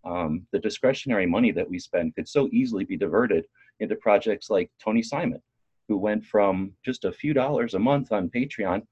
um, 0.09 0.47
the 0.53 0.59
discretionary 0.59 1.27
money 1.27 1.53
that 1.53 1.69
we 1.69 1.79
spend 1.79 2.15
could 2.15 2.29
so 2.29 2.49
easily 2.51 2.85
be 2.85 2.97
diverted 2.97 3.45
into 3.81 3.95
projects 3.97 4.49
like 4.49 4.71
Tony 4.83 5.03
Simon, 5.03 5.43
who 5.87 5.99
went 5.99 6.25
from 6.25 6.73
just 6.85 7.05
a 7.05 7.13
few 7.13 7.35
dollars 7.35 7.75
a 7.75 7.79
month 7.79 8.11
on 8.11 8.31
Patreon, 8.31 8.83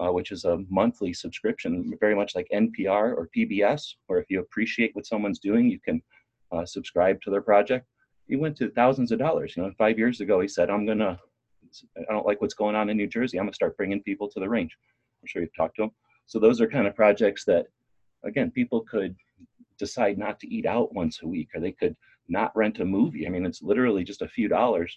uh, 0.00 0.10
which 0.10 0.32
is 0.32 0.44
a 0.44 0.64
monthly 0.70 1.12
subscription, 1.12 1.92
very 2.00 2.14
much 2.14 2.34
like 2.34 2.48
NPR 2.52 3.14
or 3.16 3.28
PBS, 3.36 3.94
or 4.08 4.18
if 4.18 4.26
you 4.30 4.40
appreciate 4.40 4.94
what 4.96 5.06
someone's 5.06 5.38
doing, 5.38 5.68
you 5.68 5.78
can 5.78 6.00
uh, 6.50 6.64
subscribe 6.64 7.20
to 7.22 7.30
their 7.30 7.42
project. 7.42 7.86
He 8.26 8.36
went 8.36 8.56
to 8.56 8.70
thousands 8.70 9.12
of 9.12 9.18
dollars. 9.18 9.54
You 9.56 9.64
know, 9.64 9.72
five 9.76 9.98
years 9.98 10.20
ago, 10.20 10.40
he 10.40 10.48
said, 10.48 10.70
"I'm 10.70 10.86
gonna, 10.86 11.20
I 11.98 12.12
don't 12.12 12.26
like 12.26 12.40
what's 12.40 12.54
going 12.54 12.76
on 12.76 12.88
in 12.88 12.96
New 12.96 13.06
Jersey. 13.06 13.38
I'm 13.38 13.44
gonna 13.44 13.54
start 13.54 13.76
bringing 13.76 14.02
people 14.02 14.28
to 14.30 14.40
the 14.40 14.48
range." 14.48 14.76
I'm 15.22 15.26
sure 15.26 15.42
you've 15.42 15.54
talked 15.54 15.76
to 15.76 15.84
him. 15.84 15.90
So 16.26 16.38
those 16.38 16.60
are 16.60 16.66
kind 16.66 16.86
of 16.86 16.96
projects 16.96 17.44
that, 17.44 17.66
again, 18.24 18.50
people 18.50 18.80
could 18.80 19.14
decide 19.78 20.18
not 20.18 20.38
to 20.40 20.54
eat 20.54 20.66
out 20.66 20.94
once 20.94 21.20
a 21.22 21.26
week, 21.26 21.48
or 21.54 21.60
they 21.60 21.72
could 21.72 21.96
not 22.28 22.54
rent 22.56 22.80
a 22.80 22.84
movie. 22.84 23.26
I 23.26 23.30
mean, 23.30 23.46
it's 23.46 23.62
literally 23.62 24.04
just 24.04 24.22
a 24.22 24.28
few 24.28 24.48
dollars 24.48 24.96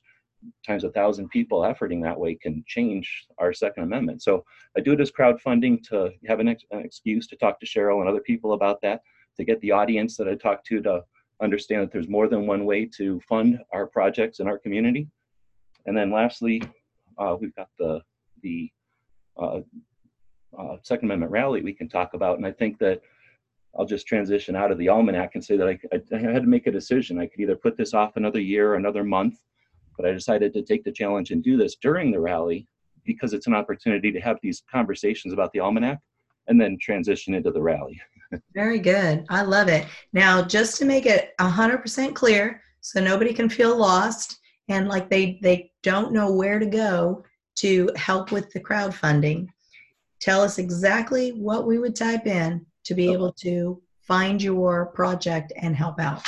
times 0.65 0.83
a 0.83 0.91
thousand 0.91 1.29
people 1.29 1.61
efforting 1.61 2.01
that 2.03 2.19
way 2.19 2.35
can 2.35 2.63
change 2.67 3.25
our 3.37 3.53
Second 3.53 3.83
Amendment. 3.83 4.21
So 4.21 4.43
I 4.77 4.81
do 4.81 4.93
it 4.93 5.01
as 5.01 5.11
crowdfunding 5.11 5.83
to 5.89 6.11
have 6.27 6.39
an, 6.39 6.47
ex- 6.47 6.63
an, 6.71 6.79
excuse 6.79 7.27
to 7.27 7.35
talk 7.35 7.59
to 7.59 7.65
Cheryl 7.65 7.99
and 8.01 8.09
other 8.09 8.19
people 8.19 8.53
about 8.53 8.81
that, 8.81 9.01
to 9.37 9.43
get 9.43 9.59
the 9.61 9.71
audience 9.71 10.17
that 10.17 10.27
I 10.27 10.35
talk 10.35 10.63
to 10.65 10.81
to 10.83 11.03
understand 11.41 11.81
that 11.81 11.91
there's 11.91 12.07
more 12.07 12.27
than 12.27 12.47
one 12.47 12.65
way 12.65 12.85
to 12.97 13.19
fund 13.21 13.59
our 13.73 13.87
projects 13.87 14.39
in 14.39 14.47
our 14.47 14.57
community. 14.57 15.07
And 15.85 15.95
then 15.97 16.11
lastly, 16.11 16.61
uh, 17.17 17.35
we've 17.39 17.55
got 17.55 17.69
the 17.79 18.01
the 18.41 18.69
uh, 19.37 19.59
uh, 20.57 20.77
Second 20.83 21.07
Amendment 21.07 21.31
rally 21.31 21.61
we 21.61 21.73
can 21.73 21.89
talk 21.89 22.13
about, 22.13 22.37
and 22.37 22.45
I 22.45 22.51
think 22.51 22.77
that 22.79 23.01
I'll 23.77 23.85
just 23.85 24.07
transition 24.07 24.55
out 24.55 24.71
of 24.71 24.77
the 24.77 24.89
almanac 24.89 25.31
and 25.35 25.43
say 25.43 25.57
that 25.57 25.67
I, 25.67 25.79
I, 25.93 26.17
had 26.17 26.43
to 26.43 26.47
make 26.47 26.67
a 26.67 26.71
decision. 26.71 27.19
I 27.19 27.27
could 27.27 27.41
either 27.41 27.55
put 27.55 27.75
this 27.75 27.93
off 27.93 28.15
another 28.15 28.39
year 28.39 28.71
or 28.71 28.75
another 28.75 29.03
month, 29.03 29.39
but 29.97 30.05
I 30.05 30.11
decided 30.11 30.53
to 30.53 30.61
take 30.61 30.83
the 30.83 30.91
challenge 30.91 31.31
and 31.31 31.43
do 31.43 31.57
this 31.57 31.75
during 31.75 32.11
the 32.11 32.19
rally 32.19 32.67
because 33.03 33.33
it's 33.33 33.47
an 33.47 33.53
opportunity 33.53 34.11
to 34.11 34.19
have 34.19 34.37
these 34.41 34.63
conversations 34.71 35.33
about 35.33 35.51
the 35.51 35.59
almanac 35.59 35.99
and 36.47 36.59
then 36.59 36.77
transition 36.81 37.33
into 37.33 37.51
the 37.51 37.61
rally. 37.61 37.99
Very 38.53 38.79
good. 38.79 39.25
I 39.29 39.41
love 39.41 39.67
it. 39.67 39.85
Now, 40.13 40.41
just 40.41 40.77
to 40.77 40.85
make 40.85 41.05
it 41.05 41.33
100% 41.39 42.13
clear 42.15 42.61
so 42.81 43.01
nobody 43.01 43.33
can 43.33 43.49
feel 43.49 43.77
lost 43.77 44.39
and 44.69 44.87
like 44.87 45.09
they, 45.09 45.39
they 45.41 45.71
don't 45.83 46.13
know 46.13 46.31
where 46.31 46.59
to 46.59 46.65
go 46.65 47.23
to 47.57 47.89
help 47.95 48.31
with 48.31 48.51
the 48.51 48.59
crowdfunding, 48.59 49.47
tell 50.19 50.41
us 50.41 50.57
exactly 50.57 51.31
what 51.31 51.67
we 51.67 51.77
would 51.77 51.95
type 51.95 52.25
in 52.25 52.65
to 52.85 52.93
be 52.93 53.11
able 53.11 53.31
to 53.33 53.81
find 54.01 54.41
your 54.41 54.87
project 54.87 55.51
and 55.57 55.75
help 55.75 55.99
out. 55.99 56.25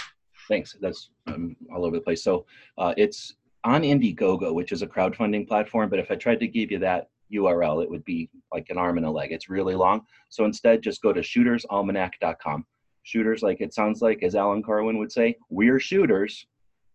Thanks. 0.47 0.75
That's 0.81 1.09
um, 1.27 1.55
all 1.73 1.85
over 1.85 1.97
the 1.97 2.01
place. 2.01 2.23
So 2.23 2.45
uh, 2.77 2.93
it's 2.97 3.35
on 3.63 3.81
Indiegogo, 3.81 4.53
which 4.53 4.71
is 4.71 4.81
a 4.81 4.87
crowdfunding 4.87 5.47
platform. 5.47 5.89
But 5.89 5.99
if 5.99 6.09
I 6.09 6.15
tried 6.15 6.39
to 6.39 6.47
give 6.47 6.71
you 6.71 6.79
that 6.79 7.09
URL, 7.33 7.83
it 7.83 7.89
would 7.89 8.05
be 8.05 8.29
like 8.53 8.67
an 8.69 8.77
arm 8.77 8.97
and 8.97 9.05
a 9.05 9.11
leg. 9.11 9.31
It's 9.31 9.49
really 9.49 9.75
long. 9.75 10.01
So 10.29 10.45
instead, 10.45 10.81
just 10.81 11.01
go 11.01 11.13
to 11.13 11.21
shootersalmanac.com. 11.21 12.65
Shooters, 13.03 13.41
like 13.41 13.61
it 13.61 13.73
sounds 13.73 14.01
like, 14.01 14.23
as 14.23 14.35
Alan 14.35 14.63
Korwin 14.63 14.97
would 14.97 15.11
say, 15.11 15.35
we're 15.49 15.79
shooters. 15.79 16.47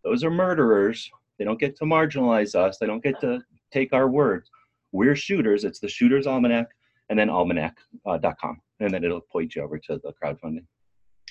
Those 0.04 0.24
are 0.24 0.30
murderers. 0.30 1.10
They 1.38 1.44
don't 1.44 1.60
get 1.60 1.76
to 1.76 1.84
marginalize 1.84 2.54
us. 2.54 2.78
They 2.78 2.86
don't 2.86 3.02
get 3.02 3.20
to 3.20 3.40
take 3.70 3.92
our 3.92 4.08
words. 4.08 4.50
We're 4.92 5.16
shooters. 5.16 5.64
It's 5.64 5.78
the 5.78 5.88
Shooters 5.88 6.26
Almanac 6.26 6.68
and 7.08 7.18
then 7.18 7.28
almanac.com. 7.28 8.24
Uh, 8.24 8.84
and 8.84 8.94
then 8.94 9.04
it'll 9.04 9.20
point 9.20 9.54
you 9.54 9.62
over 9.62 9.78
to 9.78 10.00
the 10.02 10.12
crowdfunding. 10.22 10.64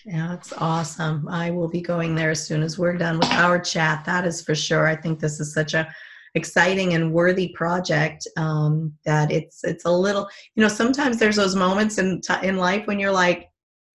Yeah, 0.05 0.29
that's 0.29 0.53
awesome. 0.53 1.27
I 1.27 1.51
will 1.51 1.67
be 1.67 1.81
going 1.81 2.15
there 2.15 2.31
as 2.31 2.45
soon 2.45 2.63
as 2.63 2.79
we're 2.79 2.97
done 2.97 3.19
with 3.19 3.31
our 3.31 3.59
chat. 3.59 4.03
That 4.05 4.25
is 4.25 4.41
for 4.41 4.55
sure. 4.55 4.87
I 4.87 4.95
think 4.95 5.19
this 5.19 5.39
is 5.39 5.53
such 5.53 5.73
a 5.73 5.93
exciting 6.33 6.93
and 6.93 7.13
worthy 7.13 7.49
project 7.49 8.25
um, 8.37 8.93
that 9.05 9.31
it's 9.31 9.65
it's 9.65 9.83
a 9.83 9.91
little 9.91 10.29
you 10.55 10.63
know 10.63 10.69
sometimes 10.69 11.19
there's 11.19 11.35
those 11.35 11.57
moments 11.57 11.97
in 11.97 12.21
in 12.41 12.55
life 12.55 12.87
when 12.87 12.99
you're 12.99 13.11
like 13.11 13.51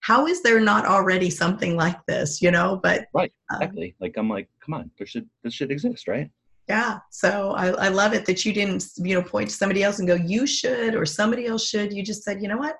how 0.06 0.28
is 0.28 0.40
there 0.40 0.60
not 0.60 0.86
already 0.86 1.28
something 1.28 1.74
like 1.74 1.98
this? 2.06 2.40
You 2.40 2.52
know, 2.52 2.78
but 2.80 3.06
right, 3.12 3.32
um, 3.50 3.60
exactly. 3.60 3.88
Um, 3.88 3.94
like 4.00 4.14
I'm 4.16 4.28
like, 4.28 4.48
come 4.64 4.74
on, 4.74 4.90
there 4.98 5.06
should 5.06 5.28
this 5.42 5.52
should 5.52 5.72
exist, 5.72 6.06
right? 6.06 6.30
Yeah. 6.68 6.98
So 7.10 7.52
I, 7.52 7.68
I 7.68 7.88
love 7.88 8.12
it 8.12 8.26
that 8.26 8.44
you 8.44 8.52
didn't, 8.52 8.86
you 8.96 9.14
know, 9.14 9.22
point 9.22 9.50
to 9.50 9.54
somebody 9.54 9.84
else 9.84 9.98
and 10.00 10.08
go, 10.08 10.14
you 10.14 10.46
should, 10.46 10.94
or 10.94 11.06
somebody 11.06 11.46
else 11.46 11.68
should. 11.68 11.92
You 11.92 12.02
just 12.02 12.24
said, 12.24 12.42
you 12.42 12.48
know 12.48 12.56
what, 12.56 12.76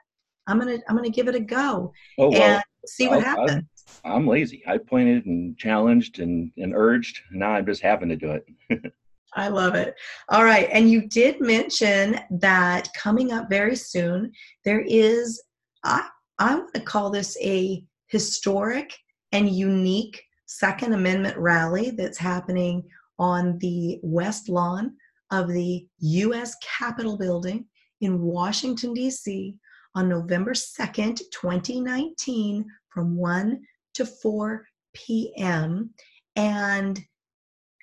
I'm 0.47 0.59
gonna 0.59 0.79
I'm 0.89 0.97
gonna 0.97 1.11
give 1.11 1.29
it 1.29 1.35
a 1.35 1.41
go 1.41 1.93
oh, 2.19 2.31
well, 2.31 2.43
and 2.43 2.63
see 2.87 3.09
what 3.09 3.25
I'll, 3.25 3.47
happens. 3.47 3.65
i 4.05 4.15
am 4.15 4.27
lazy. 4.27 4.63
I 4.67 4.79
pointed 4.79 5.27
and 5.27 5.57
challenged 5.57 6.19
and, 6.21 6.51
and 6.57 6.75
urged. 6.75 7.21
Now 7.31 7.51
I'm 7.51 7.67
just 7.67 7.83
having 7.83 8.09
to 8.09 8.17
do 8.17 8.33
it. 8.71 8.93
I 9.35 9.49
love 9.49 9.75
it. 9.75 9.95
All 10.31 10.45
right. 10.45 10.69
And 10.73 10.91
you 10.91 11.09
did 11.09 11.41
mention 11.41 12.19
that 12.31 12.89
coming 12.95 13.33
up 13.33 13.51
very 13.51 13.77
soon, 13.77 14.33
there 14.65 14.81
is, 14.81 15.43
I, 15.85 16.09
I 16.39 16.55
want 16.55 16.75
to 16.75 16.81
call 16.81 17.11
this 17.11 17.37
a 17.43 17.85
historic 18.07 18.95
and 19.33 19.51
unique 19.51 20.23
Second 20.47 20.95
Amendment 20.95 21.37
rally 21.37 21.91
that's 21.91 22.17
happening 22.17 22.85
on 23.19 23.59
the 23.59 23.99
west 24.03 24.49
lawn 24.49 24.95
of 25.31 25.49
the 25.49 25.87
U.S. 25.99 26.57
Capitol 26.79 27.17
building 27.17 27.67
in 28.01 28.21
Washington, 28.21 28.95
D.C. 28.95 29.55
on 29.95 30.09
November 30.09 30.53
2nd, 30.53 31.21
2019, 31.33 32.65
from 32.89 33.17
1 33.17 33.61
to 33.95 34.07
4 34.07 34.67
p.m. 34.95 35.91
And 36.37 37.01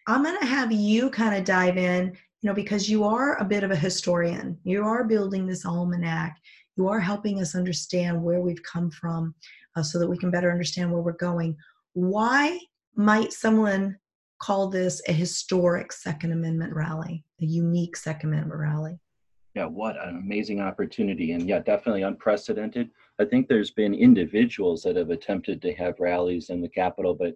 I'm 0.08 0.24
going 0.24 0.40
to 0.40 0.46
have 0.46 0.72
you 0.72 1.10
kind 1.10 1.36
of 1.36 1.44
dive 1.44 1.78
in, 1.78 2.16
you 2.42 2.50
know, 2.50 2.54
because 2.54 2.90
you 2.90 3.04
are 3.04 3.38
a 3.38 3.46
bit 3.46 3.64
of 3.64 3.72
a 3.72 3.76
historian. 3.76 4.58
You 4.64 4.84
are 4.84 5.04
building 5.04 5.48
this 5.48 5.66
almanac. 5.66 6.38
You 6.76 6.88
are 6.88 7.00
helping 7.00 7.40
us 7.40 7.56
understand 7.56 8.22
where 8.22 8.42
we've 8.42 8.64
come 8.64 8.92
from 8.92 9.34
uh, 9.76 9.84
so 9.84 10.00
that 10.00 10.08
we 10.10 10.18
can 10.18 10.32
better 10.32 10.52
understand 10.52 10.92
where 10.92 11.02
we're 11.02 11.14
going. 11.14 11.56
Why 11.94 12.60
might 12.96 13.34
someone 13.34 13.98
call 14.44 14.68
this 14.68 15.02
a 15.08 15.14
historic 15.14 15.94
Second 15.94 16.34
Amendment 16.34 16.74
rally, 16.76 17.24
a 17.42 17.46
unique 17.46 17.96
Second 17.96 18.34
Amendment 18.34 18.60
rally? 18.60 19.00
Yeah, 19.56 19.68
what 19.68 19.96
an 19.96 20.18
amazing 20.18 20.60
opportunity. 20.60 21.32
And 21.32 21.48
yeah, 21.48 21.60
definitely 21.60 22.02
unprecedented. 22.02 22.90
I 23.20 23.26
think 23.26 23.48
there's 23.48 23.72
been 23.72 23.94
individuals 23.94 24.82
that 24.84 24.98
have 24.98 25.12
attempted 25.12 25.62
to 25.62 25.74
have 25.76 25.98
rallies 26.02 26.50
in 26.50 26.60
the 26.60 26.68
Capitol, 26.68 27.16
but 27.16 27.36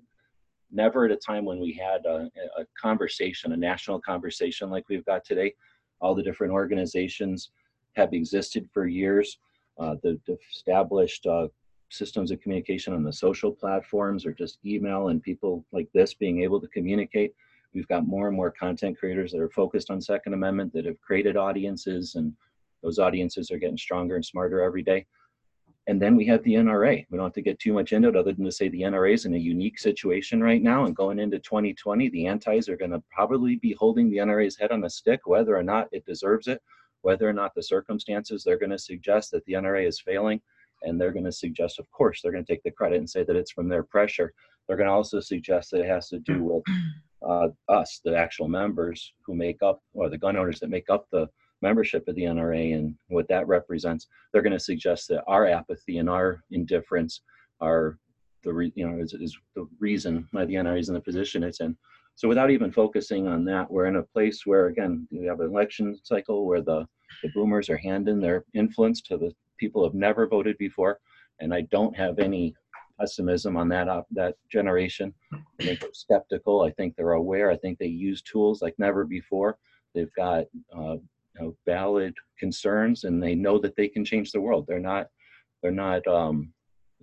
never 0.70 1.06
at 1.06 1.12
a 1.12 1.16
time 1.16 1.46
when 1.46 1.62
we 1.62 1.72
had 1.72 2.06
a, 2.06 2.30
a, 2.58 2.66
conversation, 2.82 3.54
a 3.54 3.58
national 3.58 4.02
conversation 4.02 4.70
like 4.70 4.84
we've 4.90 5.06
got 5.06 5.24
today. 5.24 5.54
All 6.02 6.14
the 6.14 6.24
different 6.24 6.52
organizations 6.52 7.52
have 7.96 8.12
existed 8.12 8.68
for 8.74 8.86
years. 8.86 9.38
Uh, 9.80 9.96
the, 10.04 10.20
established 10.54 11.26
uh, 11.26 11.48
systems 11.90 12.32
of 12.32 12.42
communication 12.42 12.94
on 12.94 13.04
the 13.04 13.14
social 13.14 13.52
platforms 13.52 14.26
or 14.26 14.34
just 14.34 14.60
email 14.66 15.10
and 15.10 15.22
people 15.22 15.66
like 15.72 15.88
this 15.94 16.14
being 16.14 16.42
able 16.44 16.60
to 16.60 16.68
communicate. 16.68 17.34
We've 17.74 17.88
got 17.88 18.08
more 18.08 18.28
and 18.28 18.36
more 18.36 18.52
content 18.52 18.98
creators 18.98 19.32
that 19.32 19.42
are 19.42 19.50
focused 19.50 19.90
on 19.90 20.02
Second 20.02 20.34
Amendment 20.34 20.74
that 20.74 20.86
have 20.86 21.00
created 21.02 21.38
audiences, 21.38 22.16
and 22.16 22.34
those 22.82 23.00
audiences 23.00 23.52
are 23.52 23.58
getting 23.58 23.78
stronger 23.78 24.16
and 24.16 24.26
smarter 24.26 24.62
every 24.62 24.84
day. 24.84 25.06
And 25.88 26.02
then 26.02 26.18
we 26.18 26.26
have 26.26 26.44
the 26.44 26.56
NRA. 26.56 27.06
We 27.10 27.18
don't 27.18 27.28
have 27.28 27.34
to 27.34 27.42
get 27.42 27.60
too 27.60 27.72
much 27.72 27.94
into 27.94 28.10
it 28.10 28.18
other 28.18 28.34
than 28.34 28.44
to 28.44 28.52
say 28.52 28.68
the 28.68 28.82
NRA 28.82 29.14
is 29.14 29.26
in 29.26 29.36
a 29.36 29.38
unique 29.38 29.80
situation 29.80 30.44
right 30.44 30.62
now. 30.62 30.84
And 30.84 30.96
going 30.96 31.18
into 31.18 31.40
2020, 31.40 32.10
the 32.10 32.28
antis 32.28 32.68
are 32.68 32.76
going 32.76 32.92
to 32.92 33.02
probably 33.10 33.56
be 33.56 33.74
holding 33.74 34.10
the 34.10 34.18
NRA's 34.18 34.58
head 34.58 34.72
on 34.72 34.84
a 34.84 34.90
stick, 34.90 35.22
whether 35.26 35.56
or 35.56 35.64
not 35.64 35.88
it 35.94 36.06
deserves 36.06 36.50
it, 36.50 36.62
whether 37.02 37.28
or 37.28 37.34
not 37.34 37.56
the 37.56 37.64
circumstances, 37.64 38.44
they're 38.44 38.58
going 38.58 38.72
to 38.72 38.78
suggest 38.78 39.32
that 39.32 39.46
the 39.46 39.54
NRA 39.54 39.88
is 39.88 40.02
failing. 40.02 40.42
And 40.84 41.00
they're 41.00 41.12
going 41.12 41.26
to 41.26 41.32
suggest, 41.32 41.80
of 41.80 41.90
course, 41.92 42.22
they're 42.22 42.32
going 42.32 42.46
to 42.46 42.52
take 42.52 42.64
the 42.64 42.72
credit 42.72 42.98
and 42.98 43.10
say 43.10 43.24
that 43.24 43.36
it's 43.36 43.52
from 43.52 43.68
their 43.68 43.84
pressure. 43.84 44.34
They're 44.68 44.78
going 44.78 44.88
to 44.88 44.94
also 44.94 45.20
suggest 45.20 45.72
that 45.72 45.82
it 45.82 45.88
has 45.88 46.10
to 46.10 46.20
do 46.20 46.44
with 46.44 46.64
uh, 47.28 47.48
us, 47.70 48.02
the 48.04 48.16
actual 48.16 48.48
members 48.48 49.14
who 49.26 49.36
make 49.36 49.62
up, 49.64 49.82
or 49.94 50.10
the 50.10 50.18
gun 50.18 50.38
owners 50.38 50.60
that 50.60 50.70
make 50.70 50.90
up 50.90 51.08
the 51.12 51.28
membership 51.62 52.08
of 52.08 52.16
the 52.16 52.24
NRA 52.24 52.76
and 52.76 52.96
what 53.08 53.28
that 53.30 53.48
represents, 53.48 54.08
they're 54.32 54.42
going 54.42 54.54
to 54.54 54.60
suggest 54.60 55.08
that 55.08 55.24
our 55.28 55.48
apathy 55.48 55.98
and 55.98 56.10
our 56.10 56.44
indifference 56.52 57.22
are 57.60 57.98
the 58.44 58.54
re, 58.54 58.72
you 58.76 58.88
know 58.88 59.02
is, 59.02 59.14
is 59.14 59.38
the 59.56 59.68
reason 59.80 60.28
why 60.32 60.46
the 60.46 60.54
NRA 60.54 60.80
is 60.80 60.90
in 60.90 60.96
the 60.96 61.02
position 61.02 61.44
it's 61.44 61.60
in. 61.60 61.76
So 62.16 62.28
without 62.28 62.50
even 62.50 62.72
focusing 62.72 63.28
on 63.28 63.46
that, 63.46 63.70
we're 63.70 63.86
in 63.86 63.98
a 63.98 64.04
place 64.04 64.46
where 64.46 64.68
again 64.68 65.08
we 65.12 65.26
have 65.26 65.40
an 65.40 65.50
election 65.50 65.98
cycle 66.04 66.46
where 66.46 66.62
the 66.62 66.88
the 67.24 67.30
boomers 67.30 67.70
are 67.70 67.78
handing 67.78 68.20
their 68.20 68.46
influence 68.54 69.02
to 69.02 69.18
the 69.18 69.32
people 69.58 69.84
have 69.84 69.94
never 69.94 70.28
voted 70.28 70.58
before, 70.58 71.00
and 71.40 71.54
I 71.54 71.62
don't 71.62 71.96
have 71.96 72.20
any 72.20 72.56
pessimism 73.00 73.58
on 73.58 73.70
that 73.70 73.88
uh, 73.88 74.04
that 74.12 74.36
generation. 74.52 75.14
I 75.34 75.64
think 75.64 75.80
they're 75.80 75.94
skeptical. 75.94 76.62
I 76.62 76.72
think 76.72 76.96
they're 76.96 77.12
aware. 77.14 77.52
I 77.52 77.58
think 77.58 77.78
they 77.78 77.88
use 77.88 78.22
tools 78.22 78.62
like 78.62 78.76
never 78.78 79.06
before. 79.06 79.58
They've 79.94 80.14
got 80.16 80.46
uh, 80.76 80.98
you 81.40 81.40
know, 81.40 81.56
valid 81.66 82.14
concerns 82.38 83.04
and 83.04 83.22
they 83.22 83.36
know 83.36 83.60
that 83.60 83.76
they 83.76 83.88
can 83.88 84.04
change 84.06 84.32
the 84.32 84.42
world. 84.42 84.66
They're 84.68 84.80
not, 84.80 85.08
they're 85.62 85.72
not, 85.72 86.06
um, 86.08 86.54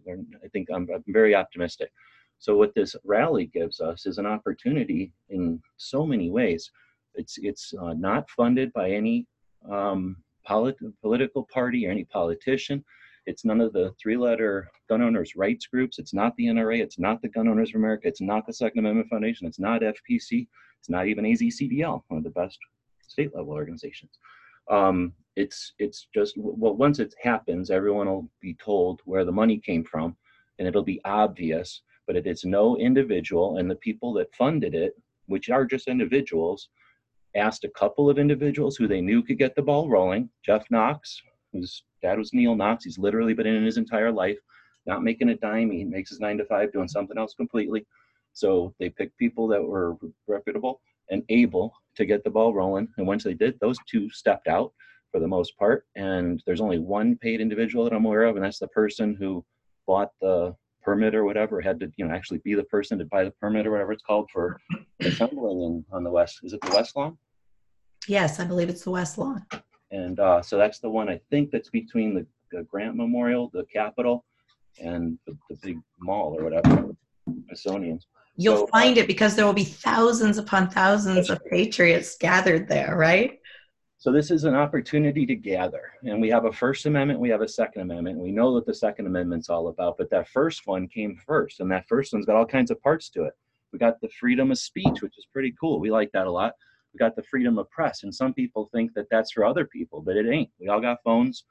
they're, 0.05 0.19
I 0.45 0.49
think 0.49 0.69
I'm, 0.73 0.89
I'm 0.95 1.05
very 1.09 1.35
optimistic. 1.35 1.91
So 2.39 2.57
what 2.57 2.75
this 2.75 2.95
rally 3.05 3.47
gives 3.47 3.81
us 3.81 4.07
is 4.07 4.19
an 4.19 4.27
opportunity 4.27 5.13
in 5.31 5.61
so 5.77 6.05
many 6.05 6.31
ways. 6.31 6.71
It's, 7.15 7.39
it's 7.39 7.73
uh, 7.81 7.95
not 7.95 8.29
funded 8.31 8.73
by 8.73 8.91
any 8.91 9.27
um, 9.71 10.17
polit- 10.45 11.01
political 11.01 11.45
party 11.53 11.87
or 11.87 11.91
any 11.91 12.05
politician. 12.05 12.85
It's 13.27 13.45
none 13.45 13.61
of 13.61 13.73
the 13.73 13.95
three 14.01 14.17
letter 14.17 14.71
gun 14.89 15.03
owners' 15.03 15.37
rights 15.37 15.67
groups. 15.67 15.99
It's 15.99 16.13
not 16.13 16.37
the 16.37 16.47
NRA. 16.47 16.83
It's 16.83 16.99
not 16.99 17.23
the 17.23 17.29
Gun 17.29 17.49
Owners 17.49 17.71
of 17.71 17.77
America. 17.77 18.07
It's 18.07 18.21
not 18.21 18.47
the 18.47 18.53
Second 18.53 18.81
Amendment 18.81 19.09
Foundation. 19.09 19.47
It's 19.47 19.59
not 19.59 19.81
FPC. 19.81 20.47
It's 20.79 20.91
not 20.91 21.07
even 21.07 21.25
AZCDL, 21.25 22.03
one 22.09 22.19
of 22.19 22.25
the 22.25 22.31
best 22.31 22.59
state 23.07 23.35
level 23.35 23.53
organizations. 23.53 24.19
Um, 24.71 25.13
it's 25.37 25.73
it's 25.79 26.07
just 26.15 26.35
well 26.37 26.77
once 26.77 26.99
it 26.99 27.15
happens, 27.23 27.71
everyone 27.71 28.07
will 28.07 28.29
be 28.41 28.55
told 28.55 29.01
where 29.05 29.25
the 29.25 29.33
money 29.33 29.59
came 29.59 29.85
from, 29.85 30.17
and 30.59 30.69
it'll 30.69 30.83
be 30.83 31.01
obvious. 31.05 31.83
But 32.07 32.17
it 32.17 32.27
is 32.27 32.45
no 32.45 32.77
individual, 32.77 33.57
and 33.57 33.71
the 33.71 33.77
people 33.77 34.13
that 34.15 34.35
funded 34.35 34.75
it, 34.75 34.95
which 35.27 35.49
are 35.49 35.65
just 35.65 35.89
individuals, 35.89 36.69
asked 37.35 37.65
a 37.65 37.71
couple 37.71 38.09
of 38.09 38.19
individuals 38.19 38.77
who 38.77 38.87
they 38.87 39.01
knew 39.01 39.23
could 39.23 39.39
get 39.39 39.55
the 39.55 39.63
ball 39.63 39.89
rolling. 39.89 40.29
Jeff 40.45 40.65
Knox, 40.71 41.21
whose 41.53 41.85
dad 42.03 42.19
was 42.19 42.33
Neal 42.33 42.55
Knox, 42.55 42.85
he's 42.85 42.99
literally 42.99 43.35
been 43.35 43.47
in 43.47 43.65
his 43.65 43.77
entire 43.77 44.13
life, 44.13 44.39
not 44.87 45.03
making 45.03 45.31
a 45.31 45.37
dime. 45.37 45.71
He 45.71 45.85
makes 45.85 46.11
his 46.11 46.21
nine 46.21 46.39
to 46.39 46.45
five 46.45 46.73
doing 46.73 46.89
something 46.89 47.19
else 47.19 47.35
completely. 47.35 47.87
So 48.33 48.75
they 48.79 48.91
picked 48.91 49.17
people 49.19 49.47
that 49.49 49.63
were 49.63 49.97
reputable 50.27 50.81
and 51.11 51.23
able 51.29 51.73
to 51.97 52.05
get 52.05 52.25
the 52.25 52.31
ball 52.31 52.55
rolling. 52.55 52.89
And 52.99 53.07
once 53.07 53.25
they 53.25 53.35
did, 53.35 53.59
those 53.61 53.79
two 53.89 54.11
stepped 54.11 54.49
out 54.49 54.73
for 55.13 55.21
the 55.21 55.29
most 55.29 55.57
part. 55.57 55.87
And 55.95 56.43
there's 56.45 56.61
only 56.61 56.79
one 56.79 57.17
paid 57.17 57.41
individual 57.41 57.85
that 57.85 57.93
I'm 57.93 58.05
aware 58.05 58.25
of, 58.25 58.37
and 58.37 58.45
that's 58.45 58.59
the 58.59 58.69
person 58.69 59.17
who 59.19 59.45
bought 59.87 60.11
the 60.21 60.57
permit 60.83 61.15
or 61.15 61.25
whatever, 61.25 61.61
had 61.61 61.81
to, 61.81 61.91
you 61.97 62.07
know, 62.07 62.15
actually 62.15 62.39
be 62.45 62.55
the 62.55 62.65
person 62.65 62.99
to 62.99 63.05
buy 63.07 63.25
the 63.25 63.31
permit 63.33 63.67
or 63.67 63.71
whatever 63.71 63.93
it's 63.93 64.03
called 64.03 64.29
for 64.33 64.61
assembling 65.01 65.63
in, 65.63 65.85
on 65.93 66.05
the 66.05 66.11
west. 66.11 66.41
Is 66.43 66.53
it 66.53 66.61
the 66.61 66.75
West 66.75 66.97
Lawn? 66.97 67.17
Yes, 68.09 68.41
I 68.41 68.45
believe 68.45 68.69
it's 68.69 68.85
the 68.85 68.91
West 68.91 69.19
Lawn. 69.19 69.45
And 69.91 70.19
uh, 70.21 70.43
so 70.43 70.59
that's 70.59 70.81
the 70.81 70.91
one 70.91 71.09
I 71.09 71.21
think 71.31 71.51
that's 71.51 71.71
between 71.71 72.15
the, 72.15 72.27
the 72.51 72.65
Grant 72.65 72.97
Memorial, 72.97 73.51
the 73.53 73.65
Capitol, 73.73 74.25
and 74.83 75.19
the, 75.27 75.37
the 75.49 75.57
big 75.63 75.79
mall 76.01 76.37
or 76.39 76.45
whatever, 76.45 76.95
Smithsonian's. 77.47 78.07
You'll 78.37 78.59
so, 78.59 78.67
find 78.67 78.99
it 78.99 79.07
because 79.07 79.37
there 79.37 79.47
will 79.47 79.53
be 79.53 79.65
thousands 79.65 80.39
upon 80.39 80.69
thousands 80.69 81.31
of 81.31 81.39
patriots 81.47 82.17
gathered 82.17 82.67
there, 82.69 82.97
right? 82.97 83.39
So 83.99 84.13
this 84.13 84.31
is 84.31 84.45
an 84.45 84.55
opportunity 84.55 85.25
to 85.25 85.37
gather. 85.37 85.93
And 86.03 86.21
we 86.21 86.29
have 86.31 86.45
a 86.45 86.53
First 86.53 86.85
Amendment, 86.87 87.21
we 87.21 87.31
have 87.31 87.41
a 87.41 87.49
Second 87.49 87.83
Amendment. 87.83 88.19
We 88.19 88.33
know 88.33 88.51
what 88.51 88.67
the 88.67 88.75
Second 88.75 89.07
Amendment's 89.07 89.49
all 89.49 89.69
about, 89.69 89.97
but 89.97 90.11
that 90.11 90.29
first 90.29 90.67
one 90.67 90.89
came 90.89 91.17
first, 91.27 91.61
and 91.61 91.71
that 91.71 91.87
first 91.89 92.13
one's 92.13 92.27
got 92.27 92.37
all 92.37 92.45
kinds 92.45 92.71
of 92.71 92.83
parts 92.83 93.09
to 93.11 93.25
it. 93.25 93.33
We 93.73 93.79
got 93.79 94.01
the 94.01 94.11
freedom 94.21 94.51
of 94.51 94.59
speech, 94.59 95.01
which 95.01 95.17
is 95.17 95.27
pretty 95.33 95.55
cool. 95.59 95.81
We 95.81 95.91
like 95.91 96.11
that 96.13 96.27
a 96.27 96.31
lot. 96.31 96.53
We 96.95 96.99
got 96.99 97.17
the 97.17 97.25
freedom 97.25 97.59
of 97.59 97.69
press, 97.71 98.05
and 98.05 98.15
some 98.15 98.33
people 98.33 98.71
think 98.73 98.95
that 98.95 99.07
that's 99.11 99.33
for 99.33 99.45
other 99.45 99.67
people, 99.67 100.01
but 100.01 100.17
it 100.17 100.27
ain't. 100.29 100.51
We 100.61 100.69
all 100.69 100.81
got 100.81 101.03
phones. 101.05 101.45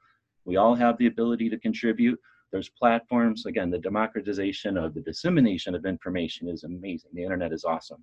We 0.44 0.56
all 0.56 0.74
have 0.74 0.98
the 0.98 1.06
ability 1.06 1.50
to 1.50 1.58
contribute. 1.58 2.18
There's 2.50 2.70
platforms. 2.70 3.46
Again, 3.46 3.70
the 3.70 3.78
democratization 3.78 4.76
of 4.76 4.94
the 4.94 5.00
dissemination 5.00 5.74
of 5.74 5.84
information 5.84 6.48
is 6.48 6.64
amazing. 6.64 7.10
The 7.12 7.22
internet 7.22 7.52
is 7.52 7.64
awesome. 7.64 8.02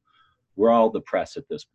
We're 0.55 0.71
all 0.71 0.89
the 0.89 1.01
press 1.01 1.37
at 1.37 1.47
this. 1.49 1.65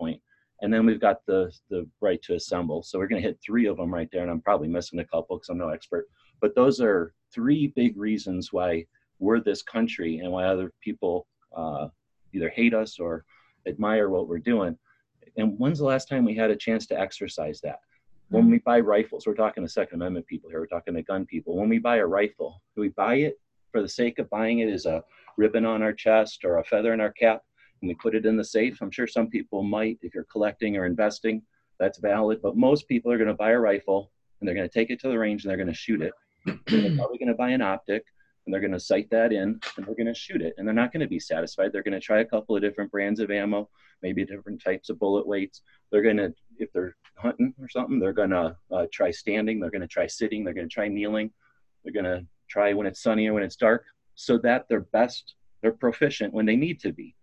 And 0.62 0.73
then 0.73 0.87
we've 0.87 1.01
got 1.01 1.25
the, 1.27 1.53
the 1.71 1.89
right 2.01 2.21
to 2.23 2.35
assemble. 2.35 2.83
So 2.83 2.99
we're 2.99 3.09
going 3.09 3.23
to 3.23 3.29
hit 3.29 3.41
three 3.45 3.67
of 3.67 3.77
them 3.77 3.93
right 3.93 4.09
there. 4.12 4.23
And 4.23 4.31
I'm 4.31 4.41
probably 4.41 4.69
missing 4.69 5.01
a 5.01 5.05
couple 5.05 5.37
because 5.37 5.49
I'm 5.49 5.59
no 5.59 5.71
expert. 5.71 6.07
But 6.41 6.55
those 6.55 6.81
are 6.81 7.12
three 7.33 7.69
big 7.69 7.97
reasons 7.97 8.53
why 8.53 8.87
we're 9.19 9.41
this 9.41 9.62
country 9.62 10.19
and 10.19 10.31
why 10.31 10.45
other 10.45 10.73
people 10.81 11.27
uh, 11.57 11.89
either 12.33 12.51
hate 12.51 12.75
us 12.75 12.99
or 12.99 13.25
admire 13.67 14.09
what 14.11 14.29
we're 14.29 14.39
doing. 14.39 14.79
And 15.37 15.59
when's 15.59 15.78
the 15.78 15.84
last 15.84 16.09
time 16.09 16.24
we 16.24 16.34
had 16.34 16.51
a 16.51 16.57
chance 16.57 16.87
to 16.87 16.99
exercise 16.99 17.61
that? 17.62 17.80
When 18.28 18.45
mm. 18.45 18.53
we 18.53 18.59
buy 18.59 18.80
rifles, 18.80 19.26
we're 19.26 19.34
talking 19.34 19.64
to 19.64 19.68
Second 19.68 20.01
Amendment 20.01 20.26
people 20.26 20.51
here, 20.51 20.61
we're 20.61 20.66
talking 20.66 20.95
to 20.95 21.03
gun 21.03 21.26
people. 21.26 21.57
When 21.57 21.68
we 21.68 21.78
buy 21.78 21.97
a 21.97 22.07
rifle, 22.07 22.62
do 22.74 22.80
we 22.80 22.89
buy 22.89 23.16
it 23.16 23.39
for 23.70 23.82
the 23.82 23.89
sake 23.89 24.18
of 24.18 24.30
buying 24.30 24.61
it 24.61 24.68
is 24.68 24.87
a 24.87 25.05
ribbon 25.37 25.66
on 25.66 25.82
our 25.82 25.93
chest 25.93 26.45
or 26.45 26.59
a 26.59 26.64
feather 26.64 26.95
in 26.95 27.01
our 27.01 27.12
cap 27.12 27.43
and 27.82 27.89
we 27.89 27.95
put 27.95 28.14
it 28.14 28.26
in 28.26 28.37
the 28.37 28.45
safe. 28.45 28.78
I'm 28.80 28.91
sure 28.91 29.07
some 29.07 29.28
people 29.28 29.62
might, 29.62 29.99
if 30.03 30.14
you're 30.14 30.24
collecting 30.24 30.76
or 30.76 30.87
investing, 30.87 31.43
that's 31.78 31.99
valid. 31.99 32.41
But 32.43 32.57
most 32.57 32.89
people 32.89 33.12
are 33.12 33.18
going 33.18 33.28
to 33.28 33.34
buy 33.34 33.51
a 33.51 33.59
rifle 33.59 34.11
and 34.41 34.49
they're 34.49 34.55
going 34.55 34.68
to 34.68 34.72
take 34.72 34.91
it 34.91 35.01
to 35.01 35.09
the 35.09 35.18
range 35.18 35.45
and 35.45 35.51
they're 35.51 35.59
going 35.59 35.68
to 35.68 35.74
shoot 35.74 36.01
it. 36.01 36.12
they're 36.47 36.97
probably 36.97 37.18
going 37.18 37.28
to 37.28 37.34
buy 37.34 37.51
an 37.51 37.62
optic 37.62 38.05
and 38.45 38.53
they're 38.53 38.61
going 38.61 38.72
to 38.72 38.80
sight 38.80 39.09
that 39.11 39.32
in 39.32 39.61
and 39.76 39.87
they're 39.87 39.95
going 39.95 40.07
to 40.07 40.14
shoot 40.14 40.41
it. 40.41 40.55
And 40.57 40.66
they're 40.66 40.74
not 40.74 40.93
going 40.93 41.01
to 41.01 41.09
be 41.09 41.20
satisfied. 41.20 41.72
They're 41.72 41.82
going 41.82 41.93
to 41.93 42.01
try 42.01 42.20
a 42.20 42.24
couple 42.24 42.57
of 42.57 42.62
different 42.62 42.91
brands 42.91 43.20
of 43.20 43.30
ammo, 43.30 43.68
maybe 44.03 44.25
different 44.25 44.63
types 44.63 44.89
of 44.89 44.99
bullet 44.99 45.27
weights. 45.27 45.63
They're 45.91 46.03
going 46.03 46.19
to, 46.19 46.35
if 46.59 46.73
they're 46.73 46.97
hunting 47.17 47.55
or 47.61 47.69
something, 47.69 47.99
they're 47.99 48.13
going 48.13 48.31
to 48.31 48.57
uh, 48.71 48.87
try 48.93 49.11
standing. 49.11 49.61
They're 49.61 49.71
going 49.71 49.81
to 49.81 49.87
try 49.87 50.07
sitting. 50.07 50.45
They're 50.45 50.55
going 50.55 50.69
to 50.69 50.75
try 50.75 50.89
kneeling. 50.89 51.31
They're 51.83 51.93
going 51.93 52.05
to 52.05 52.27
try 52.49 52.73
when 52.73 52.87
it's 52.87 53.03
sunny 53.03 53.27
or 53.27 53.35
when 53.35 53.43
it's 53.43 53.57
dark 53.57 53.85
so 54.17 54.39
that 54.39 54.67
they're 54.69 54.81
best, 54.81 55.35
they're 55.63 55.73
proficient 55.73 56.33
when 56.35 56.47
they 56.47 56.57
need 56.57 56.81
to 56.81 56.93
be. 56.93 57.15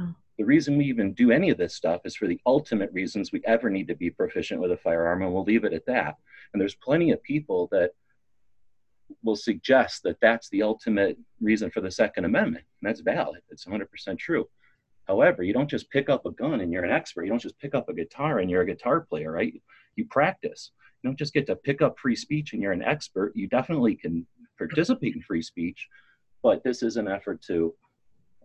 Oh. 0.00 0.14
The 0.38 0.44
reason 0.44 0.76
we 0.76 0.86
even 0.86 1.12
do 1.14 1.30
any 1.30 1.50
of 1.50 1.58
this 1.58 1.74
stuff 1.74 2.02
is 2.04 2.16
for 2.16 2.26
the 2.26 2.40
ultimate 2.46 2.92
reasons 2.92 3.32
we 3.32 3.42
ever 3.44 3.70
need 3.70 3.88
to 3.88 3.94
be 3.94 4.10
proficient 4.10 4.60
with 4.60 4.72
a 4.72 4.76
firearm, 4.76 5.22
and 5.22 5.32
we'll 5.32 5.44
leave 5.44 5.64
it 5.64 5.72
at 5.72 5.86
that. 5.86 6.16
And 6.52 6.60
there's 6.60 6.74
plenty 6.74 7.12
of 7.12 7.22
people 7.22 7.68
that 7.70 7.92
will 9.22 9.36
suggest 9.36 10.02
that 10.02 10.18
that's 10.20 10.48
the 10.48 10.62
ultimate 10.62 11.18
reason 11.40 11.70
for 11.70 11.80
the 11.80 11.90
Second 11.90 12.24
Amendment. 12.24 12.64
And 12.80 12.88
that's 12.88 13.00
valid, 13.00 13.42
it's 13.50 13.66
100% 13.66 14.18
true. 14.18 14.48
However, 15.06 15.42
you 15.42 15.52
don't 15.52 15.70
just 15.70 15.90
pick 15.90 16.08
up 16.08 16.26
a 16.26 16.30
gun 16.30 16.60
and 16.60 16.72
you're 16.72 16.84
an 16.84 16.92
expert. 16.92 17.24
You 17.24 17.30
don't 17.30 17.42
just 17.42 17.58
pick 17.58 17.74
up 17.74 17.88
a 17.88 17.94
guitar 17.94 18.38
and 18.38 18.50
you're 18.50 18.62
a 18.62 18.66
guitar 18.66 19.00
player, 19.00 19.32
right? 19.32 19.52
You 19.96 20.06
practice. 20.06 20.70
You 21.02 21.10
don't 21.10 21.18
just 21.18 21.34
get 21.34 21.46
to 21.46 21.56
pick 21.56 21.82
up 21.82 21.98
free 21.98 22.16
speech 22.16 22.52
and 22.52 22.62
you're 22.62 22.72
an 22.72 22.82
expert. 22.82 23.32
You 23.34 23.48
definitely 23.48 23.96
can 23.96 24.26
participate 24.58 25.16
in 25.16 25.22
free 25.22 25.42
speech, 25.42 25.88
but 26.42 26.62
this 26.62 26.82
is 26.82 26.96
an 26.96 27.08
effort 27.08 27.42
to 27.42 27.74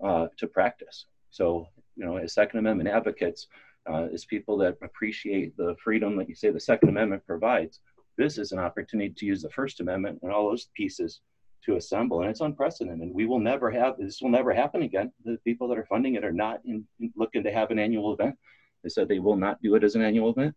uh, 0.03 0.27
to 0.37 0.47
practice. 0.47 1.05
So, 1.31 1.67
you 1.95 2.05
know, 2.05 2.17
as 2.17 2.33
Second 2.33 2.59
Amendment 2.59 2.89
advocates, 2.89 3.47
uh, 3.89 4.07
as 4.13 4.25
people 4.25 4.57
that 4.57 4.77
appreciate 4.83 5.57
the 5.57 5.75
freedom 5.83 6.17
that 6.17 6.29
you 6.29 6.35
say 6.35 6.51
the 6.51 6.59
Second 6.59 6.89
Amendment 6.89 7.25
provides, 7.25 7.79
this 8.17 8.37
is 8.37 8.51
an 8.51 8.59
opportunity 8.59 9.13
to 9.15 9.25
use 9.25 9.41
the 9.41 9.49
First 9.49 9.79
Amendment 9.79 10.19
and 10.21 10.31
all 10.31 10.49
those 10.49 10.69
pieces 10.75 11.21
to 11.65 11.75
assemble, 11.75 12.21
and 12.21 12.29
it's 12.29 12.41
unprecedented. 12.41 13.09
We 13.13 13.25
will 13.25 13.39
never 13.39 13.69
have 13.71 13.97
this 13.97 14.21
will 14.21 14.29
never 14.29 14.53
happen 14.53 14.83
again. 14.83 15.11
The 15.25 15.37
people 15.43 15.67
that 15.67 15.77
are 15.77 15.85
funding 15.85 16.15
it 16.15 16.23
are 16.23 16.31
not 16.31 16.61
in, 16.65 16.85
in 16.99 17.11
looking 17.15 17.43
to 17.43 17.51
have 17.51 17.71
an 17.71 17.79
annual 17.79 18.13
event. 18.13 18.35
They 18.83 18.89
said 18.89 19.07
they 19.07 19.19
will 19.19 19.35
not 19.35 19.61
do 19.61 19.75
it 19.75 19.83
as 19.83 19.95
an 19.95 20.01
annual 20.01 20.29
event. 20.29 20.55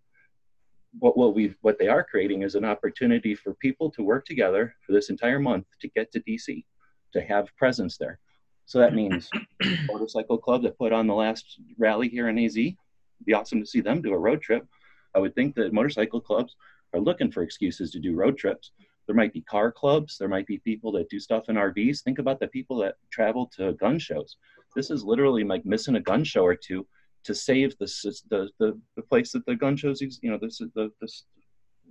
What 0.98 1.16
what 1.16 1.34
we 1.34 1.54
what 1.62 1.78
they 1.78 1.88
are 1.88 2.04
creating 2.04 2.42
is 2.42 2.54
an 2.54 2.64
opportunity 2.64 3.34
for 3.34 3.54
people 3.54 3.90
to 3.92 4.02
work 4.02 4.24
together 4.24 4.74
for 4.86 4.92
this 4.92 5.10
entire 5.10 5.38
month 5.38 5.66
to 5.80 5.88
get 5.88 6.12
to 6.12 6.20
DC, 6.20 6.64
to 7.12 7.20
have 7.20 7.54
presence 7.56 7.96
there. 7.96 8.18
So 8.66 8.78
that 8.78 8.94
means 8.94 9.28
motorcycle 9.88 10.38
club 10.38 10.62
that 10.62 10.78
put 10.78 10.92
on 10.92 11.06
the 11.06 11.14
last 11.14 11.60
rally 11.78 12.08
here 12.08 12.28
in 12.28 12.38
AZ. 12.38 12.56
It'd 12.56 12.76
be 13.24 13.34
awesome 13.34 13.60
to 13.60 13.66
see 13.66 13.80
them 13.80 14.00
do 14.00 14.12
a 14.12 14.18
road 14.18 14.42
trip. 14.42 14.66
I 15.14 15.18
would 15.18 15.34
think 15.34 15.56
that 15.56 15.72
motorcycle 15.72 16.20
clubs 16.20 16.54
are 16.94 17.00
looking 17.00 17.30
for 17.30 17.42
excuses 17.42 17.90
to 17.90 17.98
do 17.98 18.14
road 18.14 18.38
trips. 18.38 18.70
There 19.10 19.16
might 19.16 19.32
be 19.32 19.40
car 19.40 19.72
clubs. 19.72 20.18
There 20.18 20.28
might 20.28 20.46
be 20.46 20.58
people 20.58 20.92
that 20.92 21.08
do 21.08 21.18
stuff 21.18 21.48
in 21.48 21.56
RVs. 21.56 22.04
Think 22.04 22.20
about 22.20 22.38
the 22.38 22.46
people 22.46 22.76
that 22.76 22.94
travel 23.10 23.50
to 23.56 23.72
gun 23.72 23.98
shows. 23.98 24.36
This 24.76 24.88
is 24.88 25.02
literally 25.02 25.42
like 25.42 25.66
missing 25.66 25.96
a 25.96 26.00
gun 26.00 26.22
show 26.22 26.46
or 26.46 26.54
two 26.54 26.86
to 27.24 27.34
save 27.34 27.76
the 27.78 27.86
the 28.30 28.48
the, 28.60 28.80
the 28.94 29.02
place 29.02 29.32
that 29.32 29.44
the 29.46 29.56
gun 29.56 29.76
shows. 29.76 30.00
You 30.00 30.30
know, 30.30 30.38
this 30.40 30.60
is 30.60 30.70
the 30.76 30.92
this 31.00 31.24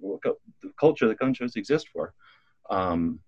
the 0.02 0.72
culture 0.80 1.10
that 1.10 1.20
gun 1.20 1.34
shows 1.34 1.58
exist 1.58 1.90
for. 1.90 2.14
Um, 2.70 3.20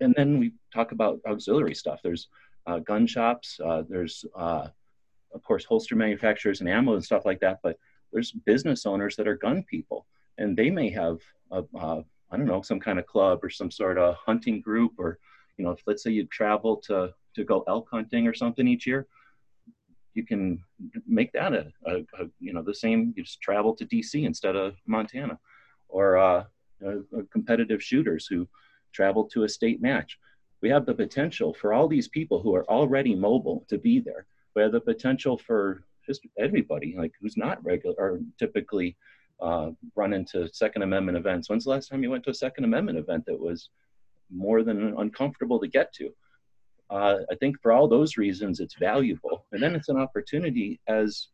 and 0.00 0.14
then 0.16 0.38
we 0.38 0.54
talk 0.72 0.92
about 0.92 1.20
auxiliary 1.26 1.74
stuff. 1.74 2.00
There's 2.02 2.28
uh, 2.66 2.78
gun 2.78 3.06
shops. 3.06 3.60
Uh, 3.62 3.82
there's 3.86 4.24
uh, 4.34 4.68
of 5.34 5.44
course 5.44 5.66
holster 5.66 5.94
manufacturers 5.94 6.60
and 6.60 6.70
ammo 6.70 6.94
and 6.94 7.04
stuff 7.04 7.26
like 7.26 7.40
that. 7.40 7.58
But 7.62 7.76
there's 8.14 8.32
business 8.32 8.86
owners 8.86 9.14
that 9.16 9.28
are 9.28 9.36
gun 9.36 9.62
people 9.64 10.06
and 10.38 10.56
they 10.56 10.70
may 10.70 10.88
have 10.88 11.18
a, 11.50 11.64
a 11.74 12.02
I 12.30 12.36
don't 12.36 12.46
know 12.46 12.62
some 12.62 12.80
kind 12.80 12.98
of 12.98 13.06
club 13.06 13.40
or 13.42 13.50
some 13.50 13.70
sort 13.70 13.98
of 13.98 14.16
hunting 14.16 14.60
group 14.60 14.92
or 14.98 15.18
you 15.56 15.64
know 15.64 15.72
if 15.72 15.80
let's 15.86 16.02
say 16.02 16.10
you 16.10 16.26
travel 16.26 16.76
to 16.86 17.12
to 17.34 17.44
go 17.44 17.64
elk 17.68 17.88
hunting 17.90 18.26
or 18.26 18.34
something 18.34 18.66
each 18.66 18.86
year 18.86 19.06
you 20.14 20.26
can 20.26 20.62
make 21.06 21.32
that 21.32 21.52
a, 21.52 21.72
a, 21.86 21.96
a 22.18 22.26
you 22.40 22.52
know 22.52 22.62
the 22.62 22.74
same 22.74 23.12
you 23.16 23.22
just 23.22 23.40
travel 23.40 23.74
to 23.74 23.86
dc 23.86 24.12
instead 24.14 24.56
of 24.56 24.74
montana 24.86 25.38
or 25.88 26.18
uh, 26.18 26.44
competitive 27.32 27.82
shooters 27.82 28.26
who 28.26 28.48
travel 28.92 29.24
to 29.24 29.44
a 29.44 29.48
state 29.48 29.80
match. 29.80 30.18
We 30.62 30.68
have 30.70 30.86
the 30.86 30.94
potential 30.94 31.54
for 31.54 31.72
all 31.72 31.88
these 31.88 32.08
people 32.08 32.40
who 32.42 32.54
are 32.54 32.68
already 32.70 33.14
mobile 33.14 33.64
to 33.68 33.78
be 33.78 34.00
there. 34.00 34.26
We 34.54 34.62
have 34.62 34.72
the 34.72 34.80
potential 34.80 35.38
for 35.38 35.84
just 36.06 36.26
everybody 36.38 36.94
like 36.96 37.12
who's 37.20 37.36
not 37.36 37.64
regular 37.64 37.94
or 37.98 38.20
typically 38.38 38.96
uh, 39.40 39.70
run 39.96 40.12
into 40.12 40.48
Second 40.52 40.82
Amendment 40.82 41.18
events. 41.18 41.48
When's 41.48 41.64
the 41.64 41.70
last 41.70 41.88
time 41.88 42.02
you 42.02 42.10
went 42.10 42.24
to 42.24 42.30
a 42.30 42.34
Second 42.34 42.64
Amendment 42.64 42.98
event 42.98 43.24
that 43.26 43.38
was 43.38 43.70
more 44.30 44.62
than 44.62 44.94
uncomfortable 44.98 45.58
to 45.60 45.68
get 45.68 45.92
to? 45.94 46.10
Uh, 46.90 47.18
I 47.30 47.34
think 47.36 47.56
for 47.62 47.72
all 47.72 47.88
those 47.88 48.16
reasons, 48.16 48.60
it's 48.60 48.74
valuable. 48.78 49.46
And 49.52 49.62
then 49.62 49.74
it's 49.74 49.88
an 49.88 49.96
opportunity 49.96 50.80
as 50.88 51.28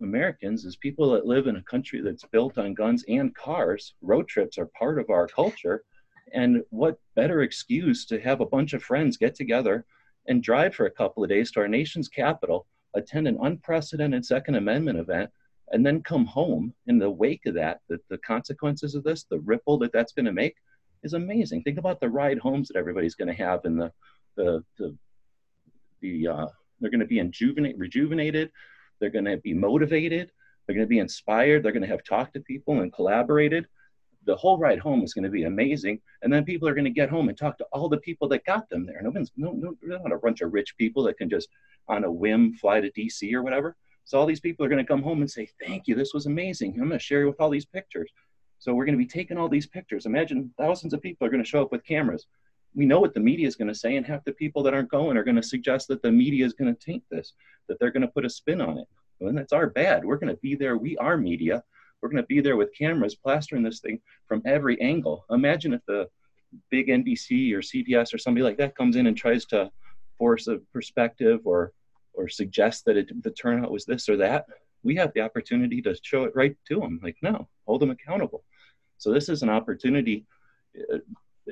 Americans, 0.00 0.64
as 0.64 0.76
people 0.76 1.10
that 1.12 1.26
live 1.26 1.46
in 1.46 1.56
a 1.56 1.62
country 1.62 2.00
that's 2.00 2.24
built 2.24 2.56
on 2.56 2.74
guns 2.74 3.04
and 3.08 3.34
cars, 3.34 3.94
road 4.00 4.28
trips 4.28 4.58
are 4.58 4.70
part 4.78 4.98
of 4.98 5.10
our 5.10 5.26
culture. 5.26 5.84
And 6.32 6.62
what 6.70 6.98
better 7.16 7.42
excuse 7.42 8.06
to 8.06 8.20
have 8.20 8.40
a 8.40 8.46
bunch 8.46 8.72
of 8.72 8.82
friends 8.82 9.16
get 9.16 9.34
together 9.34 9.84
and 10.28 10.42
drive 10.42 10.74
for 10.74 10.86
a 10.86 10.90
couple 10.90 11.24
of 11.24 11.28
days 11.28 11.50
to 11.52 11.60
our 11.60 11.68
nation's 11.68 12.08
capital, 12.08 12.66
attend 12.94 13.26
an 13.26 13.38
unprecedented 13.42 14.24
Second 14.24 14.54
Amendment 14.54 14.98
event, 14.98 15.30
and 15.72 15.84
then 15.84 16.02
come 16.02 16.26
home 16.26 16.74
in 16.86 16.98
the 16.98 17.10
wake 17.10 17.46
of 17.46 17.54
that, 17.54 17.80
the, 17.88 17.98
the 18.08 18.18
consequences 18.18 18.94
of 18.94 19.04
this, 19.04 19.24
the 19.24 19.40
ripple 19.40 19.78
that 19.78 19.92
that's 19.92 20.12
going 20.12 20.26
to 20.26 20.32
make 20.32 20.56
is 21.02 21.14
amazing. 21.14 21.62
Think 21.62 21.78
about 21.78 22.00
the 22.00 22.08
ride 22.08 22.38
homes 22.38 22.68
that 22.68 22.76
everybody's 22.76 23.14
going 23.14 23.28
to 23.28 23.44
have 23.44 23.64
and 23.64 23.80
the, 23.80 23.92
the, 24.36 24.64
the, 24.78 24.96
the 26.00 26.28
uh, 26.28 26.46
they're 26.80 26.90
going 26.90 27.00
to 27.00 27.06
be 27.06 27.20
rejuvenate, 27.20 27.78
rejuvenated. 27.78 28.50
They're 28.98 29.10
going 29.10 29.26
to 29.26 29.36
be 29.38 29.54
motivated. 29.54 30.30
They're 30.66 30.74
going 30.74 30.86
to 30.86 30.90
be 30.90 30.98
inspired. 30.98 31.62
They're 31.62 31.72
going 31.72 31.82
to 31.82 31.88
have 31.88 32.04
talked 32.04 32.34
to 32.34 32.40
people 32.40 32.80
and 32.80 32.92
collaborated. 32.92 33.66
The 34.26 34.36
whole 34.36 34.58
ride 34.58 34.78
home 34.78 35.02
is 35.02 35.14
going 35.14 35.24
to 35.24 35.30
be 35.30 35.44
amazing. 35.44 36.00
And 36.22 36.32
then 36.32 36.44
people 36.44 36.68
are 36.68 36.74
going 36.74 36.84
to 36.84 36.90
get 36.90 37.10
home 37.10 37.28
and 37.28 37.36
talk 37.36 37.58
to 37.58 37.66
all 37.72 37.88
the 37.88 37.98
people 37.98 38.28
that 38.28 38.44
got 38.44 38.68
them 38.68 38.86
there. 38.86 39.00
No 39.02 39.10
one's 39.10 39.32
no, 39.36 39.52
no, 39.52 39.74
not 39.82 40.12
a 40.12 40.18
bunch 40.18 40.42
of 40.42 40.52
rich 40.52 40.76
people 40.76 41.02
that 41.04 41.18
can 41.18 41.30
just 41.30 41.48
on 41.88 42.04
a 42.04 42.12
whim 42.12 42.54
fly 42.54 42.80
to 42.80 42.90
DC 42.92 43.32
or 43.32 43.42
whatever. 43.42 43.76
So 44.10 44.18
all 44.18 44.26
these 44.26 44.40
people 44.40 44.66
are 44.66 44.68
going 44.68 44.84
to 44.84 44.88
come 44.88 45.04
home 45.04 45.20
and 45.20 45.30
say, 45.30 45.48
thank 45.64 45.86
you, 45.86 45.94
this 45.94 46.12
was 46.12 46.26
amazing. 46.26 46.72
I'm 46.72 46.88
going 46.88 46.98
to 46.98 46.98
share 46.98 47.20
you 47.20 47.28
with 47.28 47.40
all 47.40 47.48
these 47.48 47.64
pictures. 47.64 48.10
So 48.58 48.74
we're 48.74 48.84
going 48.84 48.98
to 48.98 49.04
be 49.04 49.08
taking 49.08 49.38
all 49.38 49.48
these 49.48 49.68
pictures. 49.68 50.04
Imagine 50.04 50.52
thousands 50.58 50.92
of 50.92 51.00
people 51.00 51.24
are 51.24 51.30
going 51.30 51.44
to 51.44 51.48
show 51.48 51.62
up 51.62 51.70
with 51.70 51.84
cameras. 51.84 52.26
We 52.74 52.86
know 52.86 52.98
what 52.98 53.14
the 53.14 53.20
media 53.20 53.46
is 53.46 53.54
going 53.54 53.68
to 53.68 53.74
say, 53.74 53.94
and 53.94 54.04
half 54.04 54.24
the 54.24 54.32
people 54.32 54.64
that 54.64 54.74
aren't 54.74 54.90
going 54.90 55.16
are 55.16 55.22
going 55.22 55.36
to 55.36 55.42
suggest 55.44 55.86
that 55.88 56.02
the 56.02 56.10
media 56.10 56.44
is 56.44 56.54
going 56.54 56.74
to 56.74 56.84
taint 56.84 57.04
this, 57.08 57.34
that 57.68 57.78
they're 57.78 57.92
going 57.92 58.00
to 58.00 58.08
put 58.08 58.24
a 58.24 58.28
spin 58.28 58.60
on 58.60 58.78
it. 58.78 58.88
Well, 59.20 59.28
and 59.28 59.38
that's 59.38 59.52
our 59.52 59.70
bad. 59.70 60.04
We're 60.04 60.16
going 60.16 60.34
to 60.34 60.40
be 60.42 60.56
there. 60.56 60.76
We 60.76 60.96
are 60.96 61.16
media. 61.16 61.62
We're 62.02 62.08
going 62.08 62.24
to 62.24 62.26
be 62.26 62.40
there 62.40 62.56
with 62.56 62.76
cameras 62.76 63.14
plastering 63.14 63.62
this 63.62 63.78
thing 63.78 64.00
from 64.26 64.42
every 64.44 64.80
angle. 64.80 65.24
Imagine 65.30 65.72
if 65.72 65.86
the 65.86 66.08
big 66.68 66.88
NBC 66.88 67.52
or 67.52 67.60
CBS 67.60 68.12
or 68.12 68.18
somebody 68.18 68.42
like 68.42 68.56
that 68.56 68.74
comes 68.74 68.96
in 68.96 69.06
and 69.06 69.16
tries 69.16 69.44
to 69.46 69.70
force 70.18 70.48
a 70.48 70.56
perspective 70.72 71.42
or 71.44 71.72
or 72.14 72.28
suggest 72.28 72.84
that 72.84 72.96
it, 72.96 73.22
the 73.22 73.30
turnout 73.30 73.70
was 73.70 73.84
this 73.84 74.08
or 74.08 74.16
that, 74.18 74.46
we 74.82 74.96
have 74.96 75.12
the 75.14 75.20
opportunity 75.20 75.82
to 75.82 75.96
show 76.02 76.24
it 76.24 76.32
right 76.34 76.56
to 76.68 76.80
them. 76.80 77.00
Like, 77.02 77.16
no, 77.22 77.48
hold 77.66 77.82
them 77.82 77.90
accountable. 77.90 78.44
So 78.98 79.12
this 79.12 79.28
is 79.28 79.42
an 79.42 79.48
opportunity. 79.48 80.26
Uh, 80.92 80.98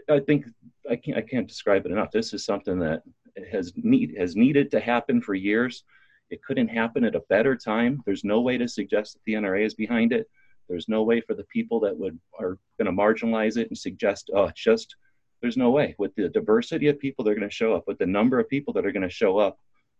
I 0.08 0.20
think 0.20 0.46
I 0.88 0.96
can't, 0.96 1.18
I 1.18 1.22
can't 1.22 1.48
describe 1.48 1.86
it 1.86 1.92
enough. 1.92 2.10
This 2.10 2.32
is 2.32 2.44
something 2.44 2.78
that 2.80 3.02
has 3.50 3.72
need 3.76 4.14
has 4.18 4.36
needed 4.36 4.70
to 4.72 4.80
happen 4.80 5.20
for 5.20 5.34
years. 5.34 5.84
It 6.30 6.42
couldn't 6.42 6.68
happen 6.68 7.04
at 7.04 7.14
a 7.14 7.22
better 7.28 7.56
time. 7.56 8.02
There's 8.04 8.24
no 8.24 8.40
way 8.40 8.58
to 8.58 8.68
suggest 8.68 9.14
that 9.14 9.20
the 9.24 9.34
NRA 9.34 9.64
is 9.64 9.74
behind 9.74 10.12
it. 10.12 10.28
There's 10.68 10.88
no 10.88 11.02
way 11.02 11.20
for 11.22 11.34
the 11.34 11.44
people 11.44 11.80
that 11.80 11.96
would 11.96 12.18
are 12.38 12.58
going 12.78 12.86
to 12.86 12.92
marginalize 12.92 13.56
it 13.56 13.68
and 13.68 13.78
suggest, 13.78 14.30
oh, 14.34 14.44
it's 14.44 14.62
just. 14.62 14.96
There's 15.40 15.56
no 15.56 15.70
way 15.70 15.94
with 15.98 16.12
the 16.16 16.28
diversity 16.28 16.88
of 16.88 16.98
people 16.98 17.24
that 17.24 17.30
are 17.30 17.36
going 17.36 17.48
to 17.48 17.54
show 17.54 17.72
up, 17.72 17.84
with 17.86 17.98
the 17.98 18.06
number 18.06 18.40
of 18.40 18.48
people 18.48 18.74
that 18.74 18.84
are 18.84 18.90
going 18.90 19.08
to 19.08 19.08
show 19.08 19.38
up 19.38 19.56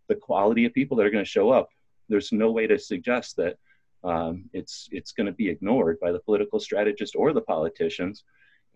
the 0.08 0.14
quality 0.14 0.64
of 0.64 0.72
people 0.72 0.96
that 0.96 1.06
are 1.06 1.10
going 1.10 1.24
to 1.24 1.30
show 1.30 1.50
up, 1.50 1.68
there's 2.08 2.32
no 2.32 2.50
way 2.50 2.66
to 2.66 2.78
suggest 2.78 3.36
that 3.36 3.56
um, 4.04 4.44
it's 4.52 4.88
it's 4.92 5.12
going 5.12 5.26
to 5.26 5.32
be 5.32 5.48
ignored 5.48 5.98
by 6.00 6.12
the 6.12 6.20
political 6.20 6.60
strategist 6.60 7.14
or 7.16 7.32
the 7.32 7.40
politicians, 7.40 8.24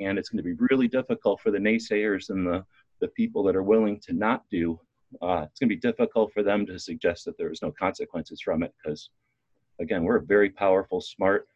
and 0.01 0.19
it's 0.19 0.29
going 0.29 0.39
to 0.39 0.43
be 0.43 0.57
really 0.59 0.89
difficult 0.89 1.41
for 1.41 1.51
the 1.51 1.59
naysayers 1.59 2.31
and 2.31 2.47
the 2.47 2.65
the 3.01 3.09
people 3.09 3.43
that 3.45 3.57
are 3.57 3.63
willing 3.63 4.01
to 4.01 4.13
not 4.13 4.45
do. 4.51 4.79
Uh, 5.21 5.45
it's 5.45 5.61
going 5.61 5.69
to 5.69 5.75
be 5.75 5.77
difficult 5.77 6.33
for 6.33 6.43
them 6.43 6.65
to 6.67 6.79
suggest 6.79 7.25
that 7.25 7.37
there 7.37 7.53
is 7.53 7.63
no 7.63 7.71
consequences 7.79 8.41
from 8.41 8.63
it 8.63 8.73
because, 8.83 9.11
again, 9.79 10.05
we're 10.05 10.17
a 10.17 10.23
very 10.23 10.49
powerful, 10.49 11.01
smart, 11.03 11.47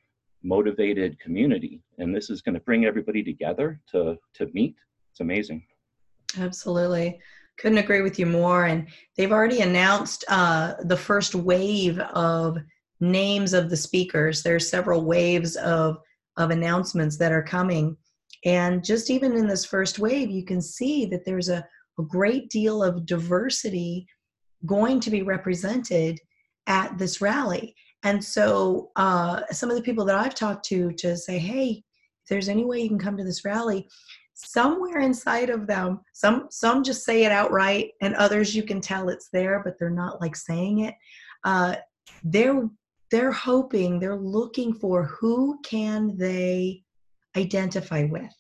motivated 0.42 1.18
community, 1.18 1.80
and 1.98 2.14
this 2.14 2.28
is 2.28 2.42
going 2.42 2.54
to 2.54 2.60
bring 2.60 2.84
everybody 2.84 3.22
together 3.22 3.80
to 3.90 4.16
to 4.34 4.46
meet. 4.52 4.76
It's 5.10 5.20
amazing. 5.20 5.66
Absolutely. 6.38 7.18
Couldn't 7.58 7.78
agree 7.78 8.02
with 8.02 8.18
you 8.18 8.26
more. 8.26 8.66
And 8.66 8.88
they've 9.16 9.32
already 9.32 9.60
announced 9.60 10.24
uh, 10.28 10.74
the 10.84 10.96
first 10.96 11.34
wave 11.34 11.98
of 11.98 12.58
names 13.00 13.52
of 13.52 13.70
the 13.70 13.76
speakers. 13.76 14.42
There's 14.42 14.68
several 14.68 15.04
waves 15.04 15.56
of, 15.56 15.98
of 16.36 16.50
announcements 16.50 17.16
that 17.18 17.32
are 17.32 17.42
coming. 17.42 17.96
And 18.44 18.84
just 18.84 19.10
even 19.10 19.36
in 19.36 19.46
this 19.46 19.64
first 19.64 19.98
wave, 19.98 20.30
you 20.30 20.44
can 20.44 20.60
see 20.60 21.06
that 21.06 21.24
there's 21.24 21.48
a, 21.48 21.66
a 21.98 22.02
great 22.02 22.50
deal 22.50 22.82
of 22.82 23.06
diversity 23.06 24.06
going 24.64 25.00
to 25.00 25.10
be 25.10 25.22
represented 25.22 26.18
at 26.66 26.96
this 26.98 27.20
rally. 27.20 27.74
And 28.02 28.22
so, 28.22 28.90
uh, 28.96 29.42
some 29.50 29.70
of 29.70 29.76
the 29.76 29.82
people 29.82 30.04
that 30.04 30.16
I've 30.16 30.34
talked 30.34 30.64
to 30.66 30.92
to 30.92 31.16
say, 31.16 31.38
hey, 31.38 31.82
if 32.22 32.28
there's 32.28 32.48
any 32.48 32.64
way 32.64 32.80
you 32.80 32.88
can 32.88 32.98
come 32.98 33.16
to 33.16 33.24
this 33.24 33.44
rally, 33.44 33.88
somewhere 34.36 35.00
inside 35.00 35.50
of 35.50 35.66
them, 35.66 36.00
some 36.12 36.46
some 36.50 36.82
just 36.82 37.04
say 37.04 37.24
it 37.24 37.32
outright, 37.32 37.92
and 38.00 38.14
others 38.14 38.54
you 38.54 38.62
can 38.62 38.80
tell 38.80 39.08
it's 39.08 39.28
there, 39.32 39.62
but 39.64 39.78
they're 39.78 39.90
not 39.90 40.20
like 40.20 40.36
saying 40.36 40.80
it. 40.80 40.94
Uh, 41.44 41.76
they're 42.22 42.68
they're 43.10 43.32
hoping, 43.32 43.98
they're 43.98 44.16
looking 44.16 44.74
for 44.74 45.04
who 45.04 45.58
can 45.64 46.16
they 46.16 46.82
identify 47.36 48.04
with 48.04 48.32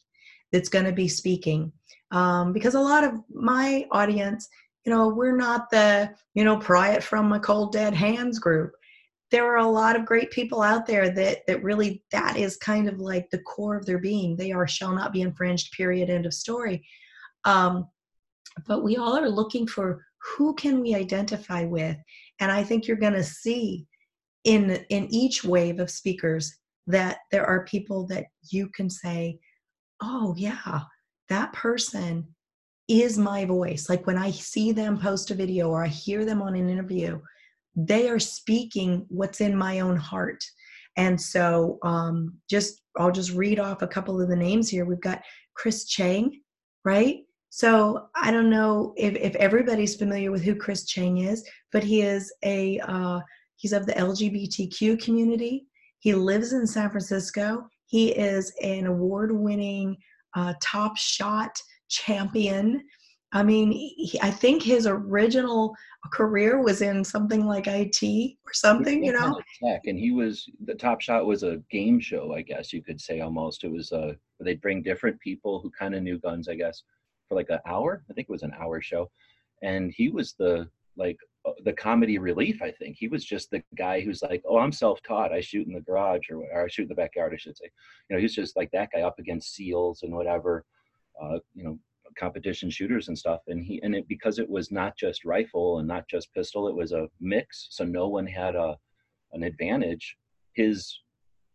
that's 0.52 0.68
going 0.68 0.84
to 0.84 0.92
be 0.92 1.08
speaking, 1.08 1.72
um, 2.10 2.52
because 2.52 2.74
a 2.74 2.80
lot 2.80 3.04
of 3.04 3.12
my 3.30 3.86
audience 3.90 4.48
you 4.86 4.92
know, 4.92 5.08
we're 5.08 5.36
not 5.36 5.68
the, 5.70 6.08
you 6.34 6.44
know, 6.44 6.56
pry 6.56 6.92
it 6.92 7.02
from 7.02 7.32
a 7.32 7.40
cold 7.40 7.72
dead 7.72 7.92
hands 7.92 8.38
group. 8.38 8.72
There 9.30 9.52
are 9.52 9.58
a 9.58 9.68
lot 9.68 9.96
of 9.96 10.06
great 10.06 10.30
people 10.30 10.62
out 10.62 10.86
there 10.86 11.10
that 11.10 11.38
that 11.46 11.62
really 11.62 12.04
that 12.12 12.36
is 12.36 12.56
kind 12.56 12.88
of 12.88 13.00
like 13.00 13.28
the 13.30 13.40
core 13.40 13.76
of 13.76 13.84
their 13.84 13.98
being. 13.98 14.36
They 14.36 14.52
are 14.52 14.66
shall 14.66 14.94
not 14.94 15.12
be 15.12 15.22
infringed. 15.22 15.72
Period. 15.72 16.10
End 16.10 16.26
of 16.26 16.34
story. 16.34 16.86
Um, 17.44 17.88
but 18.66 18.82
we 18.82 18.96
all 18.96 19.16
are 19.16 19.28
looking 19.28 19.66
for 19.66 20.04
who 20.36 20.54
can 20.54 20.80
we 20.80 20.94
identify 20.94 21.64
with, 21.64 21.96
and 22.40 22.50
I 22.50 22.62
think 22.62 22.86
you're 22.86 22.96
going 22.96 23.12
to 23.14 23.24
see 23.24 23.86
in 24.44 24.84
in 24.90 25.08
each 25.10 25.44
wave 25.44 25.80
of 25.80 25.90
speakers 25.90 26.54
that 26.86 27.18
there 27.32 27.44
are 27.44 27.64
people 27.64 28.06
that 28.06 28.26
you 28.50 28.68
can 28.68 28.88
say, 28.88 29.38
oh 30.00 30.34
yeah, 30.36 30.80
that 31.28 31.52
person 31.52 32.26
is 32.88 33.18
my 33.18 33.44
voice. 33.44 33.88
Like 33.88 34.06
when 34.06 34.16
I 34.16 34.30
see 34.30 34.72
them 34.72 34.98
post 34.98 35.30
a 35.30 35.34
video 35.34 35.70
or 35.70 35.84
I 35.84 35.88
hear 35.88 36.24
them 36.24 36.40
on 36.40 36.54
an 36.54 36.68
interview, 36.70 37.20
they 37.76 38.08
are 38.08 38.18
speaking 38.18 39.04
what's 39.08 39.40
in 39.40 39.54
my 39.56 39.80
own 39.80 39.96
heart. 39.96 40.42
And 40.96 41.20
so, 41.20 41.78
um, 41.82 42.34
just 42.48 42.80
I'll 42.96 43.12
just 43.12 43.32
read 43.32 43.60
off 43.60 43.82
a 43.82 43.86
couple 43.86 44.20
of 44.20 44.28
the 44.28 44.36
names 44.36 44.70
here. 44.70 44.86
We've 44.86 45.00
got 45.00 45.22
Chris 45.54 45.84
Chang, 45.86 46.40
right? 46.84 47.18
So 47.50 48.08
I 48.14 48.30
don't 48.30 48.50
know 48.50 48.94
if, 48.96 49.14
if 49.16 49.34
everybody's 49.36 49.96
familiar 49.96 50.30
with 50.30 50.42
who 50.42 50.54
Chris 50.54 50.86
Chang 50.86 51.18
is, 51.18 51.46
but 51.72 51.84
he 51.84 52.02
is 52.02 52.32
a 52.44 52.78
uh, 52.80 53.20
he's 53.56 53.72
of 53.72 53.86
the 53.86 53.92
LGBTQ 53.92 55.02
community. 55.02 55.66
He 55.98 56.14
lives 56.14 56.52
in 56.52 56.66
San 56.66 56.90
Francisco. 56.90 57.66
He 57.86 58.10
is 58.10 58.52
an 58.62 58.86
award-winning 58.86 59.96
uh, 60.34 60.54
top 60.62 60.96
shot 60.96 61.50
champion. 61.88 62.82
I 63.36 63.42
mean, 63.42 63.70
he, 63.70 64.18
I 64.22 64.30
think 64.30 64.62
his 64.62 64.86
original 64.86 65.76
career 66.10 66.62
was 66.62 66.80
in 66.80 67.04
something 67.04 67.44
like 67.44 67.66
IT 67.66 68.02
or 68.02 68.54
something, 68.54 69.04
you 69.04 69.12
know. 69.12 69.38
Tech, 69.62 69.82
and 69.84 69.98
he 69.98 70.10
was 70.10 70.48
the 70.64 70.74
Top 70.74 71.02
Shot 71.02 71.26
was 71.26 71.42
a 71.42 71.62
game 71.70 72.00
show, 72.00 72.32
I 72.32 72.40
guess 72.40 72.72
you 72.72 72.82
could 72.82 72.98
say 72.98 73.20
almost. 73.20 73.62
It 73.62 73.70
was 73.70 73.92
uh, 73.92 74.14
they'd 74.40 74.62
bring 74.62 74.82
different 74.82 75.20
people 75.20 75.60
who 75.60 75.70
kind 75.78 75.94
of 75.94 76.02
knew 76.02 76.18
guns, 76.18 76.48
I 76.48 76.54
guess, 76.54 76.82
for 77.28 77.34
like 77.34 77.50
an 77.50 77.58
hour. 77.66 78.02
I 78.08 78.14
think 78.14 78.26
it 78.26 78.32
was 78.32 78.42
an 78.42 78.54
hour 78.58 78.80
show, 78.80 79.10
and 79.62 79.92
he 79.94 80.08
was 80.08 80.32
the 80.32 80.66
like 80.96 81.18
uh, 81.44 81.52
the 81.62 81.74
comedy 81.74 82.16
relief. 82.16 82.62
I 82.62 82.70
think 82.70 82.96
he 82.98 83.08
was 83.08 83.22
just 83.22 83.50
the 83.50 83.62
guy 83.76 84.00
who's 84.00 84.22
like, 84.22 84.42
oh, 84.48 84.56
I'm 84.56 84.72
self-taught. 84.72 85.34
I 85.34 85.42
shoot 85.42 85.66
in 85.66 85.74
the 85.74 85.80
garage 85.80 86.30
or, 86.30 86.38
or 86.38 86.64
I 86.64 86.68
shoot 86.68 86.84
in 86.84 86.88
the 86.88 86.94
backyard, 86.94 87.34
I 87.34 87.36
should 87.36 87.58
say. 87.58 87.68
You 88.08 88.16
know, 88.16 88.22
he's 88.22 88.34
just 88.34 88.56
like 88.56 88.70
that 88.70 88.88
guy 88.94 89.02
up 89.02 89.18
against 89.18 89.54
seals 89.54 90.04
and 90.04 90.14
whatever 90.14 90.64
uh, 91.20 91.38
you 91.54 91.64
know 91.64 91.78
competition 92.18 92.70
shooters 92.70 93.08
and 93.08 93.18
stuff 93.18 93.40
and 93.48 93.64
he 93.64 93.80
and 93.82 93.94
it 93.94 94.08
because 94.08 94.38
it 94.38 94.48
was 94.48 94.70
not 94.70 94.96
just 94.96 95.24
rifle 95.24 95.78
and 95.78 95.88
not 95.88 96.08
just 96.08 96.32
pistol 96.32 96.68
it 96.68 96.74
was 96.74 96.92
a 96.92 97.08
mix 97.20 97.68
so 97.70 97.84
no 97.84 98.08
one 98.08 98.26
had 98.26 98.54
a 98.54 98.76
an 99.32 99.42
advantage. 99.42 100.16
His 100.54 101.00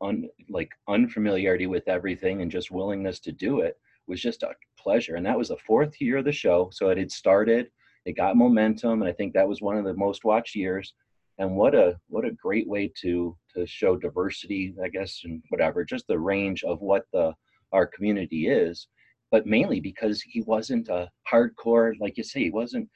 un 0.02 0.28
like 0.50 0.72
unfamiliarity 0.88 1.68
with 1.68 1.88
everything 1.88 2.42
and 2.42 2.50
just 2.50 2.72
willingness 2.72 3.20
to 3.20 3.32
do 3.32 3.60
it 3.60 3.78
was 4.08 4.20
just 4.20 4.42
a 4.42 4.50
pleasure 4.78 5.16
and 5.16 5.26
that 5.26 5.38
was 5.38 5.50
the 5.50 5.58
fourth 5.58 6.02
year 6.02 6.18
of 6.18 6.26
the 6.26 6.32
show 6.32 6.70
so 6.74 6.90
it 6.90 6.98
had 6.98 7.12
started 7.12 7.68
it 8.06 8.14
got 8.14 8.36
momentum 8.36 9.04
and 9.04 9.10
i 9.10 9.14
think 9.14 9.32
that 9.32 9.48
was 9.48 9.62
one 9.62 9.78
of 9.78 9.86
the 9.86 9.94
most 9.94 10.24
watched 10.24 10.56
years. 10.56 10.94
And 11.38 11.56
what 11.56 11.74
a 11.76 12.00
what 12.08 12.26
a 12.26 12.32
great 12.32 12.68
way 12.68 12.92
to 13.02 13.36
to 13.54 13.66
show 13.66 13.96
diversity 13.96 14.76
i 14.84 14.90
guess 14.90 15.22
and 15.24 15.42
whatever 15.50 15.84
just 15.84 16.08
the 16.08 16.20
range 16.20 16.64
of 16.64 16.82
what 16.82 17.06
the 17.14 17.34
our 17.72 17.86
community 17.88 18.48
is 18.48 18.88
but 19.32 19.46
mainly 19.46 19.80
because 19.80 20.22
he 20.22 20.42
wasn't 20.42 20.90
a 20.90 21.10
hardcore, 21.32 21.94
like 22.00 22.18
you 22.18 22.24
say, 22.24 22.42
he 22.42 22.52
wasn't 22.52 22.88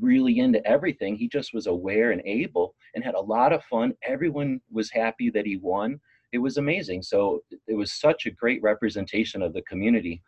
really 0.00 0.38
into 0.38 0.64
everything. 0.66 1.16
He 1.16 1.28
just 1.28 1.52
was 1.52 1.66
aware 1.66 2.12
and 2.12 2.22
able 2.24 2.74
and 2.94 3.04
had 3.04 3.14
a 3.14 3.20
lot 3.20 3.52
of 3.52 3.64
fun. 3.64 3.92
Everyone 4.02 4.60
was 4.70 4.90
happy 4.90 5.30
that 5.30 5.44
he 5.44 5.56
won. 5.56 6.00
It 6.32 6.38
was 6.38 6.56
amazing. 6.56 7.02
So 7.02 7.42
it 7.66 7.74
was 7.74 7.92
such 7.92 8.26
a 8.26 8.30
great 8.30 8.62
representation 8.62 9.42
of 9.42 9.52
the 9.52 9.62
community. 9.62 10.22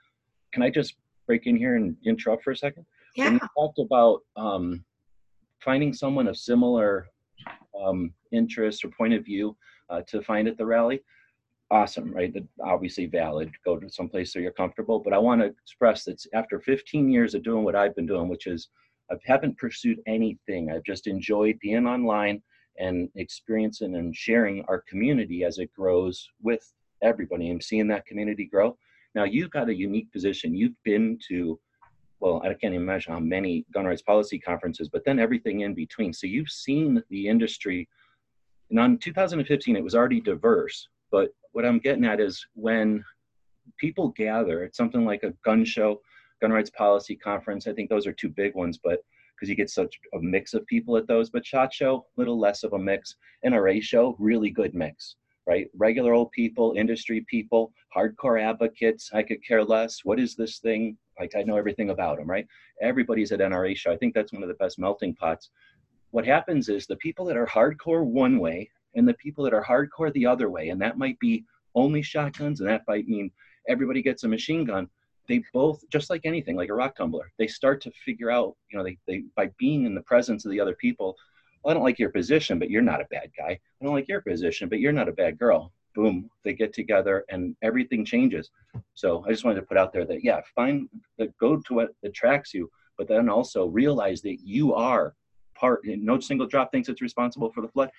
Can 0.53 0.63
I 0.63 0.69
just 0.69 0.97
break 1.27 1.47
in 1.47 1.57
here 1.57 1.77
and 1.77 1.97
interrupt 2.05 2.43
for 2.43 2.51
a 2.51 2.57
second? 2.57 2.85
Yeah. 3.15 3.27
When 3.27 3.35
you 3.35 3.41
talked 3.57 3.79
about 3.79 4.21
um, 4.37 4.85
finding 5.65 5.93
someone 5.93 6.27
of 6.27 6.37
similar 6.37 7.07
um, 7.81 8.13
interest 8.33 8.85
or 8.85 8.89
point 8.89 9.15
of 9.15 9.25
view 9.25 9.57
uh, 9.91 10.03
to 10.09 10.23
find 10.23 10.49
at 10.49 10.59
the 10.59 10.67
rally, 10.67 11.01
awesome, 11.73 12.13
right? 12.13 12.33
obviously 12.63 13.07
valid. 13.07 13.51
Go 13.65 13.79
to 13.79 13.89
some 13.89 14.09
place 14.09 14.33
so 14.33 14.39
you're 14.39 14.53
comfortable. 14.53 15.01
But 15.01 15.15
I 15.15 15.19
want 15.19 15.41
to 15.41 15.47
express 15.47 16.05
that 16.05 16.23
after 16.35 16.61
15 16.61 17.09
years 17.09 17.35
of 17.35 17.43
doing 17.43 17.65
what 17.65 17.75
I've 17.75 17.97
been 17.97 18.07
doing, 18.07 18.29
which 18.29 18.47
is 18.47 18.69
I 19.11 19.17
haven't 19.25 19.59
pursued 19.59 19.99
anything. 20.07 20.71
I've 20.71 20.85
just 20.85 21.07
enjoyed 21.07 21.59
being 21.61 21.87
online 21.87 22.43
and 22.79 23.09
experiencing 23.17 23.97
and 23.97 24.15
sharing 24.15 24.65
our 24.69 24.85
community 24.89 25.45
as 25.45 25.59
it 25.59 25.73
grows 25.73 26.29
with 26.43 26.63
everybody 27.03 27.51
and 27.51 27.63
seeing 27.63 27.89
that 27.89 28.07
community 28.07 28.45
grow. 28.45 28.77
Now 29.15 29.25
you've 29.25 29.51
got 29.51 29.69
a 29.69 29.75
unique 29.75 30.11
position. 30.13 30.55
You've 30.55 30.81
been 30.85 31.19
to, 31.29 31.59
well, 32.21 32.41
I 32.45 32.49
can't 32.49 32.75
even 32.75 32.83
imagine 32.83 33.13
how 33.13 33.21
many 33.21 33.65
gun 33.73 33.87
rights 33.87 34.03
policy 34.03 34.39
conferences, 34.39 34.89
but 34.89 35.05
then 35.05 35.19
everything 35.19 35.61
in 35.61 35.75
between. 35.75 36.13
So 36.13 36.27
you've 36.27 36.51
seen 36.51 37.03
the 37.11 37.29
industry. 37.29 37.89
And 38.71 38.79
on 38.79 38.99
2015, 38.99 39.77
it 39.77 39.85
was 39.85 39.95
already 39.95 40.21
diverse, 40.21 40.89
but 41.13 41.31
what 41.53 41.65
I'm 41.65 41.79
getting 41.79 42.05
at 42.05 42.19
is 42.19 42.45
when 42.55 43.05
people 43.79 44.09
gather, 44.17 44.65
it's 44.65 44.77
something 44.77 45.05
like 45.05 45.23
a 45.23 45.35
gun 45.45 45.65
show, 45.65 46.01
gun 46.41 46.51
rights 46.51 46.71
policy 46.71 47.15
conference, 47.15 47.69
I 47.69 47.73
think 47.73 47.89
those 47.89 48.07
are 48.07 48.13
two 48.13 48.31
big 48.31 48.55
ones, 48.57 48.81
but 48.83 49.01
because 49.43 49.51
you 49.51 49.57
get 49.57 49.71
such 49.71 49.99
a 50.15 50.21
mix 50.21 50.55
of 50.55 50.65
people 50.67 50.97
at 50.97 51.09
those. 51.09 51.29
But 51.29 51.45
SHOT 51.45 51.75
Show, 51.75 52.07
little 52.17 52.39
less 52.39 52.63
of 52.63 52.75
a 52.75 52.79
mix. 52.79 53.17
NRA 53.45 53.83
show, 53.83 54.15
really 54.21 54.51
good 54.51 54.73
mix, 54.73 55.17
right? 55.49 55.67
Regular 55.77 56.15
old 56.15 56.31
people, 56.31 56.75
industry 56.77 57.27
people, 57.29 57.73
hardcore 57.97 58.41
advocates. 58.41 59.11
I 59.13 59.25
could 59.25 59.45
care 59.45 59.65
less. 59.65 60.05
What 60.05 60.21
is 60.21 60.37
this 60.37 60.61
thing? 60.61 60.97
Like 61.19 61.33
I 61.37 61.43
know 61.43 61.57
everything 61.57 61.91
about 61.91 62.19
them, 62.19 62.31
right? 62.31 62.47
Everybody's 62.81 63.33
at 63.33 63.41
NRA 63.41 63.77
show. 63.77 63.91
I 63.91 63.97
think 63.97 64.15
that's 64.15 64.33
one 64.33 64.45
of 64.45 64.49
the 64.49 64.55
best 64.55 64.79
melting 64.79 65.17
pots. 65.17 65.51
What 66.13 66.25
happens 66.25 66.69
is 66.69 66.87
the 66.87 66.97
people 66.97 67.25
that 67.27 67.37
are 67.37 67.47
hardcore 67.47 68.05
one 68.05 68.39
way 68.39 68.71
and 68.95 69.09
the 69.09 69.15
people 69.15 69.45
that 69.45 69.55
are 69.55 69.65
hardcore 69.65 70.13
the 70.13 70.27
other 70.27 70.51
way. 70.51 70.69
And 70.69 70.81
that 70.83 70.99
might 70.99 71.19
be 71.19 71.45
only 71.75 72.03
shotguns, 72.03 72.61
and 72.61 72.69
that 72.69 72.83
might 72.87 73.09
mean 73.09 73.31
everybody 73.69 74.03
gets 74.03 74.25
a 74.25 74.29
machine 74.29 74.65
gun. 74.65 74.89
They 75.29 75.43
both, 75.53 75.83
just 75.91 76.11
like 76.11 76.23
anything, 76.25 76.57
like 76.57 76.69
a 76.69 76.75
rock 76.75 76.97
tumbler, 76.97 77.33
they 77.39 77.47
start 77.47 77.81
to 77.83 77.93
figure 78.05 78.31
out, 78.31 78.57
you 78.71 78.77
know, 78.77 78.85
they, 78.85 78.99
they 79.07 79.25
by 79.37 79.51
being 79.59 79.85
in 79.85 79.95
the 79.95 80.03
presence 80.03 80.45
of 80.45 80.51
the 80.51 80.61
other 80.61 80.75
people, 80.75 81.17
well, 81.63 81.71
I 81.71 81.75
don't 81.75 81.85
like 81.85 81.99
your 81.99 82.11
position, 82.11 82.59
but 82.59 82.71
you're 82.71 82.83
not 82.83 83.01
a 83.01 83.07
bad 83.11 83.31
guy. 83.37 83.51
I 83.51 83.85
don't 83.85 83.95
like 83.95 84.09
your 84.09 84.21
position, 84.21 84.69
but 84.69 84.81
you're 84.81 84.93
not 84.93 85.09
a 85.09 85.13
bad 85.13 85.39
girl. 85.39 85.73
Boom, 85.95 86.29
they 86.43 86.55
get 86.55 86.73
together 86.73 87.25
and 87.29 87.55
everything 87.63 88.05
changes. 88.05 88.51
So 88.95 89.25
I 89.27 89.31
just 89.31 89.45
wanted 89.45 89.61
to 89.61 89.67
put 89.67 89.77
out 89.77 89.93
there 89.93 90.05
that, 90.07 90.25
yeah, 90.25 90.41
find 90.55 90.89
that 91.19 91.37
go 91.39 91.59
to 91.59 91.75
what 91.75 91.91
attracts 92.05 92.53
you, 92.53 92.69
but 92.99 93.07
then 93.07 93.29
also 93.29 93.67
realize 93.67 94.23
that 94.23 94.39
you 94.43 94.75
are 94.75 95.15
part, 95.55 95.83
no 95.85 96.19
single 96.19 96.47
drop 96.47 96.73
thinks 96.73 96.89
it's 96.89 97.03
responsible 97.03 97.53
for 97.53 97.61
the 97.61 97.69
flood 97.69 97.91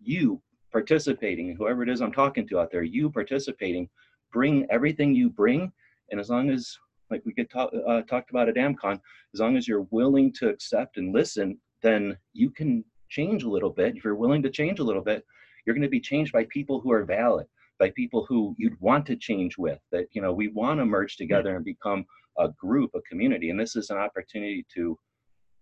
you 0.00 0.40
participating, 0.72 1.56
whoever 1.56 1.82
it 1.82 1.88
is 1.88 2.00
I'm 2.00 2.12
talking 2.12 2.46
to 2.48 2.60
out 2.60 2.70
there, 2.70 2.82
you 2.82 3.10
participating, 3.10 3.88
bring 4.32 4.66
everything 4.70 5.14
you 5.14 5.30
bring. 5.30 5.72
And 6.10 6.20
as 6.20 6.30
long 6.30 6.50
as, 6.50 6.76
like 7.10 7.22
we 7.24 7.32
get 7.32 7.50
talk, 7.50 7.70
uh, 7.86 8.02
talked 8.02 8.30
about 8.30 8.48
at 8.48 8.56
AmCon, 8.56 9.00
as 9.34 9.40
long 9.40 9.56
as 9.56 9.66
you're 9.66 9.86
willing 9.90 10.32
to 10.34 10.48
accept 10.48 10.96
and 10.96 11.12
listen, 11.14 11.58
then 11.82 12.16
you 12.32 12.50
can 12.50 12.84
change 13.08 13.42
a 13.42 13.50
little 13.50 13.70
bit. 13.70 13.96
If 13.96 14.04
you're 14.04 14.14
willing 14.14 14.42
to 14.42 14.50
change 14.50 14.78
a 14.78 14.84
little 14.84 15.02
bit, 15.02 15.24
you're 15.66 15.74
going 15.74 15.82
to 15.82 15.88
be 15.88 16.00
changed 16.00 16.32
by 16.32 16.46
people 16.50 16.80
who 16.80 16.92
are 16.92 17.04
valid, 17.04 17.46
by 17.78 17.90
people 17.90 18.24
who 18.28 18.54
you'd 18.58 18.80
want 18.80 19.06
to 19.06 19.16
change 19.16 19.58
with. 19.58 19.78
That 19.92 20.06
you 20.12 20.22
know 20.22 20.32
we 20.32 20.48
want 20.48 20.80
to 20.80 20.86
merge 20.86 21.16
together 21.16 21.56
and 21.56 21.64
become 21.64 22.04
a 22.38 22.48
group, 22.50 22.92
a 22.94 23.00
community, 23.02 23.50
and 23.50 23.58
this 23.58 23.76
is 23.76 23.90
an 23.90 23.98
opportunity 23.98 24.64
to 24.74 24.98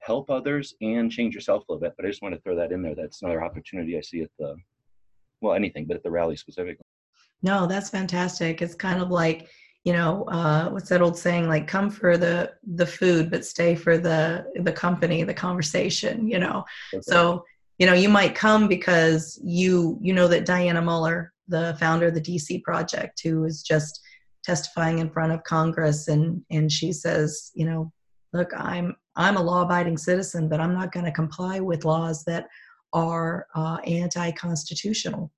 help 0.00 0.30
others 0.30 0.74
and 0.80 1.10
change 1.10 1.34
yourself 1.34 1.64
a 1.68 1.72
little 1.72 1.80
bit. 1.80 1.94
But 1.96 2.06
I 2.06 2.08
just 2.08 2.22
want 2.22 2.34
to 2.34 2.40
throw 2.40 2.56
that 2.56 2.72
in 2.72 2.82
there. 2.82 2.94
That's 2.94 3.22
another 3.22 3.42
opportunity 3.42 3.96
I 3.96 4.00
see 4.00 4.22
at 4.22 4.30
the, 4.38 4.56
well, 5.40 5.54
anything, 5.54 5.86
but 5.86 5.96
at 5.96 6.02
the 6.02 6.10
rally 6.10 6.36
specifically. 6.36 6.84
No, 7.42 7.66
that's 7.66 7.90
fantastic. 7.90 8.62
It's 8.62 8.74
kind 8.74 9.00
of 9.00 9.10
like, 9.10 9.48
you 9.84 9.92
know, 9.92 10.24
uh, 10.24 10.68
what's 10.70 10.88
that 10.88 11.02
old 11.02 11.16
saying? 11.16 11.48
Like, 11.48 11.66
come 11.66 11.88
for 11.88 12.18
the 12.18 12.52
the 12.74 12.86
food, 12.86 13.30
but 13.30 13.44
stay 13.44 13.74
for 13.74 13.96
the 13.96 14.44
the 14.56 14.72
company, 14.72 15.22
the 15.22 15.32
conversation. 15.32 16.28
You 16.28 16.40
know, 16.40 16.64
okay. 16.92 17.00
so 17.02 17.44
you 17.78 17.86
know 17.86 17.94
you 17.94 18.08
might 18.08 18.34
come 18.34 18.66
because 18.66 19.40
you 19.42 19.98
you 20.02 20.12
know 20.12 20.28
that 20.28 20.46
Dianna 20.46 20.84
Muller, 20.84 21.32
the 21.46 21.76
founder 21.78 22.08
of 22.08 22.14
the 22.14 22.20
DC 22.20 22.62
Project, 22.64 23.20
who 23.22 23.44
is 23.44 23.62
just 23.62 24.00
testifying 24.44 24.98
in 24.98 25.10
front 25.10 25.32
of 25.32 25.44
Congress, 25.44 26.08
and 26.08 26.42
and 26.50 26.70
she 26.70 26.92
says, 26.92 27.52
you 27.54 27.64
know, 27.64 27.92
look, 28.32 28.50
I'm 28.56 28.96
I'm 29.18 29.36
a 29.36 29.42
law-abiding 29.42 29.98
citizen, 29.98 30.48
but 30.48 30.60
I'm 30.60 30.72
not 30.72 30.92
going 30.92 31.04
to 31.04 31.12
comply 31.12 31.60
with 31.60 31.84
laws 31.84 32.24
that 32.24 32.46
are 32.92 33.46
uh, 33.54 33.76
anti-constitutional. 33.84 35.30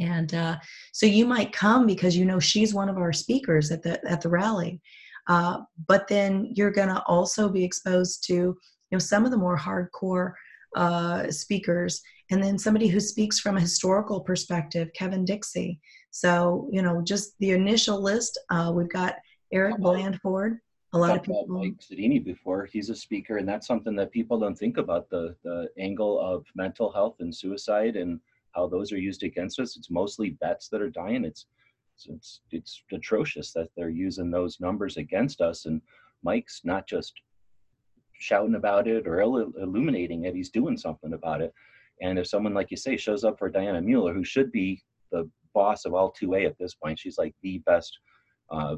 And 0.00 0.34
uh, 0.34 0.56
so 0.92 1.06
you 1.06 1.26
might 1.26 1.52
come 1.52 1.86
because 1.86 2.16
you 2.16 2.24
know 2.24 2.40
she's 2.40 2.74
one 2.74 2.88
of 2.88 2.96
our 2.96 3.12
speakers 3.12 3.70
at 3.70 3.82
the 3.82 4.04
at 4.10 4.22
the 4.22 4.28
rally 4.30 4.80
uh, 5.28 5.58
but 5.86 6.08
then 6.08 6.50
you're 6.54 6.70
going 6.70 6.88
to 6.88 7.02
also 7.06 7.48
be 7.48 7.64
exposed 7.64 8.24
to 8.26 8.34
you 8.34 8.56
know 8.90 8.98
some 8.98 9.24
of 9.24 9.30
the 9.30 9.36
more 9.36 9.56
hardcore 9.56 10.32
uh, 10.76 11.30
speakers 11.30 12.00
and 12.30 12.42
then 12.42 12.58
somebody 12.58 12.88
who 12.88 13.00
speaks 13.00 13.38
from 13.38 13.56
a 13.56 13.60
historical 13.60 14.20
perspective 14.20 14.88
kevin 14.94 15.24
dixie. 15.24 15.80
So 16.10 16.68
you 16.72 16.82
know 16.82 17.02
just 17.02 17.34
the 17.38 17.52
initial 17.52 18.02
list 18.02 18.38
uh, 18.50 18.72
we've 18.74 18.88
got 18.88 19.16
eric 19.52 19.78
blandford 19.78 20.58
a 20.94 20.98
lot 20.98 21.16
of 21.16 21.22
people 21.22 21.46
Mike 21.48 21.78
Sodini 21.78 22.22
before 22.22 22.66
he's 22.66 22.90
a 22.90 22.94
speaker 22.94 23.38
and 23.38 23.48
that's 23.48 23.66
something 23.66 23.96
that 23.96 24.10
people 24.10 24.38
don't 24.38 24.58
think 24.58 24.76
about 24.76 25.08
the 25.08 25.34
the 25.42 25.68
angle 25.78 26.20
of 26.20 26.44
mental 26.54 26.92
health 26.92 27.16
and 27.20 27.34
suicide 27.34 27.96
and 27.96 28.20
how 28.52 28.66
those 28.66 28.92
are 28.92 28.98
used 28.98 29.22
against 29.22 29.58
us. 29.58 29.76
It's 29.76 29.90
mostly 29.90 30.36
vets 30.40 30.68
that 30.68 30.82
are 30.82 30.90
dying. 30.90 31.24
It's 31.24 31.46
it's 32.06 32.40
it's 32.50 32.82
atrocious 32.92 33.52
that 33.52 33.68
they're 33.76 33.88
using 33.88 34.30
those 34.30 34.60
numbers 34.60 34.96
against 34.96 35.40
us. 35.40 35.66
And 35.66 35.80
Mike's 36.22 36.62
not 36.64 36.86
just 36.86 37.14
shouting 38.18 38.54
about 38.54 38.86
it 38.86 39.06
or 39.06 39.20
illuminating 39.20 40.24
it; 40.24 40.34
he's 40.34 40.50
doing 40.50 40.76
something 40.76 41.14
about 41.14 41.40
it. 41.40 41.52
And 42.00 42.18
if 42.18 42.26
someone 42.26 42.54
like 42.54 42.70
you 42.70 42.76
say 42.76 42.96
shows 42.96 43.24
up 43.24 43.38
for 43.38 43.50
Dianna 43.50 43.84
Muller, 43.84 44.14
who 44.14 44.24
should 44.24 44.50
be 44.52 44.82
the 45.10 45.28
boss 45.54 45.84
of 45.84 45.94
all 45.94 46.12
2A 46.12 46.46
at 46.46 46.58
this 46.58 46.74
point, 46.74 46.98
she's 46.98 47.18
like 47.18 47.34
the 47.42 47.58
best 47.58 47.98
uh, 48.50 48.76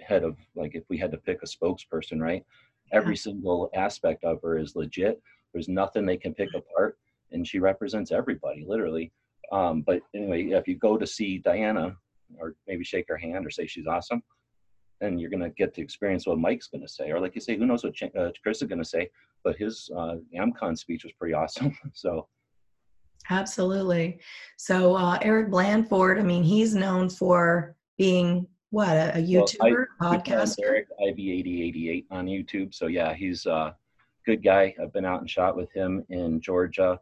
head 0.00 0.24
of 0.24 0.36
like 0.54 0.74
if 0.74 0.84
we 0.88 0.98
had 0.98 1.10
to 1.12 1.18
pick 1.18 1.42
a 1.42 1.46
spokesperson, 1.46 2.20
right? 2.20 2.44
Every 2.92 3.16
single 3.16 3.70
aspect 3.74 4.24
of 4.24 4.40
her 4.42 4.58
is 4.58 4.74
legit. 4.76 5.20
There's 5.52 5.68
nothing 5.68 6.06
they 6.06 6.16
can 6.16 6.34
pick 6.34 6.50
apart 6.54 6.98
and 7.32 7.46
she 7.46 7.58
represents 7.58 8.12
everybody 8.12 8.64
literally. 8.66 9.12
Um, 9.52 9.82
but 9.82 10.00
anyway, 10.14 10.46
if 10.46 10.68
you 10.68 10.76
go 10.76 10.96
to 10.96 11.06
see 11.06 11.42
Dianna 11.44 11.96
or 12.38 12.54
maybe 12.66 12.84
shake 12.84 13.06
her 13.08 13.16
hand 13.16 13.46
or 13.46 13.50
say 13.50 13.66
she's 13.66 13.86
awesome, 13.86 14.22
then 15.00 15.18
you're 15.18 15.30
going 15.30 15.42
to 15.42 15.50
get 15.50 15.74
to 15.74 15.80
experience 15.80 16.26
what 16.26 16.38
Mike's 16.38 16.68
going 16.68 16.82
to 16.82 16.88
say. 16.88 17.10
Or 17.10 17.20
like 17.20 17.34
you 17.34 17.40
say, 17.40 17.56
who 17.56 17.66
knows 17.66 17.82
what 17.82 17.94
Ch- 17.94 18.14
uh, 18.18 18.30
Chris 18.42 18.62
is 18.62 18.68
going 18.68 18.82
to 18.82 18.88
say, 18.88 19.08
but 19.42 19.56
his 19.56 19.90
uh, 19.96 20.16
AmCon 20.36 20.76
speech 20.76 21.04
was 21.04 21.12
pretty 21.14 21.34
awesome. 21.34 21.76
so. 21.94 22.28
Absolutely. 23.28 24.20
So 24.56 24.96
uh, 24.96 25.18
Eric 25.22 25.50
Blandford, 25.50 26.18
I 26.18 26.22
mean, 26.22 26.42
he's 26.42 26.74
known 26.74 27.08
for 27.08 27.76
being 27.96 28.46
what 28.70 28.96
a, 28.96 29.18
a 29.18 29.22
YouTuber, 29.22 29.86
well, 30.00 30.12
I, 30.12 30.16
podcaster. 30.16 30.64
Eric 30.64 30.88
IV8888 31.00 32.06
on 32.10 32.26
YouTube. 32.26 32.74
So 32.74 32.86
yeah, 32.86 33.14
he's 33.14 33.46
a 33.46 33.74
good 34.26 34.42
guy. 34.42 34.74
I've 34.82 34.92
been 34.92 35.04
out 35.04 35.20
and 35.20 35.30
shot 35.30 35.56
with 35.56 35.72
him 35.72 36.04
in 36.08 36.40
Georgia 36.40 37.00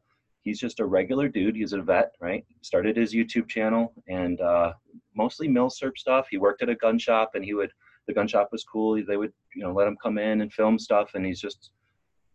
he's 0.48 0.58
just 0.58 0.80
a 0.80 0.84
regular 0.84 1.28
dude. 1.28 1.56
He's 1.56 1.74
a 1.74 1.82
vet, 1.82 2.14
right? 2.20 2.44
Started 2.62 2.96
his 2.96 3.14
YouTube 3.14 3.48
channel 3.48 3.92
and 4.08 4.40
uh, 4.40 4.72
mostly 5.14 5.46
milsurp 5.46 5.98
stuff. 5.98 6.26
He 6.30 6.38
worked 6.38 6.62
at 6.62 6.70
a 6.70 6.74
gun 6.74 6.98
shop, 6.98 7.32
and 7.34 7.44
he 7.44 7.54
would 7.54 7.70
the 8.06 8.14
gun 8.14 8.26
shop 8.26 8.48
was 8.50 8.64
cool. 8.64 9.02
They 9.04 9.18
would 9.18 9.32
you 9.54 9.62
know 9.62 9.72
let 9.72 9.86
him 9.86 9.98
come 10.02 10.16
in 10.18 10.40
and 10.40 10.52
film 10.52 10.78
stuff, 10.78 11.10
and 11.14 11.24
he's 11.24 11.40
just 11.40 11.70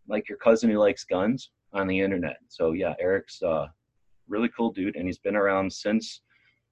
like 0.06 0.28
your 0.28 0.38
cousin 0.38 0.70
who 0.70 0.78
likes 0.78 1.04
guns 1.04 1.50
on 1.72 1.88
the 1.88 1.98
internet. 1.98 2.36
So 2.48 2.72
yeah, 2.72 2.94
Eric's 3.00 3.42
uh, 3.42 3.66
really 4.28 4.50
cool 4.56 4.70
dude, 4.70 4.96
and 4.96 5.06
he's 5.06 5.18
been 5.18 5.36
around 5.36 5.72
since 5.72 6.20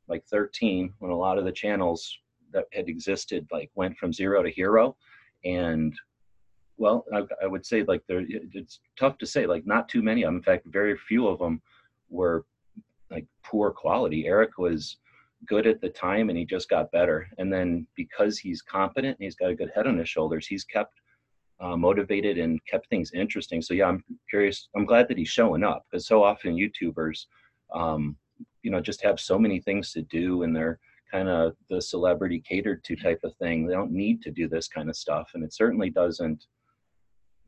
like 0.09 0.25
13 0.27 0.93
when 0.99 1.11
a 1.11 1.17
lot 1.17 1.39
of 1.39 1.45
the 1.45 1.53
channels 1.53 2.19
that 2.53 2.67
had 2.73 2.89
existed 2.89 3.47
like 3.51 3.71
went 3.75 3.97
from 3.97 4.13
zero 4.13 4.43
to 4.43 4.51
hero 4.51 4.97
and 5.45 5.95
well, 6.77 7.05
I, 7.13 7.23
I, 7.43 7.47
would 7.47 7.65
say 7.65 7.85
like 7.85 8.03
there, 8.09 8.25
it's 8.29 8.81
tough 8.99 9.19
to 9.19 9.27
say. 9.27 9.47
Like 9.47 9.67
not 9.67 9.89
too 9.89 10.03
many 10.03 10.23
of 10.23 10.29
them. 10.29 10.37
In 10.37 10.43
fact, 10.43 10.67
very 10.67 10.97
few 10.97 11.29
of 11.29 11.39
them 11.39 11.63
were 12.09 12.45
like 13.11 13.27
poor 13.45 13.71
quality. 13.71 14.27
Eric 14.27 14.59
was 14.59 14.97
good 15.47 15.67
at 15.67 15.81
the 15.81 15.91
time, 15.91 16.29
and 16.29 16.39
he 16.39 16.45
just 16.45 16.69
got 16.69 16.91
better. 16.93 17.29
And 17.39 17.53
then 17.53 17.87
because 17.95 18.39
he's 18.39 18.63
competent 18.63 19.17
and 19.19 19.25
he's 19.25 19.37
got 19.37 19.51
a 19.51 19.55
good 19.55 19.71
head 19.75 19.87
on 19.87 19.99
his 19.99 20.09
shoulders, 20.09 20.47
he's 20.47 20.65
kept 20.65 21.01
uh, 21.61 21.77
motivated 21.77 22.39
and 22.39 22.65
kept 22.67 22.89
things 22.89 23.13
interesting. 23.13 23.63
So 23.63 23.75
yeah, 23.75 23.87
I'm 23.87 24.03
curious. 24.29 24.69
I'm 24.75 24.87
glad 24.87 25.09
that 25.09 25.19
he's 25.19 25.29
showing 25.29 25.63
up 25.63 25.87
because 25.91 26.07
so 26.07 26.25
often 26.25 26.57
YouTubers, 26.57 27.27
um, 27.73 28.17
you 28.63 28.71
know, 28.71 28.81
just 28.81 29.03
have 29.03 29.21
so 29.21 29.39
many 29.39 29.61
things 29.61 29.93
to 29.93 30.03
do, 30.03 30.43
and 30.43 30.57
they're 30.57 30.81
kind 31.13 31.29
of 31.29 31.55
the 31.71 31.81
celebrity 31.81 32.41
catered 32.41 32.83
to 32.85 32.95
mm-hmm. 32.95 33.07
type 33.07 33.21
of 33.25 33.37
thing. 33.37 33.67
They 33.67 33.75
don't 33.75 33.93
need 33.93 34.23
to 34.23 34.31
do 34.31 34.49
this 34.49 34.67
kind 34.69 34.89
of 34.89 34.97
stuff, 34.97 35.31
and 35.35 35.45
it 35.45 35.53
certainly 35.53 35.91
doesn't 35.91 36.47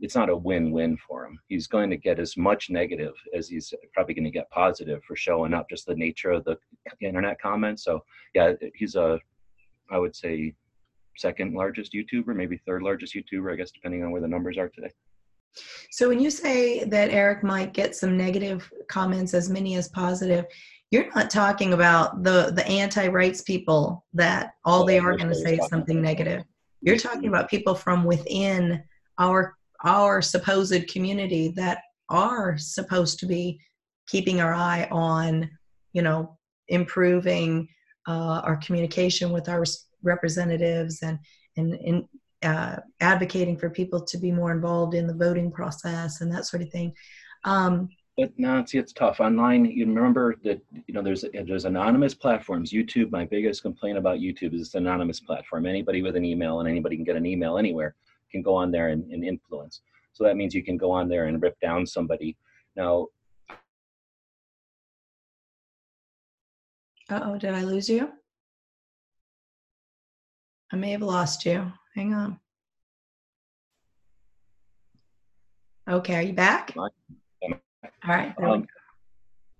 it's 0.00 0.14
not 0.14 0.28
a 0.28 0.36
win-win 0.36 0.96
for 0.96 1.24
him. 1.24 1.38
He's 1.48 1.66
going 1.66 1.88
to 1.90 1.96
get 1.96 2.18
as 2.18 2.36
much 2.36 2.68
negative 2.68 3.14
as 3.34 3.48
he's 3.48 3.72
probably 3.92 4.14
going 4.14 4.24
to 4.24 4.30
get 4.30 4.50
positive 4.50 5.02
for 5.04 5.16
showing 5.16 5.54
up. 5.54 5.68
Just 5.70 5.86
the 5.86 5.94
nature 5.94 6.30
of 6.32 6.44
the 6.44 6.56
internet 7.00 7.40
comments. 7.40 7.84
So 7.84 8.04
yeah, 8.34 8.52
he's 8.74 8.96
a, 8.96 9.18
I 9.90 9.98
would 9.98 10.16
say, 10.16 10.54
second 11.16 11.54
largest 11.54 11.92
YouTuber, 11.92 12.34
maybe 12.34 12.60
third 12.66 12.82
largest 12.82 13.14
YouTuber, 13.14 13.52
I 13.52 13.56
guess, 13.56 13.70
depending 13.70 14.02
on 14.02 14.10
where 14.10 14.20
the 14.20 14.28
numbers 14.28 14.58
are 14.58 14.68
today. 14.68 14.90
So 15.92 16.08
when 16.08 16.18
you 16.18 16.30
say 16.30 16.82
that 16.84 17.10
Eric 17.10 17.44
might 17.44 17.72
get 17.72 17.94
some 17.94 18.16
negative 18.16 18.70
comments, 18.88 19.34
as 19.34 19.48
many 19.48 19.76
as 19.76 19.88
positive, 19.88 20.46
you're 20.94 21.12
not 21.12 21.28
talking 21.28 21.72
about 21.72 22.22
the 22.22 22.52
the 22.54 22.64
anti-rights 22.68 23.42
people 23.42 24.06
that 24.14 24.52
all 24.64 24.86
they 24.86 25.00
are 25.00 25.16
going 25.16 25.28
to 25.28 25.34
say 25.34 25.56
is 25.56 25.66
something 25.66 26.00
negative. 26.00 26.44
You're 26.82 26.98
talking 26.98 27.26
about 27.26 27.50
people 27.50 27.74
from 27.74 28.04
within 28.04 28.80
our 29.18 29.56
our 29.82 30.22
supposed 30.22 30.86
community 30.86 31.48
that 31.56 31.78
are 32.10 32.56
supposed 32.56 33.18
to 33.18 33.26
be 33.26 33.58
keeping 34.06 34.40
our 34.40 34.54
eye 34.54 34.86
on 34.92 35.50
you 35.94 36.02
know 36.02 36.38
improving 36.68 37.68
uh, 38.06 38.40
our 38.44 38.56
communication 38.58 39.32
with 39.32 39.48
our 39.48 39.64
representatives 40.04 41.02
and 41.02 41.18
and, 41.56 41.74
and 41.74 42.04
uh, 42.44 42.76
advocating 43.00 43.56
for 43.56 43.68
people 43.68 44.00
to 44.00 44.16
be 44.16 44.30
more 44.30 44.52
involved 44.52 44.94
in 44.94 45.08
the 45.08 45.14
voting 45.26 45.50
process 45.50 46.20
and 46.20 46.32
that 46.32 46.46
sort 46.46 46.62
of 46.62 46.70
thing 46.70 46.94
um, 47.42 47.88
but 48.16 48.32
now 48.38 48.64
see 48.64 48.78
it's 48.78 48.92
tough 48.92 49.20
online 49.20 49.64
you 49.64 49.86
remember 49.86 50.36
that 50.44 50.60
you 50.86 50.94
know 50.94 51.02
there's 51.02 51.24
there's 51.46 51.64
anonymous 51.64 52.14
platforms 52.14 52.72
youtube 52.72 53.10
my 53.10 53.24
biggest 53.24 53.62
complaint 53.62 53.98
about 53.98 54.18
youtube 54.18 54.54
is 54.54 54.60
it's 54.60 54.74
an 54.74 54.86
anonymous 54.86 55.20
platform 55.20 55.66
anybody 55.66 56.02
with 56.02 56.16
an 56.16 56.24
email 56.24 56.60
and 56.60 56.68
anybody 56.68 56.96
can 56.96 57.04
get 57.04 57.16
an 57.16 57.26
email 57.26 57.58
anywhere 57.58 57.94
can 58.34 58.42
go 58.42 58.54
on 58.54 58.70
there 58.70 58.88
and, 58.88 59.10
and 59.12 59.24
influence. 59.24 59.82
So 60.12 60.24
that 60.24 60.36
means 60.36 60.54
you 60.54 60.64
can 60.64 60.76
go 60.76 60.90
on 60.90 61.08
there 61.08 61.26
and 61.26 61.40
rip 61.40 61.58
down 61.60 61.86
somebody. 61.86 62.36
Now, 62.76 63.06
oh, 67.10 67.38
did 67.38 67.54
I 67.54 67.62
lose 67.62 67.88
you? 67.88 68.10
I 70.72 70.76
may 70.76 70.90
have 70.90 71.02
lost 71.02 71.46
you. 71.46 71.72
Hang 71.94 72.12
on. 72.14 72.40
Okay, 75.88 76.16
are 76.16 76.22
you 76.22 76.32
back? 76.32 76.74
Right. 78.06 78.34
Um, 78.42 78.66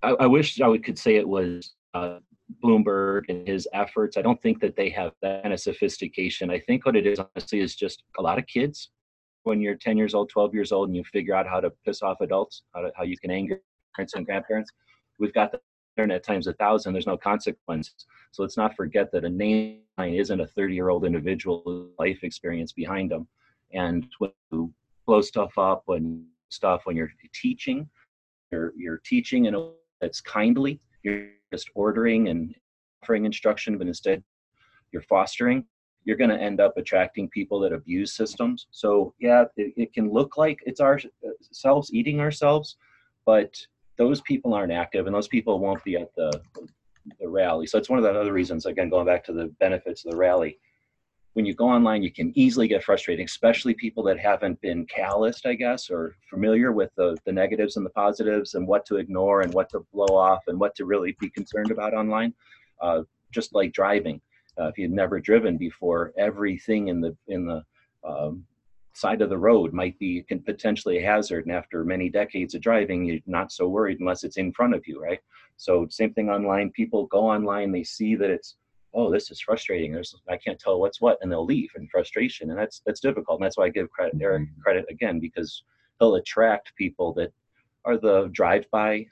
I, 0.02 0.10
I, 0.10 0.26
wish 0.26 0.60
I 0.60 0.76
could 0.78 0.98
say 0.98 1.16
it 1.16 1.28
was 1.28 1.74
uh, 1.94 2.18
Bloomberg 2.62 3.24
and 3.28 3.46
his 3.46 3.66
efforts. 3.72 4.16
I 4.16 4.22
don't 4.22 4.40
think 4.42 4.60
that 4.60 4.76
they 4.76 4.90
have 4.90 5.12
that 5.22 5.42
kind 5.42 5.54
of 5.54 5.60
sophistication. 5.60 6.50
I 6.50 6.60
think 6.60 6.84
what 6.86 6.96
it 6.96 7.06
is, 7.06 7.18
honestly, 7.18 7.60
is 7.60 7.74
just 7.74 8.02
a 8.18 8.22
lot 8.22 8.38
of 8.38 8.46
kids 8.46 8.90
when 9.44 9.60
you're 9.60 9.76
10 9.76 9.96
years 9.96 10.14
old, 10.14 10.28
12 10.30 10.54
years 10.54 10.72
old, 10.72 10.88
and 10.88 10.96
you 10.96 11.04
figure 11.04 11.34
out 11.34 11.46
how 11.46 11.60
to 11.60 11.70
piss 11.84 12.02
off 12.02 12.20
adults, 12.20 12.62
how, 12.74 12.82
to, 12.82 12.92
how 12.96 13.04
you 13.04 13.16
can 13.18 13.30
anger 13.30 13.60
parents 13.94 14.14
and 14.14 14.26
grandparents. 14.26 14.70
We've 15.18 15.34
got 15.34 15.52
the 15.52 15.60
internet 15.96 16.24
times 16.24 16.46
a 16.46 16.52
thousand. 16.54 16.92
There's 16.92 17.06
no 17.06 17.16
consequences. 17.16 18.06
So 18.32 18.42
let's 18.42 18.56
not 18.56 18.74
forget 18.74 19.12
that 19.12 19.24
a 19.24 19.30
name 19.30 19.80
isn't 19.98 20.40
a 20.40 20.46
30 20.46 20.74
year 20.74 20.88
old 20.88 21.04
individual 21.04 21.90
life 21.98 22.24
experience 22.24 22.72
behind 22.72 23.10
them. 23.10 23.28
And 23.72 24.06
when 24.18 24.32
you 24.50 24.72
blow 25.06 25.20
stuff 25.20 25.56
up, 25.58 25.82
when 25.86 26.26
stuff, 26.48 26.82
when 26.84 26.96
you're 26.96 27.12
teaching, 27.32 27.88
you're, 28.54 28.72
you're 28.76 29.00
teaching 29.04 29.46
in 29.46 29.54
a 29.54 29.60
way 29.60 29.72
that's 30.00 30.20
kindly, 30.20 30.80
you're 31.02 31.28
just 31.52 31.68
ordering 31.74 32.28
and 32.28 32.54
offering 33.02 33.24
instruction, 33.24 33.78
but 33.78 33.86
instead 33.86 34.22
you're 34.92 35.02
fostering. 35.02 35.64
you're 36.04 36.16
going 36.16 36.30
to 36.30 36.40
end 36.40 36.60
up 36.60 36.76
attracting 36.76 37.28
people 37.30 37.58
that 37.60 37.72
abuse 37.72 38.14
systems. 38.14 38.66
So 38.70 39.14
yeah, 39.18 39.44
it, 39.56 39.72
it 39.76 39.92
can 39.92 40.10
look 40.10 40.36
like 40.36 40.58
it's 40.66 40.80
ourselves 40.80 41.92
eating 41.92 42.20
ourselves, 42.20 42.76
but 43.26 43.54
those 43.96 44.20
people 44.22 44.54
aren't 44.54 44.72
active, 44.72 45.06
and 45.06 45.14
those 45.14 45.28
people 45.28 45.58
won't 45.58 45.82
be 45.84 45.96
at 45.96 46.14
the 46.16 46.40
the 47.20 47.28
rally. 47.28 47.66
So 47.66 47.76
it's 47.76 47.90
one 47.90 47.98
of 47.98 48.02
the 48.02 48.18
other 48.18 48.32
reasons. 48.32 48.64
Again, 48.64 48.88
going 48.88 49.06
back 49.06 49.24
to 49.24 49.32
the 49.32 49.52
benefits 49.60 50.04
of 50.04 50.10
the 50.10 50.16
rally 50.16 50.58
when 51.34 51.44
you 51.44 51.54
go 51.54 51.68
online, 51.68 52.02
you 52.02 52.12
can 52.12 52.32
easily 52.36 52.68
get 52.68 52.82
frustrated, 52.82 53.24
especially 53.24 53.74
people 53.74 54.02
that 54.04 54.18
haven't 54.18 54.60
been 54.60 54.86
calloused, 54.86 55.46
I 55.46 55.54
guess, 55.54 55.90
or 55.90 56.16
familiar 56.30 56.72
with 56.72 56.90
the, 56.96 57.16
the 57.26 57.32
negatives 57.32 57.76
and 57.76 57.84
the 57.84 57.90
positives 57.90 58.54
and 58.54 58.66
what 58.66 58.86
to 58.86 58.96
ignore 58.96 59.42
and 59.42 59.52
what 59.52 59.68
to 59.70 59.84
blow 59.92 60.16
off 60.16 60.44
and 60.46 60.58
what 60.58 60.74
to 60.76 60.84
really 60.84 61.16
be 61.20 61.28
concerned 61.28 61.72
about 61.72 61.92
online. 61.92 62.32
Uh, 62.80 63.02
just 63.32 63.54
like 63.54 63.72
driving. 63.72 64.20
Uh, 64.58 64.68
if 64.68 64.78
you've 64.78 64.92
never 64.92 65.18
driven 65.18 65.56
before, 65.56 66.12
everything 66.16 66.88
in 66.88 67.00
the 67.00 67.16
in 67.26 67.44
the 67.46 67.62
um, 68.04 68.44
side 68.92 69.20
of 69.20 69.28
the 69.28 69.36
road 69.36 69.72
might 69.72 69.98
be 69.98 70.22
can 70.22 70.40
potentially 70.40 70.98
a 70.98 71.02
hazard. 71.04 71.46
And 71.46 71.54
after 71.54 71.84
many 71.84 72.08
decades 72.08 72.54
of 72.54 72.60
driving, 72.60 73.04
you're 73.04 73.18
not 73.26 73.50
so 73.50 73.68
worried 73.68 73.98
unless 73.98 74.22
it's 74.22 74.36
in 74.36 74.52
front 74.52 74.74
of 74.74 74.86
you, 74.86 75.02
right? 75.02 75.18
So 75.56 75.86
same 75.90 76.14
thing 76.14 76.30
online. 76.30 76.70
People 76.70 77.06
go 77.06 77.28
online, 77.28 77.72
they 77.72 77.82
see 77.82 78.14
that 78.14 78.30
it's 78.30 78.54
oh, 78.94 79.10
this 79.10 79.30
is 79.30 79.40
frustrating. 79.40 79.92
There's 79.92 80.14
I 80.28 80.36
can't 80.36 80.58
tell 80.58 80.80
what's 80.80 81.00
what, 81.00 81.18
and 81.20 81.30
they'll 81.30 81.44
leave 81.44 81.70
in 81.76 81.88
frustration, 81.88 82.50
and 82.50 82.58
that's 82.58 82.80
that's 82.86 83.00
difficult. 83.00 83.40
And 83.40 83.44
that's 83.44 83.58
why 83.58 83.66
I 83.66 83.70
give 83.70 83.90
credit 83.90 84.14
Eric 84.20 84.42
mm-hmm. 84.42 84.60
credit 84.60 84.86
again 84.88 85.20
because 85.20 85.64
he'll 85.98 86.16
attract 86.16 86.74
people 86.76 87.12
that 87.14 87.32
are 87.84 87.98
the 87.98 88.30
drive-by 88.32 89.06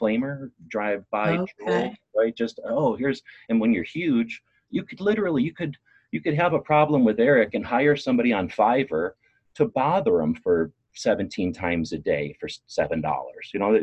flamer, 0.00 0.50
drive-by 0.68 1.38
okay. 1.38 1.52
troll, 1.60 1.94
right? 2.16 2.36
Just 2.36 2.60
oh, 2.64 2.96
here's 2.96 3.22
and 3.48 3.60
when 3.60 3.72
you're 3.72 3.84
huge, 3.84 4.42
you 4.70 4.82
could 4.82 5.00
literally 5.00 5.42
you 5.42 5.54
could 5.54 5.76
you 6.12 6.20
could 6.20 6.34
have 6.34 6.54
a 6.54 6.58
problem 6.58 7.04
with 7.04 7.20
Eric 7.20 7.54
and 7.54 7.66
hire 7.66 7.96
somebody 7.96 8.32
on 8.32 8.48
Fiverr 8.48 9.10
to 9.54 9.66
bother 9.66 10.20
him 10.20 10.34
for 10.34 10.72
17 10.94 11.52
times 11.52 11.92
a 11.92 11.98
day 11.98 12.34
for 12.40 12.48
seven 12.66 13.02
dollars 13.02 13.50
you 13.52 13.60
know 13.60 13.78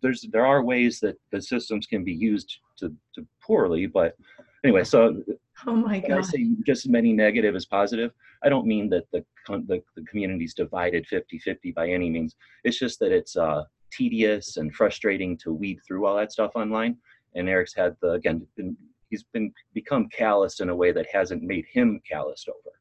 there's 0.00 0.26
there 0.32 0.46
are 0.46 0.64
ways 0.64 0.98
that 0.98 1.16
the 1.32 1.40
systems 1.40 1.86
can 1.86 2.02
be 2.02 2.14
used 2.14 2.60
to, 2.78 2.90
to 3.14 3.26
poorly 3.42 3.86
but 3.86 4.16
anyway, 4.64 4.84
so 4.84 5.22
oh 5.66 5.76
my 5.76 6.00
god, 6.00 6.18
I 6.18 6.20
say 6.22 6.48
just 6.66 6.86
as 6.86 6.90
many 6.90 7.12
negative 7.12 7.54
as 7.54 7.66
positive. 7.66 8.12
I 8.42 8.48
don't 8.48 8.66
mean 8.66 8.88
that 8.90 9.04
the 9.12 9.24
the, 9.48 9.82
the 9.96 10.02
community's 10.04 10.54
divided 10.54 11.06
50-50 11.06 11.74
by 11.74 11.88
any 11.88 12.10
means. 12.10 12.36
It's 12.64 12.78
just 12.78 12.98
that 13.00 13.12
it's 13.12 13.36
uh, 13.36 13.64
tedious 13.92 14.56
and 14.56 14.74
frustrating 14.74 15.36
to 15.38 15.52
weed 15.52 15.80
through 15.86 16.06
all 16.06 16.16
that 16.16 16.32
stuff 16.32 16.52
online. 16.54 16.96
And 17.34 17.48
Eric's 17.48 17.74
had 17.74 17.96
the 18.00 18.12
again 18.12 18.46
been, 18.56 18.76
he's 19.08 19.24
been 19.32 19.52
become 19.74 20.08
callous 20.08 20.60
in 20.60 20.68
a 20.70 20.74
way 20.74 20.92
that 20.92 21.06
hasn't 21.12 21.42
made 21.42 21.66
him 21.72 22.00
calloused 22.08 22.48
over. 22.48 22.74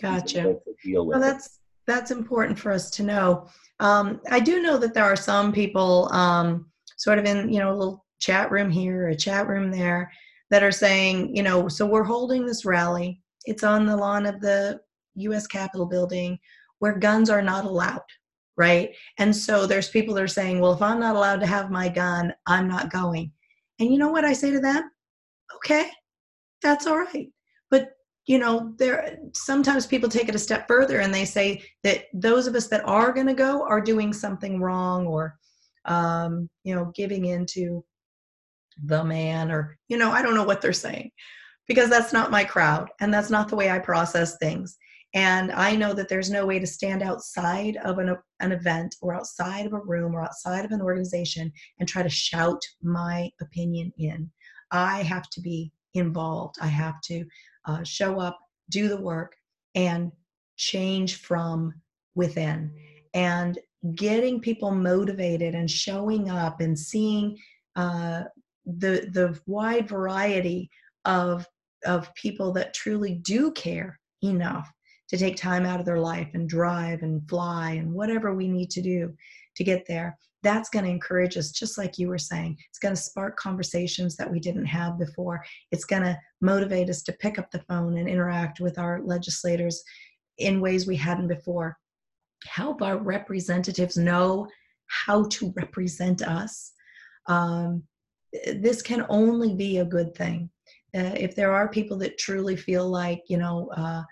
Gotcha. 0.00 0.56
Deal 0.84 1.06
with 1.06 1.18
well, 1.18 1.20
that's 1.20 1.60
that's 1.86 2.10
important 2.10 2.58
for 2.58 2.70
us 2.70 2.90
to 2.90 3.02
know. 3.02 3.48
Um, 3.80 4.20
I 4.30 4.40
do 4.40 4.62
know 4.62 4.76
that 4.78 4.94
there 4.94 5.04
are 5.04 5.16
some 5.16 5.52
people 5.52 6.08
um, 6.12 6.66
sort 6.96 7.18
of 7.18 7.24
in 7.24 7.52
you 7.52 7.58
know 7.58 7.72
a 7.72 7.76
little 7.76 8.04
chat 8.18 8.50
room 8.50 8.70
here, 8.70 9.08
a 9.08 9.16
chat 9.16 9.48
room 9.48 9.70
there, 9.70 10.12
that 10.50 10.62
are 10.62 10.72
saying, 10.72 11.34
you 11.34 11.42
know, 11.42 11.68
so 11.68 11.86
we're 11.86 12.04
holding 12.04 12.46
this 12.46 12.64
rally. 12.64 13.20
It's 13.44 13.64
on 13.64 13.86
the 13.86 13.96
lawn 13.96 14.26
of 14.26 14.40
the 14.40 14.80
US 15.16 15.46
Capitol 15.46 15.86
building 15.86 16.38
where 16.78 16.98
guns 16.98 17.28
are 17.28 17.42
not 17.42 17.64
allowed, 17.64 18.02
right? 18.56 18.90
And 19.18 19.34
so 19.34 19.66
there's 19.66 19.88
people 19.88 20.14
that 20.14 20.22
are 20.22 20.28
saying, 20.28 20.60
well, 20.60 20.72
if 20.72 20.82
I'm 20.82 21.00
not 21.00 21.16
allowed 21.16 21.40
to 21.40 21.46
have 21.46 21.70
my 21.70 21.88
gun, 21.88 22.32
I'm 22.46 22.68
not 22.68 22.90
going. 22.90 23.32
And 23.80 23.92
you 23.92 23.98
know 23.98 24.10
what 24.10 24.24
I 24.24 24.32
say 24.32 24.50
to 24.50 24.60
them? 24.60 24.90
Okay, 25.56 25.90
that's 26.62 26.86
all 26.86 26.98
right. 26.98 27.28
But 27.70 27.90
you 28.26 28.38
know, 28.38 28.74
there 28.78 29.18
sometimes 29.34 29.86
people 29.86 30.08
take 30.08 30.28
it 30.28 30.34
a 30.34 30.38
step 30.38 30.68
further 30.68 31.00
and 31.00 31.12
they 31.12 31.24
say 31.24 31.62
that 31.82 32.04
those 32.12 32.46
of 32.46 32.54
us 32.54 32.68
that 32.68 32.86
are 32.86 33.12
going 33.12 33.26
to 33.26 33.34
go 33.34 33.66
are 33.66 33.80
doing 33.80 34.12
something 34.12 34.60
wrong 34.60 35.06
or 35.06 35.38
um, 35.86 36.48
you 36.64 36.74
know, 36.74 36.92
giving 36.94 37.24
into 37.24 37.82
the 38.84 39.02
man 39.04 39.50
or 39.50 39.76
you 39.88 39.96
know 39.96 40.10
i 40.10 40.22
don't 40.22 40.34
know 40.34 40.44
what 40.44 40.60
they're 40.60 40.72
saying 40.72 41.10
because 41.66 41.90
that's 41.90 42.12
not 42.12 42.30
my 42.30 42.44
crowd 42.44 42.88
and 43.00 43.12
that's 43.12 43.30
not 43.30 43.48
the 43.48 43.56
way 43.56 43.70
i 43.70 43.78
process 43.78 44.36
things. 44.38 44.76
And 45.14 45.50
i 45.52 45.74
know 45.74 45.94
that 45.94 46.08
there's 46.08 46.30
no 46.30 46.46
way 46.46 46.58
to 46.58 46.66
stand 46.66 47.02
outside 47.02 47.76
of 47.78 47.98
an, 47.98 48.16
an 48.40 48.52
event 48.52 48.94
or 49.00 49.14
outside 49.14 49.66
of 49.66 49.72
a 49.72 49.80
room 49.80 50.14
or 50.14 50.22
outside 50.22 50.64
of 50.64 50.70
an 50.70 50.82
organization 50.82 51.50
and 51.78 51.88
try 51.88 52.02
to 52.02 52.08
shout 52.08 52.62
my 52.82 53.30
opinion 53.40 53.92
in. 53.98 54.30
I 54.70 55.02
have 55.02 55.28
to 55.30 55.40
be 55.40 55.72
involved. 55.94 56.56
I 56.60 56.66
have 56.66 57.00
to 57.02 57.24
uh, 57.66 57.82
show 57.84 58.20
up 58.20 58.38
do 58.70 58.88
the 58.88 59.00
work 59.00 59.34
and 59.74 60.12
change 60.56 61.16
from 61.16 61.72
within. 62.14 62.72
And 63.14 63.58
getting 63.94 64.40
people 64.40 64.70
motivated 64.72 65.54
and 65.54 65.70
showing 65.70 66.30
up 66.30 66.60
and 66.60 66.78
seeing 66.78 67.38
uh, 67.76 68.24
the 68.76 69.08
the 69.12 69.38
wide 69.46 69.88
variety 69.88 70.70
of 71.04 71.46
of 71.86 72.12
people 72.14 72.52
that 72.52 72.74
truly 72.74 73.14
do 73.14 73.50
care 73.52 73.98
enough 74.22 74.70
to 75.08 75.16
take 75.16 75.36
time 75.36 75.64
out 75.64 75.80
of 75.80 75.86
their 75.86 76.00
life 76.00 76.28
and 76.34 76.48
drive 76.48 77.02
and 77.02 77.26
fly 77.28 77.72
and 77.72 77.92
whatever 77.92 78.34
we 78.34 78.48
need 78.48 78.70
to 78.70 78.82
do 78.82 79.12
to 79.56 79.64
get 79.64 79.86
there. 79.86 80.16
That's 80.42 80.68
going 80.68 80.84
to 80.84 80.90
encourage 80.90 81.36
us 81.36 81.50
just 81.50 81.78
like 81.78 81.98
you 81.98 82.08
were 82.08 82.18
saying. 82.18 82.58
It's 82.68 82.78
going 82.78 82.94
to 82.94 83.00
spark 83.00 83.36
conversations 83.36 84.16
that 84.16 84.30
we 84.30 84.38
didn't 84.38 84.66
have 84.66 84.98
before. 84.98 85.42
It's 85.72 85.84
going 85.84 86.02
to 86.02 86.18
motivate 86.40 86.90
us 86.90 87.02
to 87.04 87.12
pick 87.14 87.38
up 87.38 87.50
the 87.50 87.64
phone 87.68 87.96
and 87.96 88.08
interact 88.08 88.60
with 88.60 88.78
our 88.78 89.00
legislators 89.02 89.82
in 90.36 90.60
ways 90.60 90.86
we 90.86 90.96
hadn't 90.96 91.28
before. 91.28 91.76
Help 92.44 92.82
our 92.82 92.98
representatives 92.98 93.96
know 93.96 94.46
how 94.86 95.24
to 95.24 95.52
represent 95.56 96.22
us. 96.22 96.72
Um, 97.26 97.82
this 98.32 98.82
can 98.82 99.06
only 99.08 99.54
be 99.54 99.78
a 99.78 99.84
good 99.84 100.14
thing. 100.14 100.50
Uh, 100.96 101.14
if 101.16 101.34
there 101.34 101.52
are 101.52 101.68
people 101.68 101.96
that 101.98 102.18
truly 102.18 102.56
feel 102.56 102.88
like 102.88 103.22
you 103.28 103.38
know 103.38 103.68
uh, 103.76 104.02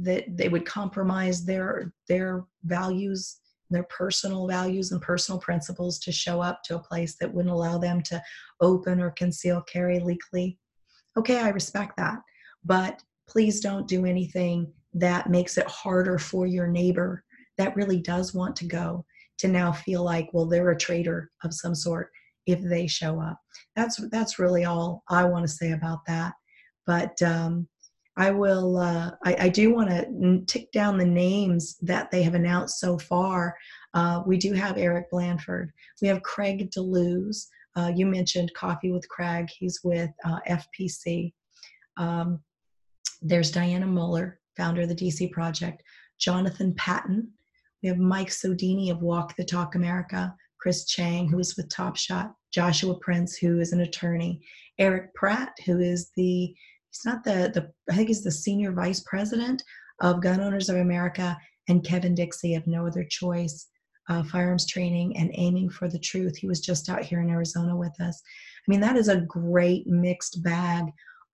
that 0.00 0.24
they 0.36 0.48
would 0.48 0.66
compromise 0.66 1.44
their 1.44 1.92
their 2.08 2.44
values, 2.64 3.40
their 3.70 3.84
personal 3.84 4.46
values 4.46 4.92
and 4.92 5.00
personal 5.00 5.40
principles 5.40 5.98
to 6.00 6.12
show 6.12 6.40
up 6.40 6.62
to 6.64 6.76
a 6.76 6.82
place 6.82 7.16
that 7.20 7.32
wouldn't 7.32 7.54
allow 7.54 7.78
them 7.78 8.02
to 8.02 8.22
open 8.60 9.00
or 9.00 9.10
conceal 9.12 9.62
carry 9.62 9.98
legally, 9.98 10.58
okay, 11.16 11.38
I 11.38 11.48
respect 11.48 11.96
that. 11.96 12.18
But 12.64 13.02
please 13.28 13.60
don't 13.60 13.88
do 13.88 14.04
anything 14.04 14.72
that 14.94 15.30
makes 15.30 15.56
it 15.56 15.66
harder 15.66 16.18
for 16.18 16.46
your 16.46 16.66
neighbor 16.66 17.24
that 17.58 17.76
really 17.76 18.00
does 18.00 18.34
want 18.34 18.56
to 18.56 18.66
go 18.66 19.04
to 19.38 19.48
now 19.48 19.72
feel 19.72 20.02
like 20.02 20.28
well 20.32 20.46
they're 20.46 20.70
a 20.70 20.76
traitor 20.76 21.30
of 21.44 21.54
some 21.54 21.74
sort 21.74 22.10
if 22.46 22.60
they 22.62 22.86
show 22.86 23.20
up. 23.20 23.38
That's 23.76 23.96
that's 24.10 24.38
really 24.38 24.64
all 24.64 25.02
I 25.08 25.24
want 25.24 25.46
to 25.46 25.52
say 25.52 25.72
about 25.72 26.00
that. 26.06 26.32
But 26.86 27.20
um, 27.22 27.68
I 28.16 28.30
will. 28.30 28.76
Uh, 28.76 29.12
I, 29.24 29.36
I, 29.40 29.48
do 29.48 29.72
want 29.72 29.88
to 29.88 30.44
tick 30.46 30.70
down 30.72 30.98
the 30.98 31.04
names 31.04 31.76
that 31.80 32.10
they 32.10 32.22
have 32.22 32.34
announced 32.34 32.78
so 32.78 32.98
far. 32.98 33.56
Uh, 33.94 34.22
we 34.26 34.36
do 34.36 34.52
have 34.52 34.76
Eric 34.76 35.10
Blandford. 35.10 35.72
We 36.02 36.08
have 36.08 36.22
Craig 36.22 36.70
DeLuz. 36.70 37.46
Uh, 37.74 37.90
you 37.94 38.04
mentioned 38.04 38.52
Coffee 38.54 38.92
with 38.92 39.08
Craig. 39.08 39.48
He's 39.56 39.80
with 39.82 40.10
uh, 40.24 40.40
FPC. 40.48 41.32
Um, 41.96 42.40
there's 43.22 43.52
Dianna 43.52 43.88
Muller, 43.88 44.40
founder 44.56 44.82
of 44.82 44.88
the 44.88 44.94
DC 44.94 45.30
Project. 45.32 45.82
Jonathan 46.18 46.74
Patton. 46.74 47.30
We 47.82 47.88
have 47.88 47.98
Mike 47.98 48.28
Sodini 48.28 48.90
of 48.90 49.00
Walk 49.00 49.34
the 49.36 49.44
Talk 49.44 49.74
America. 49.74 50.34
Chris 50.62 50.86
Chang, 50.86 51.28
who 51.28 51.40
is 51.40 51.56
with 51.56 51.68
Top 51.68 51.96
Shot, 51.96 52.32
Joshua 52.52 52.94
Prince, 53.00 53.36
who 53.36 53.58
is 53.58 53.72
an 53.72 53.80
attorney, 53.80 54.40
Erich 54.78 55.12
Pratt, 55.12 55.52
who 55.66 55.80
is 55.80 56.12
the 56.16 56.54
he's 56.88 57.04
not 57.04 57.24
the 57.24 57.50
the 57.52 57.72
I 57.90 57.96
think 57.96 58.06
he's 58.06 58.22
the 58.22 58.30
senior 58.30 58.70
vice 58.70 59.00
president 59.00 59.60
of 60.00 60.22
Gun 60.22 60.40
Owners 60.40 60.68
of 60.68 60.76
America, 60.76 61.36
and 61.68 61.84
Kevin 61.84 62.14
Dixie 62.14 62.54
of 62.54 62.64
No 62.68 62.86
Other 62.86 63.02
Choice, 63.02 63.66
uh, 64.08 64.22
Firearms 64.22 64.68
Training 64.68 65.16
and 65.16 65.32
Aiming 65.34 65.68
for 65.68 65.88
the 65.88 65.98
Truth. 65.98 66.36
He 66.36 66.46
was 66.46 66.60
just 66.60 66.88
out 66.88 67.02
here 67.02 67.20
in 67.20 67.30
Arizona 67.30 67.76
with 67.76 68.00
us. 68.00 68.22
I 68.24 68.70
mean, 68.70 68.80
that 68.80 68.96
is 68.96 69.08
a 69.08 69.22
great 69.22 69.88
mixed 69.88 70.44
bag 70.44 70.84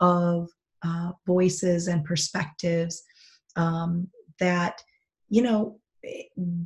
of 0.01 0.49
uh, 0.83 1.13
voices 1.27 1.89
and 1.89 2.03
perspectives 2.03 3.03
um, 3.57 4.09
that 4.41 4.81
you 5.29 5.43
know 5.43 5.79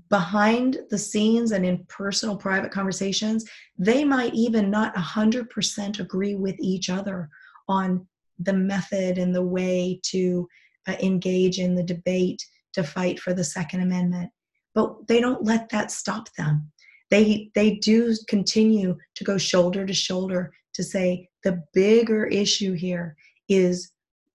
behind 0.08 0.78
the 0.90 0.98
scenes 0.98 1.52
and 1.52 1.64
in 1.64 1.84
personal 1.88 2.36
private 2.36 2.70
conversations 2.70 3.48
they 3.78 4.04
might 4.04 4.34
even 4.34 4.70
not 4.70 4.94
100% 4.94 6.00
agree 6.00 6.34
with 6.34 6.54
each 6.60 6.90
other 6.90 7.30
on 7.68 8.06
the 8.38 8.52
method 8.52 9.18
and 9.18 9.34
the 9.34 9.44
way 9.44 10.00
to 10.02 10.48
uh, 10.86 10.94
engage 11.02 11.58
in 11.58 11.74
the 11.74 11.82
debate 11.82 12.44
to 12.72 12.82
fight 12.82 13.20
for 13.20 13.34
the 13.34 13.44
second 13.44 13.80
amendment. 13.80 14.30
But 14.74 15.06
they 15.06 15.20
don't 15.20 15.44
let 15.44 15.68
that 15.70 15.90
stop 15.90 16.28
them. 16.36 16.70
They 17.10 17.50
they 17.54 17.74
do 17.76 18.16
continue 18.26 18.96
to 19.16 19.24
go 19.24 19.36
shoulder 19.36 19.84
to 19.84 19.92
shoulder 19.92 20.52
to 20.74 20.82
say 20.82 21.28
the 21.44 21.62
bigger 21.74 22.24
issue 22.24 22.72
here 22.72 23.16
is 23.48 23.90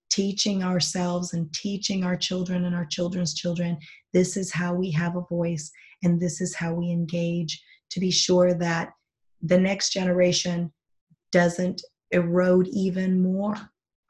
teaching 0.10 0.64
ourselves 0.64 1.34
and 1.34 1.52
teaching 1.54 2.04
our 2.04 2.16
children 2.16 2.66
and 2.66 2.76
our 2.76 2.86
children's 2.86 3.34
children 3.34 3.78
this 4.14 4.38
is 4.38 4.52
how 4.52 4.74
we 4.74 4.90
have 4.92 5.16
a 5.16 5.26
voice 5.30 5.72
and 6.04 6.20
this 6.20 6.42
is 6.42 6.56
how 6.56 6.74
we 6.74 6.90
engage 6.92 7.62
to 7.90 8.00
be 8.00 8.12
sure 8.12 8.54
that 8.54 8.92
the 9.42 9.58
next 9.58 9.92
generation 9.92 10.72
doesn't 11.32 11.82
erode 12.12 12.68
even 12.68 13.22
more 13.22 13.56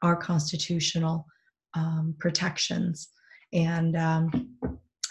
our 0.02 0.16
constitutional 0.16 1.26
um, 1.74 2.14
protections. 2.18 3.08
And 3.52 3.96
um, 3.96 4.56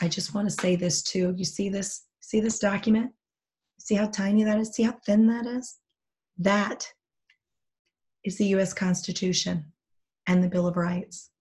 I 0.01 0.07
just 0.07 0.33
want 0.33 0.47
to 0.49 0.55
say 0.61 0.75
this 0.75 1.01
too. 1.03 1.33
You 1.37 1.45
see 1.45 1.69
this? 1.69 2.03
See 2.21 2.39
this 2.39 2.59
document? 2.59 3.11
See 3.79 3.95
how 3.95 4.07
tiny 4.07 4.43
that 4.43 4.59
is? 4.59 4.73
See 4.73 4.83
how 4.83 4.97
thin 5.05 5.27
that 5.27 5.45
is? 5.45 5.77
That 6.37 6.85
is 8.23 8.37
the 8.37 8.47
US 8.47 8.73
Constitution 8.73 9.65
and 10.27 10.43
the 10.43 10.49
Bill 10.49 10.67
of 10.67 10.77
Rights. 10.77 11.31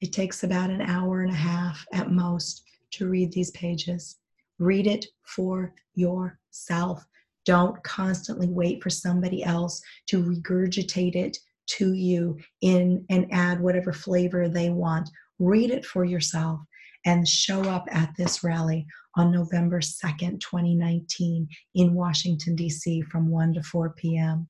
It 0.00 0.12
takes 0.12 0.44
about 0.44 0.70
an 0.70 0.82
hour 0.82 1.22
and 1.22 1.32
a 1.32 1.36
half 1.36 1.84
at 1.92 2.10
most 2.10 2.62
to 2.92 3.08
read 3.08 3.32
these 3.32 3.50
pages. 3.52 4.16
Read 4.58 4.86
it 4.86 5.06
for 5.24 5.74
yourself. 5.94 7.04
Don't 7.44 7.82
constantly 7.82 8.48
wait 8.48 8.82
for 8.82 8.90
somebody 8.90 9.42
else 9.42 9.80
to 10.08 10.22
regurgitate 10.22 11.14
it 11.14 11.38
to 11.68 11.94
you 11.94 12.38
in 12.60 13.04
and 13.10 13.26
add 13.32 13.60
whatever 13.60 13.92
flavor 13.92 14.48
they 14.48 14.70
want. 14.70 15.08
Read 15.38 15.70
it 15.70 15.84
for 15.84 16.04
yourself 16.04 16.60
and 17.04 17.26
show 17.26 17.62
up 17.62 17.86
at 17.90 18.12
this 18.16 18.42
rally 18.42 18.86
on 19.16 19.32
November 19.32 19.80
2nd, 19.80 20.40
2019, 20.40 21.48
in 21.74 21.94
Washington, 21.94 22.54
D.C., 22.54 23.02
from 23.02 23.30
1 23.30 23.54
to 23.54 23.62
4 23.62 23.90
p.m. 23.90 24.48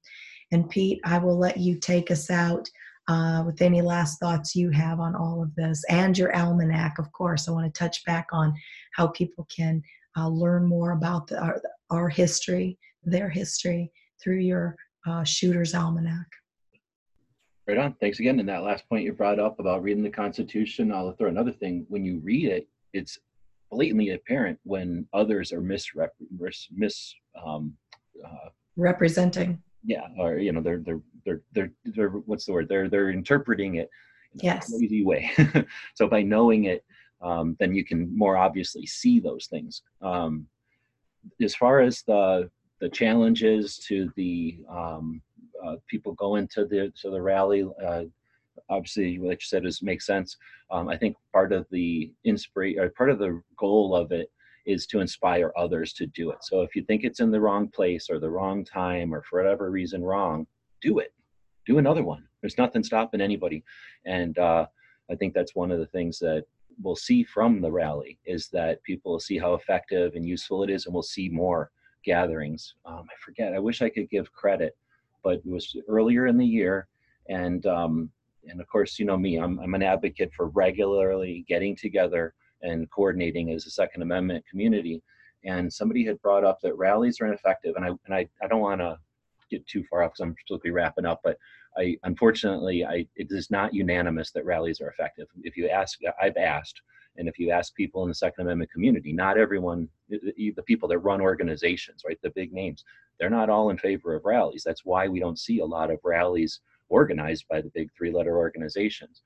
And 0.52 0.68
Pete, 0.68 1.00
I 1.04 1.18
will 1.18 1.38
let 1.38 1.58
you 1.58 1.78
take 1.78 2.10
us 2.10 2.30
out 2.30 2.68
uh, 3.08 3.42
with 3.46 3.62
any 3.62 3.80
last 3.82 4.18
thoughts 4.18 4.56
you 4.56 4.70
have 4.70 5.00
on 5.00 5.14
all 5.14 5.42
of 5.42 5.54
this 5.54 5.84
and 5.88 6.16
your 6.16 6.34
almanac, 6.34 6.98
of 6.98 7.10
course. 7.12 7.48
I 7.48 7.52
want 7.52 7.72
to 7.72 7.78
touch 7.78 8.04
back 8.04 8.26
on 8.32 8.54
how 8.94 9.08
people 9.08 9.46
can 9.54 9.82
uh, 10.16 10.28
learn 10.28 10.66
more 10.66 10.92
about 10.92 11.28
the, 11.28 11.40
our, 11.40 11.62
our, 11.90 12.08
history, 12.08 12.78
their 13.04 13.28
history, 13.28 13.92
through 14.22 14.38
your 14.38 14.76
uh, 15.06 15.22
Shooter's 15.22 15.74
Almanac. 15.74 16.26
Right 17.68 17.78
on. 17.78 17.94
Thanks 18.00 18.20
again. 18.20 18.40
And 18.40 18.48
that 18.48 18.62
last 18.62 18.88
point 18.88 19.04
you 19.04 19.12
brought 19.12 19.38
up 19.38 19.60
about 19.60 19.82
reading 19.82 20.02
the 20.02 20.10
Constitution, 20.10 20.92
I'll 20.92 21.12
throw 21.12 21.28
another 21.28 21.52
thing. 21.52 21.84
When 21.88 22.04
you 22.04 22.20
read 22.24 22.48
it, 22.48 22.68
it's 22.92 23.18
blatantly 23.70 24.10
apparent 24.10 24.58
when 24.62 25.06
others 25.12 25.52
are 25.52 25.60
misrep- 25.60 26.08
mis, 26.74 27.14
um, 27.44 27.74
uh, 28.24 28.48
representing. 28.76 29.62
Yeah, 29.86 30.08
or 30.18 30.38
you 30.38 30.52
know, 30.52 30.60
they're 30.60 30.80
they're 30.80 31.00
they're 31.24 31.42
they're, 31.52 31.72
they're 31.84 32.08
what's 32.08 32.44
the 32.44 32.52
word? 32.52 32.68
They're 32.68 32.88
they're 32.88 33.10
interpreting 33.10 33.76
it 33.76 33.88
in 34.34 34.40
yes. 34.42 34.68
a 34.68 34.78
crazy 34.78 35.04
way. 35.04 35.30
so 35.94 36.08
by 36.08 36.22
knowing 36.22 36.64
it, 36.64 36.84
um, 37.22 37.56
then 37.60 37.72
you 37.74 37.84
can 37.84 38.16
more 38.16 38.36
obviously 38.36 38.84
see 38.84 39.20
those 39.20 39.46
things. 39.46 39.82
Um, 40.02 40.46
as 41.40 41.54
far 41.54 41.80
as 41.80 42.02
the 42.02 42.50
the 42.80 42.88
challenges 42.88 43.78
to 43.88 44.12
the 44.16 44.58
um, 44.68 45.22
uh, 45.64 45.76
people 45.86 46.12
going 46.14 46.48
to 46.48 46.64
the 46.66 46.92
to 47.00 47.10
the 47.10 47.20
rally. 47.20 47.64
Uh, 47.84 48.04
obviously, 48.68 49.18
like 49.18 49.40
you 49.40 49.46
said, 49.46 49.64
is 49.64 49.82
makes 49.82 50.06
sense. 50.06 50.36
Um, 50.70 50.88
I 50.88 50.96
think 50.96 51.16
part 51.32 51.52
of 51.52 51.66
the 51.70 52.12
inspiration, 52.24 52.80
or 52.80 52.90
part 52.90 53.10
of 53.10 53.18
the 53.18 53.40
goal 53.56 53.94
of 53.94 54.12
it, 54.12 54.30
is 54.66 54.86
to 54.86 55.00
inspire 55.00 55.52
others 55.56 55.92
to 55.94 56.06
do 56.06 56.30
it. 56.30 56.38
So 56.42 56.62
if 56.62 56.74
you 56.74 56.82
think 56.84 57.04
it's 57.04 57.20
in 57.20 57.30
the 57.30 57.40
wrong 57.40 57.68
place 57.68 58.08
or 58.10 58.18
the 58.18 58.30
wrong 58.30 58.64
time 58.64 59.14
or 59.14 59.22
for 59.22 59.42
whatever 59.42 59.70
reason 59.70 60.02
wrong, 60.02 60.46
do 60.82 60.98
it. 60.98 61.12
Do 61.66 61.78
another 61.78 62.02
one. 62.02 62.24
There's 62.40 62.58
nothing 62.58 62.84
stopping 62.84 63.20
anybody, 63.20 63.64
and 64.04 64.38
uh, 64.38 64.66
I 65.10 65.14
think 65.16 65.34
that's 65.34 65.54
one 65.54 65.72
of 65.72 65.78
the 65.78 65.86
things 65.86 66.18
that 66.20 66.44
we'll 66.82 66.94
see 66.94 67.24
from 67.24 67.60
the 67.60 67.72
rally 67.72 68.18
is 68.24 68.48
that 68.52 68.82
people 68.82 69.12
will 69.12 69.20
see 69.20 69.38
how 69.38 69.54
effective 69.54 70.14
and 70.14 70.24
useful 70.24 70.62
it 70.62 70.70
is, 70.70 70.86
and 70.86 70.94
we'll 70.94 71.02
see 71.02 71.28
more 71.28 71.70
gatherings. 72.04 72.74
Um, 72.84 73.04
I 73.10 73.14
forget. 73.24 73.52
I 73.52 73.58
wish 73.58 73.82
I 73.82 73.88
could 73.88 74.08
give 74.10 74.32
credit 74.32 74.76
but 75.26 75.40
it 75.44 75.50
was 75.50 75.76
earlier 75.88 76.28
in 76.28 76.38
the 76.38 76.46
year. 76.46 76.86
And 77.28 77.66
um, 77.66 78.10
and 78.44 78.60
of 78.60 78.68
course, 78.68 78.96
you 78.96 79.04
know 79.04 79.16
me, 79.16 79.38
I'm, 79.38 79.58
I'm 79.58 79.74
an 79.74 79.82
advocate 79.82 80.30
for 80.36 80.50
regularly 80.50 81.44
getting 81.48 81.74
together 81.74 82.32
and 82.62 82.90
coordinating 82.90 83.52
as 83.52 83.66
a 83.66 83.70
Second 83.70 84.02
Amendment 84.02 84.44
community. 84.48 85.02
And 85.44 85.72
somebody 85.72 86.04
had 86.04 86.20
brought 86.22 86.44
up 86.44 86.60
that 86.62 86.76
rallies 86.76 87.20
are 87.20 87.26
ineffective, 87.26 87.76
and 87.76 87.84
I 87.84 87.88
and 87.88 88.14
I, 88.14 88.28
I 88.42 88.48
don't 88.48 88.60
want 88.60 88.80
to 88.80 88.98
get 89.50 89.66
too 89.66 89.84
far 89.88 90.02
off 90.02 90.12
because 90.12 90.34
I'm 90.50 90.58
be 90.62 90.70
wrapping 90.70 91.06
up, 91.06 91.20
but 91.22 91.38
I 91.76 91.96
unfortunately 92.02 92.84
I 92.84 93.06
it 93.14 93.28
is 93.30 93.50
not 93.50 93.74
unanimous 93.74 94.30
that 94.32 94.44
rallies 94.44 94.80
are 94.80 94.88
effective. 94.88 95.28
If 95.42 95.56
you 95.56 95.68
ask, 95.68 95.98
I've 96.20 96.36
asked, 96.36 96.80
and 97.16 97.28
if 97.28 97.38
you 97.38 97.50
ask 97.50 97.74
people 97.74 98.02
in 98.02 98.08
the 98.08 98.14
Second 98.14 98.46
Amendment 98.46 98.72
community, 98.72 99.12
not 99.12 99.38
everyone, 99.38 99.88
the 100.08 100.62
people 100.66 100.88
that 100.88 100.98
run 100.98 101.20
organizations, 101.20 102.02
right, 102.06 102.18
the 102.22 102.30
big 102.30 102.52
names, 102.52 102.84
they're 103.18 103.30
not 103.30 103.50
all 103.50 103.70
in 103.70 103.78
favor 103.78 104.14
of 104.14 104.24
rallies. 104.24 104.62
That's 104.64 104.84
why 104.84 105.08
we 105.08 105.20
don't 105.20 105.38
see 105.38 105.60
a 105.60 105.64
lot 105.64 105.90
of 105.90 105.98
rallies 106.04 106.60
organized 106.88 107.46
by 107.48 107.60
the 107.60 107.70
big 107.70 107.90
three 107.96 108.12
letter 108.12 108.36
organizations. 108.36 109.22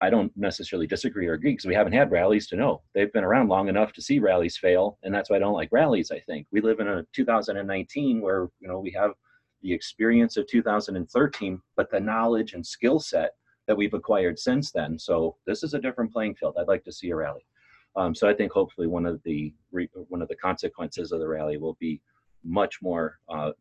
I 0.00 0.10
don't 0.10 0.30
necessarily 0.36 0.86
disagree 0.86 1.26
or 1.26 1.34
agree 1.34 1.52
because 1.52 1.66
we 1.66 1.74
haven't 1.74 1.94
had 1.94 2.10
rallies 2.10 2.46
to 2.48 2.56
know. 2.56 2.82
They've 2.94 3.12
been 3.12 3.24
around 3.24 3.48
long 3.48 3.68
enough 3.68 3.92
to 3.94 4.02
see 4.02 4.18
rallies 4.18 4.56
fail, 4.56 4.98
and 5.02 5.14
that's 5.14 5.30
why 5.30 5.36
I 5.36 5.38
don't 5.38 5.54
like 5.54 5.70
rallies. 5.72 6.10
I 6.10 6.20
think 6.20 6.46
we 6.50 6.60
live 6.60 6.80
in 6.80 6.88
a 6.88 7.04
2019 7.14 8.20
where 8.20 8.48
you 8.60 8.68
know 8.68 8.78
we 8.78 8.90
have 8.92 9.12
the 9.62 9.72
experience 9.72 10.36
of 10.36 10.46
2013, 10.48 11.60
but 11.76 11.90
the 11.90 12.00
knowledge 12.00 12.52
and 12.52 12.66
skill 12.66 13.00
set 13.00 13.32
that 13.66 13.76
we've 13.76 13.94
acquired 13.94 14.38
since 14.38 14.70
then. 14.70 14.98
So 14.98 15.36
this 15.46 15.62
is 15.62 15.74
a 15.74 15.80
different 15.80 16.12
playing 16.12 16.34
field. 16.34 16.56
I'd 16.58 16.68
like 16.68 16.84
to 16.84 16.92
see 16.92 17.10
a 17.10 17.16
rally. 17.16 17.46
Um, 17.96 18.14
so 18.14 18.28
I 18.28 18.34
think 18.34 18.52
hopefully 18.52 18.86
one 18.86 19.06
of 19.06 19.22
the 19.24 19.54
one 20.08 20.22
of 20.22 20.28
the 20.28 20.36
consequences 20.36 21.12
of 21.12 21.20
the 21.20 21.28
rally 21.28 21.56
will 21.56 21.76
be 21.80 22.00
much 22.44 22.82
more 22.82 23.18
uh, 23.28 23.52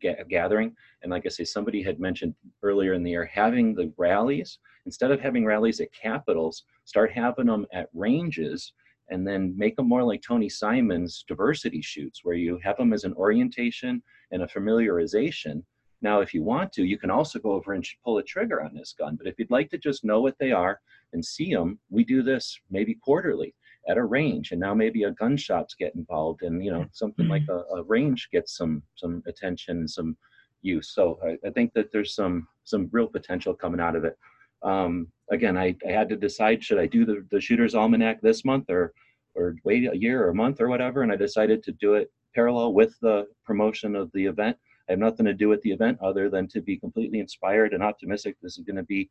ga- 0.00 0.22
gathering. 0.28 0.74
And 1.02 1.10
like 1.10 1.26
I 1.26 1.28
say, 1.28 1.44
somebody 1.44 1.82
had 1.82 1.98
mentioned 1.98 2.34
earlier 2.62 2.94
in 2.94 3.02
the 3.02 3.10
year, 3.10 3.24
having 3.24 3.74
the 3.74 3.92
rallies 3.96 4.58
instead 4.86 5.10
of 5.10 5.20
having 5.20 5.44
rallies 5.44 5.80
at 5.80 5.92
capitals, 5.92 6.64
start 6.84 7.12
having 7.12 7.46
them 7.46 7.66
at 7.72 7.88
ranges, 7.94 8.72
and 9.10 9.26
then 9.26 9.54
make 9.56 9.76
them 9.76 9.88
more 9.88 10.02
like 10.02 10.22
Tony 10.22 10.48
Simon's 10.48 11.24
diversity 11.28 11.82
shoots, 11.82 12.20
where 12.22 12.36
you 12.36 12.58
have 12.62 12.76
them 12.76 12.92
as 12.92 13.04
an 13.04 13.12
orientation 13.14 14.02
and 14.30 14.42
a 14.42 14.46
familiarization 14.46 15.62
now, 16.02 16.20
if 16.20 16.34
you 16.34 16.42
want 16.42 16.72
to, 16.72 16.84
you 16.84 16.98
can 16.98 17.10
also 17.10 17.38
go 17.38 17.52
over 17.52 17.74
and 17.74 17.86
pull 18.04 18.18
a 18.18 18.24
trigger 18.24 18.60
on 18.60 18.74
this 18.74 18.92
gun. 18.98 19.16
But 19.16 19.28
if 19.28 19.38
you'd 19.38 19.50
like 19.52 19.70
to 19.70 19.78
just 19.78 20.04
know 20.04 20.20
what 20.20 20.36
they 20.38 20.50
are 20.50 20.80
and 21.12 21.24
see 21.24 21.54
them, 21.54 21.78
we 21.90 22.04
do 22.04 22.22
this 22.24 22.58
maybe 22.70 22.94
quarterly 22.94 23.54
at 23.88 23.96
a 23.96 24.04
range. 24.04 24.50
And 24.50 24.60
now 24.60 24.74
maybe 24.74 25.04
a 25.04 25.12
gun 25.12 25.36
shops 25.36 25.76
get 25.78 25.94
involved 25.94 26.42
and, 26.42 26.62
you 26.64 26.72
know, 26.72 26.86
something 26.90 27.28
like 27.28 27.42
mm-hmm. 27.42 27.76
a, 27.76 27.80
a 27.80 27.84
range 27.84 28.28
gets 28.32 28.56
some, 28.56 28.82
some 28.96 29.22
attention 29.28 29.78
and 29.78 29.90
some 29.90 30.16
use. 30.62 30.92
So 30.92 31.20
I, 31.24 31.46
I, 31.46 31.50
think 31.50 31.72
that 31.74 31.92
there's 31.92 32.14
some, 32.14 32.48
some 32.64 32.88
real 32.92 33.06
potential 33.06 33.54
coming 33.54 33.80
out 33.80 33.96
of 33.96 34.04
it. 34.04 34.18
Um, 34.62 35.08
again, 35.30 35.56
I, 35.56 35.76
I 35.86 35.92
had 35.92 36.08
to 36.10 36.16
decide, 36.16 36.62
should 36.62 36.78
I 36.78 36.86
do 36.86 37.04
the, 37.04 37.26
the 37.30 37.40
Shooter's 37.40 37.74
Almanac 37.74 38.20
this 38.20 38.44
month 38.44 38.70
or, 38.70 38.92
or 39.34 39.56
wait 39.64 39.90
a 39.90 39.96
year 39.96 40.24
or 40.24 40.30
a 40.30 40.34
month 40.34 40.60
or 40.60 40.68
whatever? 40.68 41.02
And 41.02 41.12
I 41.12 41.16
decided 41.16 41.62
to 41.64 41.72
do 41.72 41.94
it 41.94 42.10
parallel 42.34 42.72
with 42.72 42.98
the 43.00 43.26
promotion 43.44 43.94
of 43.96 44.10
the 44.12 44.26
event. 44.26 44.56
I 44.88 44.92
have 44.92 44.98
nothing 44.98 45.26
to 45.26 45.34
do 45.34 45.48
with 45.48 45.62
the 45.62 45.70
event 45.72 45.98
other 46.02 46.28
than 46.28 46.48
to 46.48 46.60
be 46.60 46.76
completely 46.76 47.20
inspired 47.20 47.72
and 47.72 47.82
optimistic. 47.82 48.36
This 48.42 48.58
is 48.58 48.64
going 48.64 48.76
to 48.76 48.82
be 48.82 49.10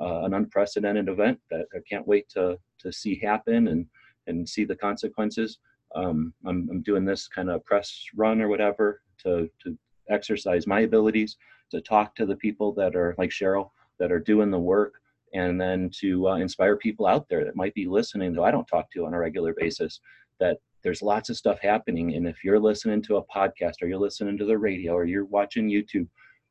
uh, 0.00 0.22
an 0.24 0.34
unprecedented 0.34 1.08
event 1.08 1.38
that 1.50 1.66
I 1.74 1.78
can't 1.88 2.06
wait 2.06 2.28
to 2.30 2.58
to 2.80 2.92
see 2.92 3.18
happen 3.18 3.68
and 3.68 3.86
and 4.26 4.48
see 4.48 4.64
the 4.64 4.76
consequences. 4.76 5.58
Um, 5.94 6.32
I'm, 6.46 6.68
I'm 6.70 6.82
doing 6.82 7.04
this 7.04 7.28
kind 7.28 7.50
of 7.50 7.64
press 7.64 8.04
run 8.16 8.40
or 8.40 8.48
whatever 8.48 9.02
to 9.22 9.48
to 9.62 9.78
exercise 10.08 10.66
my 10.66 10.80
abilities 10.80 11.36
to 11.70 11.80
talk 11.80 12.14
to 12.16 12.26
the 12.26 12.36
people 12.36 12.72
that 12.74 12.96
are 12.96 13.14
like 13.18 13.30
Cheryl 13.30 13.70
that 13.98 14.12
are 14.12 14.20
doing 14.20 14.50
the 14.50 14.58
work 14.58 14.94
and 15.34 15.60
then 15.60 15.90
to 16.00 16.28
uh, 16.28 16.36
inspire 16.36 16.76
people 16.76 17.06
out 17.06 17.28
there 17.28 17.44
that 17.44 17.56
might 17.56 17.74
be 17.74 17.86
listening 17.86 18.32
that 18.34 18.42
I 18.42 18.50
don't 18.50 18.66
talk 18.66 18.90
to 18.92 19.06
on 19.06 19.14
a 19.14 19.18
regular 19.18 19.54
basis 19.56 20.00
that 20.40 20.58
there's 20.82 21.02
lots 21.02 21.30
of 21.30 21.36
stuff 21.36 21.58
happening. 21.60 22.14
And 22.14 22.26
if 22.26 22.42
you're 22.44 22.60
listening 22.60 23.02
to 23.02 23.16
a 23.16 23.24
podcast 23.26 23.74
or 23.80 23.86
you're 23.86 23.98
listening 23.98 24.36
to 24.38 24.44
the 24.44 24.58
radio 24.58 24.92
or 24.92 25.04
you're 25.04 25.24
watching 25.24 25.70
YouTube 25.70 26.08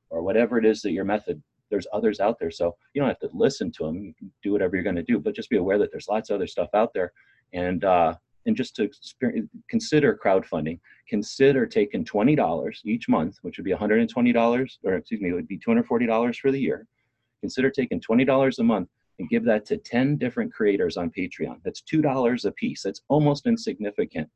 or 0.09 0.23
whatever 0.23 0.57
it 0.57 0.65
is 0.65 0.81
that 0.81 0.91
your 0.91 1.05
method, 1.05 1.41
there's 1.69 1.87
others 1.93 2.19
out 2.19 2.37
there. 2.39 2.51
So 2.51 2.75
you 2.93 3.01
don't 3.01 3.09
have 3.09 3.19
to 3.19 3.29
listen 3.33 3.71
to 3.73 3.85
them. 3.85 4.15
Do 4.41 4.51
whatever 4.51 4.75
you're 4.75 4.83
going 4.83 4.95
to 4.95 5.03
do, 5.03 5.19
but 5.19 5.35
just 5.35 5.49
be 5.49 5.57
aware 5.57 5.77
that 5.77 5.91
there's 5.91 6.07
lots 6.07 6.29
of 6.29 6.35
other 6.35 6.47
stuff 6.47 6.69
out 6.73 6.93
there. 6.93 7.11
And, 7.53 7.83
uh, 7.83 8.15
and 8.45 8.55
just 8.55 8.75
to 8.77 8.89
consider 9.69 10.19
crowdfunding, 10.23 10.79
consider 11.07 11.67
taking 11.67 12.03
$20 12.03 12.75
each 12.85 13.07
month, 13.07 13.37
which 13.41 13.57
would 13.57 13.65
be 13.65 13.73
$120, 13.73 14.77
or 14.83 14.93
excuse 14.95 15.21
me, 15.21 15.29
it 15.29 15.33
would 15.33 15.47
be 15.47 15.59
$240 15.59 16.35
for 16.37 16.51
the 16.51 16.59
year. 16.59 16.87
Consider 17.41 17.69
taking 17.69 17.99
$20 17.99 18.59
a 18.59 18.63
month 18.63 18.89
and 19.19 19.29
give 19.29 19.43
that 19.45 19.65
to 19.65 19.77
10 19.77 20.17
different 20.17 20.53
creators 20.53 20.97
on 20.97 21.11
Patreon. 21.11 21.57
That's 21.63 21.81
$2 21.81 22.45
a 22.45 22.51
piece. 22.51 22.83
That's 22.83 23.01
almost 23.07 23.45
insignificant. 23.45 24.29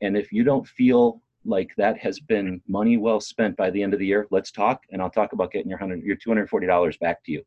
And 0.00 0.16
if 0.16 0.32
you 0.32 0.44
don't 0.44 0.66
feel 0.66 1.20
like 1.44 1.70
that 1.76 1.98
has 1.98 2.20
been 2.20 2.60
money 2.68 2.96
well 2.96 3.20
spent 3.20 3.56
by 3.56 3.70
the 3.70 3.82
end 3.82 3.94
of 3.94 3.98
the 3.98 4.06
year, 4.06 4.26
let's 4.30 4.52
talk 4.52 4.82
and 4.90 5.02
I'll 5.02 5.10
talk 5.10 5.32
about 5.32 5.52
getting 5.52 5.68
your 5.68 5.78
100 5.78 6.04
your 6.04 6.16
$240 6.16 6.98
back 7.00 7.24
to 7.24 7.32
you. 7.32 7.42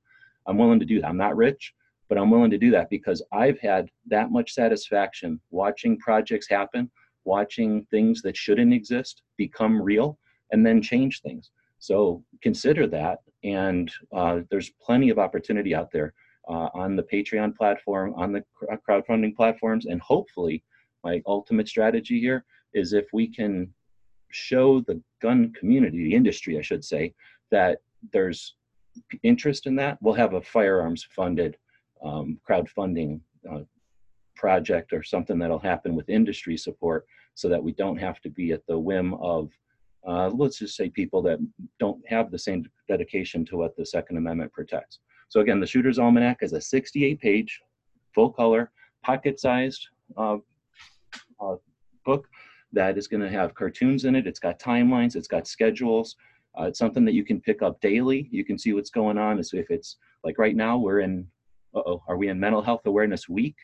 I'm 0.48 0.58
willing 0.58 0.80
to 0.80 0.86
do 0.86 1.02
that. 1.02 1.08
I'm 1.08 1.18
not 1.18 1.36
rich, 1.36 1.74
but 2.08 2.18
I'm 2.18 2.30
willing 2.30 2.52
to 2.52 2.58
do 2.58 2.72
that 2.72 2.90
because 2.90 3.24
I've 3.32 3.60
had 3.60 3.90
that 4.08 4.32
much 4.32 4.54
satisfaction 4.54 5.40
watching 5.50 5.98
projects 5.98 6.48
happen, 6.50 6.92
watching 7.24 7.86
things 7.90 8.22
that 8.22 8.38
shouldn't 8.38 8.74
exist 8.74 9.24
become 9.38 9.82
real, 9.82 10.18
and 10.52 10.66
then 10.66 10.82
change 10.82 11.22
things. 11.22 11.52
So 11.86 12.24
consider 12.42 12.88
that. 12.88 13.20
And 13.44 13.92
uh, 14.12 14.40
there's 14.50 14.72
plenty 14.82 15.12
of 15.12 15.20
opportunity 15.20 15.76
out 15.76 15.92
there 15.92 16.14
uh, 16.50 16.70
on 16.74 16.96
the 16.96 17.04
Patreon 17.04 17.56
platform, 17.56 18.16
on 18.16 18.32
the 18.32 18.44
uh, 18.72 18.78
crowdfunding 18.88 19.36
platforms, 19.36 19.86
and 19.86 20.02
hopefully, 20.02 20.64
my 21.04 21.22
ultimate 21.28 21.68
strategy 21.68 22.20
here 22.20 22.44
is 22.74 22.94
if 22.94 23.06
we 23.14 23.28
can 23.28 23.72
show 24.32 24.82
the 24.82 25.00
gun 25.22 25.54
community, 25.54 26.04
the 26.04 26.16
industry, 26.16 26.58
I 26.58 26.64
should 26.64 26.84
say, 26.84 27.14
that 27.52 27.80
there's 28.12 28.56
interest 29.22 29.68
in 29.68 29.76
that, 29.76 30.00
we'll 30.02 30.16
have 30.16 30.34
a 30.34 30.42
firearms 30.42 31.08
funded 31.16 31.56
um, 32.04 32.40
crowdfunding 32.50 33.20
uh, 33.52 33.62
project 34.36 34.92
or 34.92 35.04
something 35.04 35.38
that'll 35.38 35.60
happen 35.60 35.94
with 35.96 36.10
industry 36.10 36.58
support 36.58 37.06
so 37.36 37.48
that 37.48 37.64
we 37.64 37.74
don't 37.74 37.98
have 37.98 38.20
to 38.22 38.30
be 38.30 38.52
at 38.54 38.66
the 38.68 38.78
whim 38.78 39.14
of 39.16 39.52
uh, 40.08 40.30
let's 40.30 40.60
just 40.60 40.76
say 40.76 40.90
people 40.90 41.22
that 41.24 41.40
don't 41.80 42.02
have 42.08 42.32
the 42.32 42.40
same 42.40 42.66
dedication 42.88 43.46
to 43.46 43.58
what 43.58 43.76
the 43.76 43.86
second 43.86 44.18
amendment 44.18 44.52
protects. 44.54 45.00
So 45.30 45.42
again 45.42 45.60
the 45.60 45.68
shooter's 45.68 46.00
almanac 46.00 46.40
is 46.42 46.54
a 46.54 46.62
68 46.62 47.20
page 47.20 47.60
full 48.14 48.32
color 48.32 48.72
pocket 49.04 49.40
sized 49.40 49.88
uh, 50.18 50.38
uh, 51.40 51.56
book 52.06 52.28
that 52.74 52.98
is 52.98 53.08
going 53.08 53.22
to 53.22 53.30
have 53.30 53.56
cartoons 53.56 54.06
in 54.06 54.16
it. 54.16 54.28
It's 54.28 54.40
got 54.40 54.60
timelines 54.60 55.16
it's 55.16 55.28
got 55.28 55.48
schedules. 55.48 56.16
Uh, 56.58 56.66
it's 56.66 56.80
something 56.80 57.04
that 57.06 57.14
you 57.14 57.26
can 57.26 57.42
pick 57.42 57.62
up 57.62 57.82
daily. 57.82 58.30
You 58.32 58.46
can 58.46 58.58
see 58.58 58.72
what's 58.74 58.90
going 58.90 59.18
on. 59.18 59.44
So 59.44 59.58
if 59.58 59.70
it's 59.70 59.98
like 60.24 60.38
right 60.38 60.56
now 60.56 60.78
we're 60.78 61.02
in 61.02 61.28
uh-oh 61.76 62.02
are 62.08 62.18
we 62.18 62.30
in 62.30 62.40
mental 62.40 62.62
health 62.62 62.82
awareness 62.86 63.28
week 63.28 63.56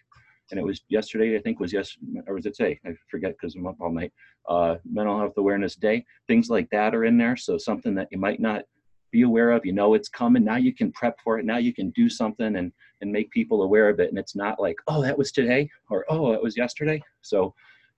and 0.51 0.59
it 0.59 0.65
was 0.65 0.81
yesterday, 0.89 1.37
I 1.37 1.41
think 1.41 1.59
was 1.59 1.73
yes, 1.73 1.97
or 2.27 2.35
was 2.35 2.45
it 2.45 2.55
today? 2.55 2.79
I 2.85 2.91
forget 3.09 3.35
because 3.39 3.55
I'm 3.55 3.65
up 3.67 3.77
all 3.79 3.91
night. 3.91 4.11
Uh, 4.47 4.75
Mental 4.89 5.17
Health 5.17 5.37
Awareness 5.37 5.75
Day, 5.75 6.05
things 6.27 6.49
like 6.49 6.69
that 6.71 6.93
are 6.93 7.05
in 7.05 7.17
there. 7.17 7.37
So 7.37 7.57
something 7.57 7.95
that 7.95 8.09
you 8.11 8.17
might 8.17 8.39
not 8.39 8.63
be 9.11 9.23
aware 9.23 9.51
of, 9.51 9.65
you 9.65 9.73
know 9.73 9.93
it's 9.93 10.09
coming. 10.09 10.43
Now 10.43 10.57
you 10.57 10.73
can 10.73 10.91
prep 10.91 11.17
for 11.23 11.39
it. 11.39 11.45
Now 11.45 11.57
you 11.57 11.73
can 11.73 11.89
do 11.91 12.09
something 12.09 12.57
and 12.57 12.71
and 13.01 13.11
make 13.11 13.31
people 13.31 13.63
aware 13.63 13.89
of 13.89 13.99
it. 13.99 14.09
And 14.09 14.19
it's 14.19 14.35
not 14.35 14.59
like, 14.59 14.75
oh, 14.87 15.01
that 15.01 15.17
was 15.17 15.31
today, 15.31 15.69
or 15.89 16.05
oh, 16.09 16.33
it 16.33 16.43
was 16.43 16.55
yesterday. 16.55 17.01
So 17.21 17.53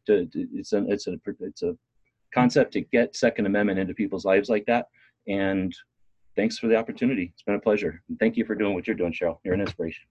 to, 0.08 0.26
to, 0.28 0.48
it's 0.54 0.74
a 0.74 0.86
it's 0.88 1.08
a 1.08 1.18
it's 1.40 1.64
a 1.64 1.76
concept 2.34 2.74
to 2.74 2.82
get 2.82 3.16
Second 3.16 3.46
Amendment 3.46 3.80
into 3.80 3.94
people's 3.94 4.26
lives 4.26 4.50
like 4.50 4.66
that. 4.68 4.88
And 5.28 5.76
thanks 6.36 6.58
for 6.58 6.68
the 6.68 6.76
opportunity. 6.76 7.32
It's 7.34 7.44
been 7.44 7.56
a 7.56 7.60
pleasure. 7.60 8.02
And 8.10 8.20
thank 8.20 8.38
you 8.38 8.46
for 8.46 8.56
doing 8.56 8.74
what 8.74 8.88
you're 8.88 8.96
doing, 8.96 9.14
Cheryl. 9.14 9.38
You're 9.44 9.54
an 9.54 9.62
inspiration. 9.62 10.04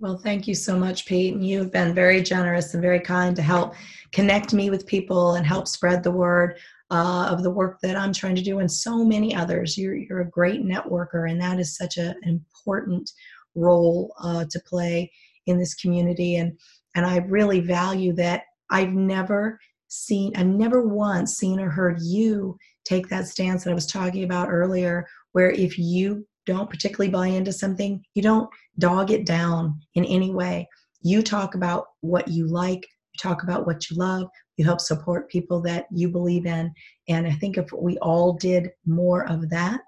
Well, 0.00 0.18
thank 0.18 0.48
you 0.48 0.54
so 0.54 0.76
much, 0.76 1.06
Pete. 1.06 1.34
And 1.34 1.46
you've 1.46 1.70
been 1.70 1.94
very 1.94 2.20
generous 2.20 2.74
and 2.74 2.82
very 2.82 3.00
kind 3.00 3.34
to 3.36 3.42
help 3.42 3.74
connect 4.12 4.52
me 4.52 4.68
with 4.68 4.86
people 4.86 5.34
and 5.34 5.46
help 5.46 5.68
spread 5.68 6.02
the 6.02 6.10
word 6.10 6.58
uh, 6.90 7.28
of 7.30 7.42
the 7.42 7.50
work 7.50 7.78
that 7.80 7.96
I'm 7.96 8.12
trying 8.12 8.34
to 8.34 8.42
do 8.42 8.58
and 8.58 8.70
so 8.70 9.04
many 9.04 9.34
others. 9.34 9.78
You're, 9.78 9.94
you're 9.94 10.20
a 10.20 10.30
great 10.30 10.62
networker, 10.62 11.30
and 11.30 11.40
that 11.40 11.58
is 11.58 11.76
such 11.76 11.96
a, 11.96 12.10
an 12.22 12.28
important 12.28 13.10
role 13.54 14.12
uh, 14.20 14.44
to 14.50 14.60
play 14.60 15.10
in 15.46 15.58
this 15.58 15.74
community. 15.74 16.36
And, 16.36 16.58
and 16.94 17.06
I 17.06 17.18
really 17.18 17.60
value 17.60 18.12
that 18.14 18.42
I've 18.70 18.92
never 18.92 19.60
seen, 19.88 20.36
I've 20.36 20.46
never 20.46 20.86
once 20.86 21.36
seen 21.36 21.60
or 21.60 21.70
heard 21.70 21.98
you 22.02 22.58
take 22.84 23.08
that 23.08 23.28
stance 23.28 23.64
that 23.64 23.70
I 23.70 23.74
was 23.74 23.86
talking 23.86 24.24
about 24.24 24.50
earlier, 24.50 25.06
where 25.32 25.50
if 25.50 25.78
you 25.78 26.26
don't 26.46 26.70
particularly 26.70 27.10
buy 27.10 27.28
into 27.28 27.52
something, 27.52 28.04
you 28.14 28.22
don't 28.22 28.50
dog 28.78 29.10
it 29.10 29.26
down 29.26 29.80
in 29.94 30.04
any 30.04 30.30
way. 30.30 30.68
You 31.02 31.22
talk 31.22 31.54
about 31.54 31.86
what 32.00 32.28
you 32.28 32.46
like, 32.46 32.86
you 33.12 33.18
talk 33.20 33.42
about 33.42 33.66
what 33.66 33.90
you 33.90 33.96
love, 33.96 34.28
you 34.56 34.64
help 34.64 34.80
support 34.80 35.30
people 35.30 35.60
that 35.62 35.86
you 35.90 36.08
believe 36.08 36.46
in. 36.46 36.72
And 37.08 37.26
I 37.26 37.32
think 37.32 37.56
if 37.56 37.70
we 37.72 37.98
all 37.98 38.34
did 38.34 38.70
more 38.86 39.28
of 39.30 39.48
that, 39.50 39.82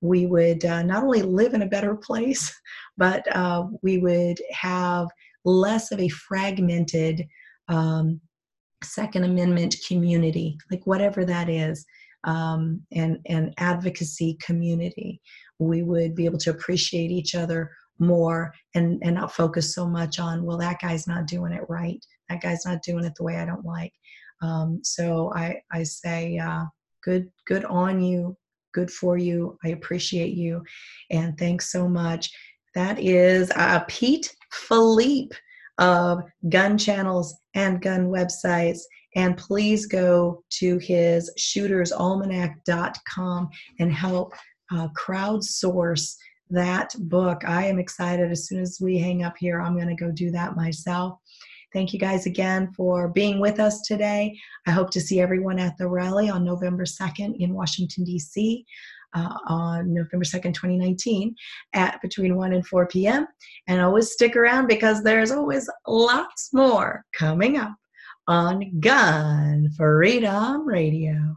we 0.00 0.26
would 0.26 0.64
uh, 0.64 0.82
not 0.82 1.02
only 1.02 1.22
live 1.22 1.54
in 1.54 1.62
a 1.62 1.66
better 1.68 1.94
place, 1.94 2.54
but 2.96 3.24
uh, 3.34 3.66
we 3.82 3.98
would 3.98 4.38
have 4.52 5.08
less 5.44 5.92
of 5.92 6.00
a 6.00 6.08
fragmented 6.08 7.26
um, 7.68 8.20
Second 8.82 9.24
Amendment 9.24 9.74
community, 9.88 10.58
like 10.70 10.86
whatever 10.86 11.24
that 11.24 11.48
is, 11.48 11.84
um, 12.24 12.82
and, 12.92 13.18
and 13.26 13.54
advocacy 13.58 14.36
community 14.44 15.20
we 15.58 15.82
would 15.82 16.14
be 16.14 16.24
able 16.24 16.38
to 16.38 16.50
appreciate 16.50 17.10
each 17.10 17.34
other 17.34 17.70
more 17.98 18.52
and 18.74 19.00
and 19.02 19.14
not 19.14 19.32
focus 19.32 19.74
so 19.74 19.86
much 19.86 20.18
on 20.18 20.44
well 20.44 20.58
that 20.58 20.80
guy's 20.80 21.06
not 21.06 21.26
doing 21.26 21.52
it 21.52 21.64
right. 21.68 22.04
That 22.28 22.42
guy's 22.42 22.66
not 22.66 22.82
doing 22.82 23.04
it 23.04 23.14
the 23.16 23.24
way 23.24 23.36
i 23.36 23.44
don't 23.44 23.64
like. 23.64 23.92
Um, 24.42 24.80
so 24.82 25.32
i 25.34 25.60
i 25.72 25.82
say 25.82 26.38
uh, 26.38 26.64
good 27.02 27.30
good 27.46 27.64
on 27.64 28.02
you 28.02 28.36
good 28.74 28.90
for 28.90 29.16
you. 29.16 29.58
I 29.64 29.68
appreciate 29.68 30.34
you 30.34 30.62
and 31.10 31.38
thanks 31.38 31.72
so 31.72 31.88
much. 31.88 32.30
That 32.74 33.00
is 33.00 33.50
uh, 33.56 33.80
pete 33.88 34.34
philippe 34.52 35.34
of 35.78 36.22
gun 36.48 36.78
channels 36.78 37.36
and 37.54 37.82
gun 37.82 38.08
websites. 38.08 38.80
And 39.14 39.36
please 39.36 39.86
go 39.86 40.42
to 40.58 40.78
his 40.78 41.30
shootersalmanac.com 41.38 43.48
and 43.80 43.92
help 43.92 44.32
uh, 44.72 44.88
crowdsource 44.88 46.16
that 46.50 46.94
book. 46.98 47.42
I 47.46 47.66
am 47.66 47.78
excited. 47.78 48.30
As 48.30 48.46
soon 48.46 48.60
as 48.60 48.78
we 48.80 48.98
hang 48.98 49.24
up 49.24 49.34
here, 49.38 49.60
I'm 49.60 49.74
going 49.74 49.88
to 49.88 49.94
go 49.94 50.10
do 50.10 50.30
that 50.30 50.56
myself. 50.56 51.18
Thank 51.72 51.92
you 51.92 51.98
guys 51.98 52.26
again 52.26 52.72
for 52.72 53.08
being 53.08 53.40
with 53.40 53.60
us 53.60 53.82
today. 53.82 54.38
I 54.66 54.70
hope 54.70 54.90
to 54.92 55.00
see 55.00 55.20
everyone 55.20 55.58
at 55.58 55.76
the 55.76 55.88
rally 55.88 56.30
on 56.30 56.44
November 56.44 56.84
2nd 56.84 57.36
in 57.38 57.52
Washington, 57.52 58.04
D.C. 58.04 58.64
Uh, 59.14 59.36
on 59.46 59.92
November 59.92 60.24
2nd, 60.24 60.54
2019, 60.54 61.34
at 61.74 62.00
between 62.02 62.36
1 62.36 62.52
and 62.52 62.66
4 62.66 62.86
p.m. 62.86 63.26
And 63.66 63.80
always 63.80 64.12
stick 64.12 64.36
around 64.36 64.68
because 64.68 65.02
there's 65.02 65.30
always 65.30 65.68
lots 65.86 66.50
more 66.52 67.04
coming 67.12 67.56
up 67.56 67.74
on 68.28 68.80
Gun 68.80 69.70
Freedom 69.76 70.66
Radio. 70.66 71.36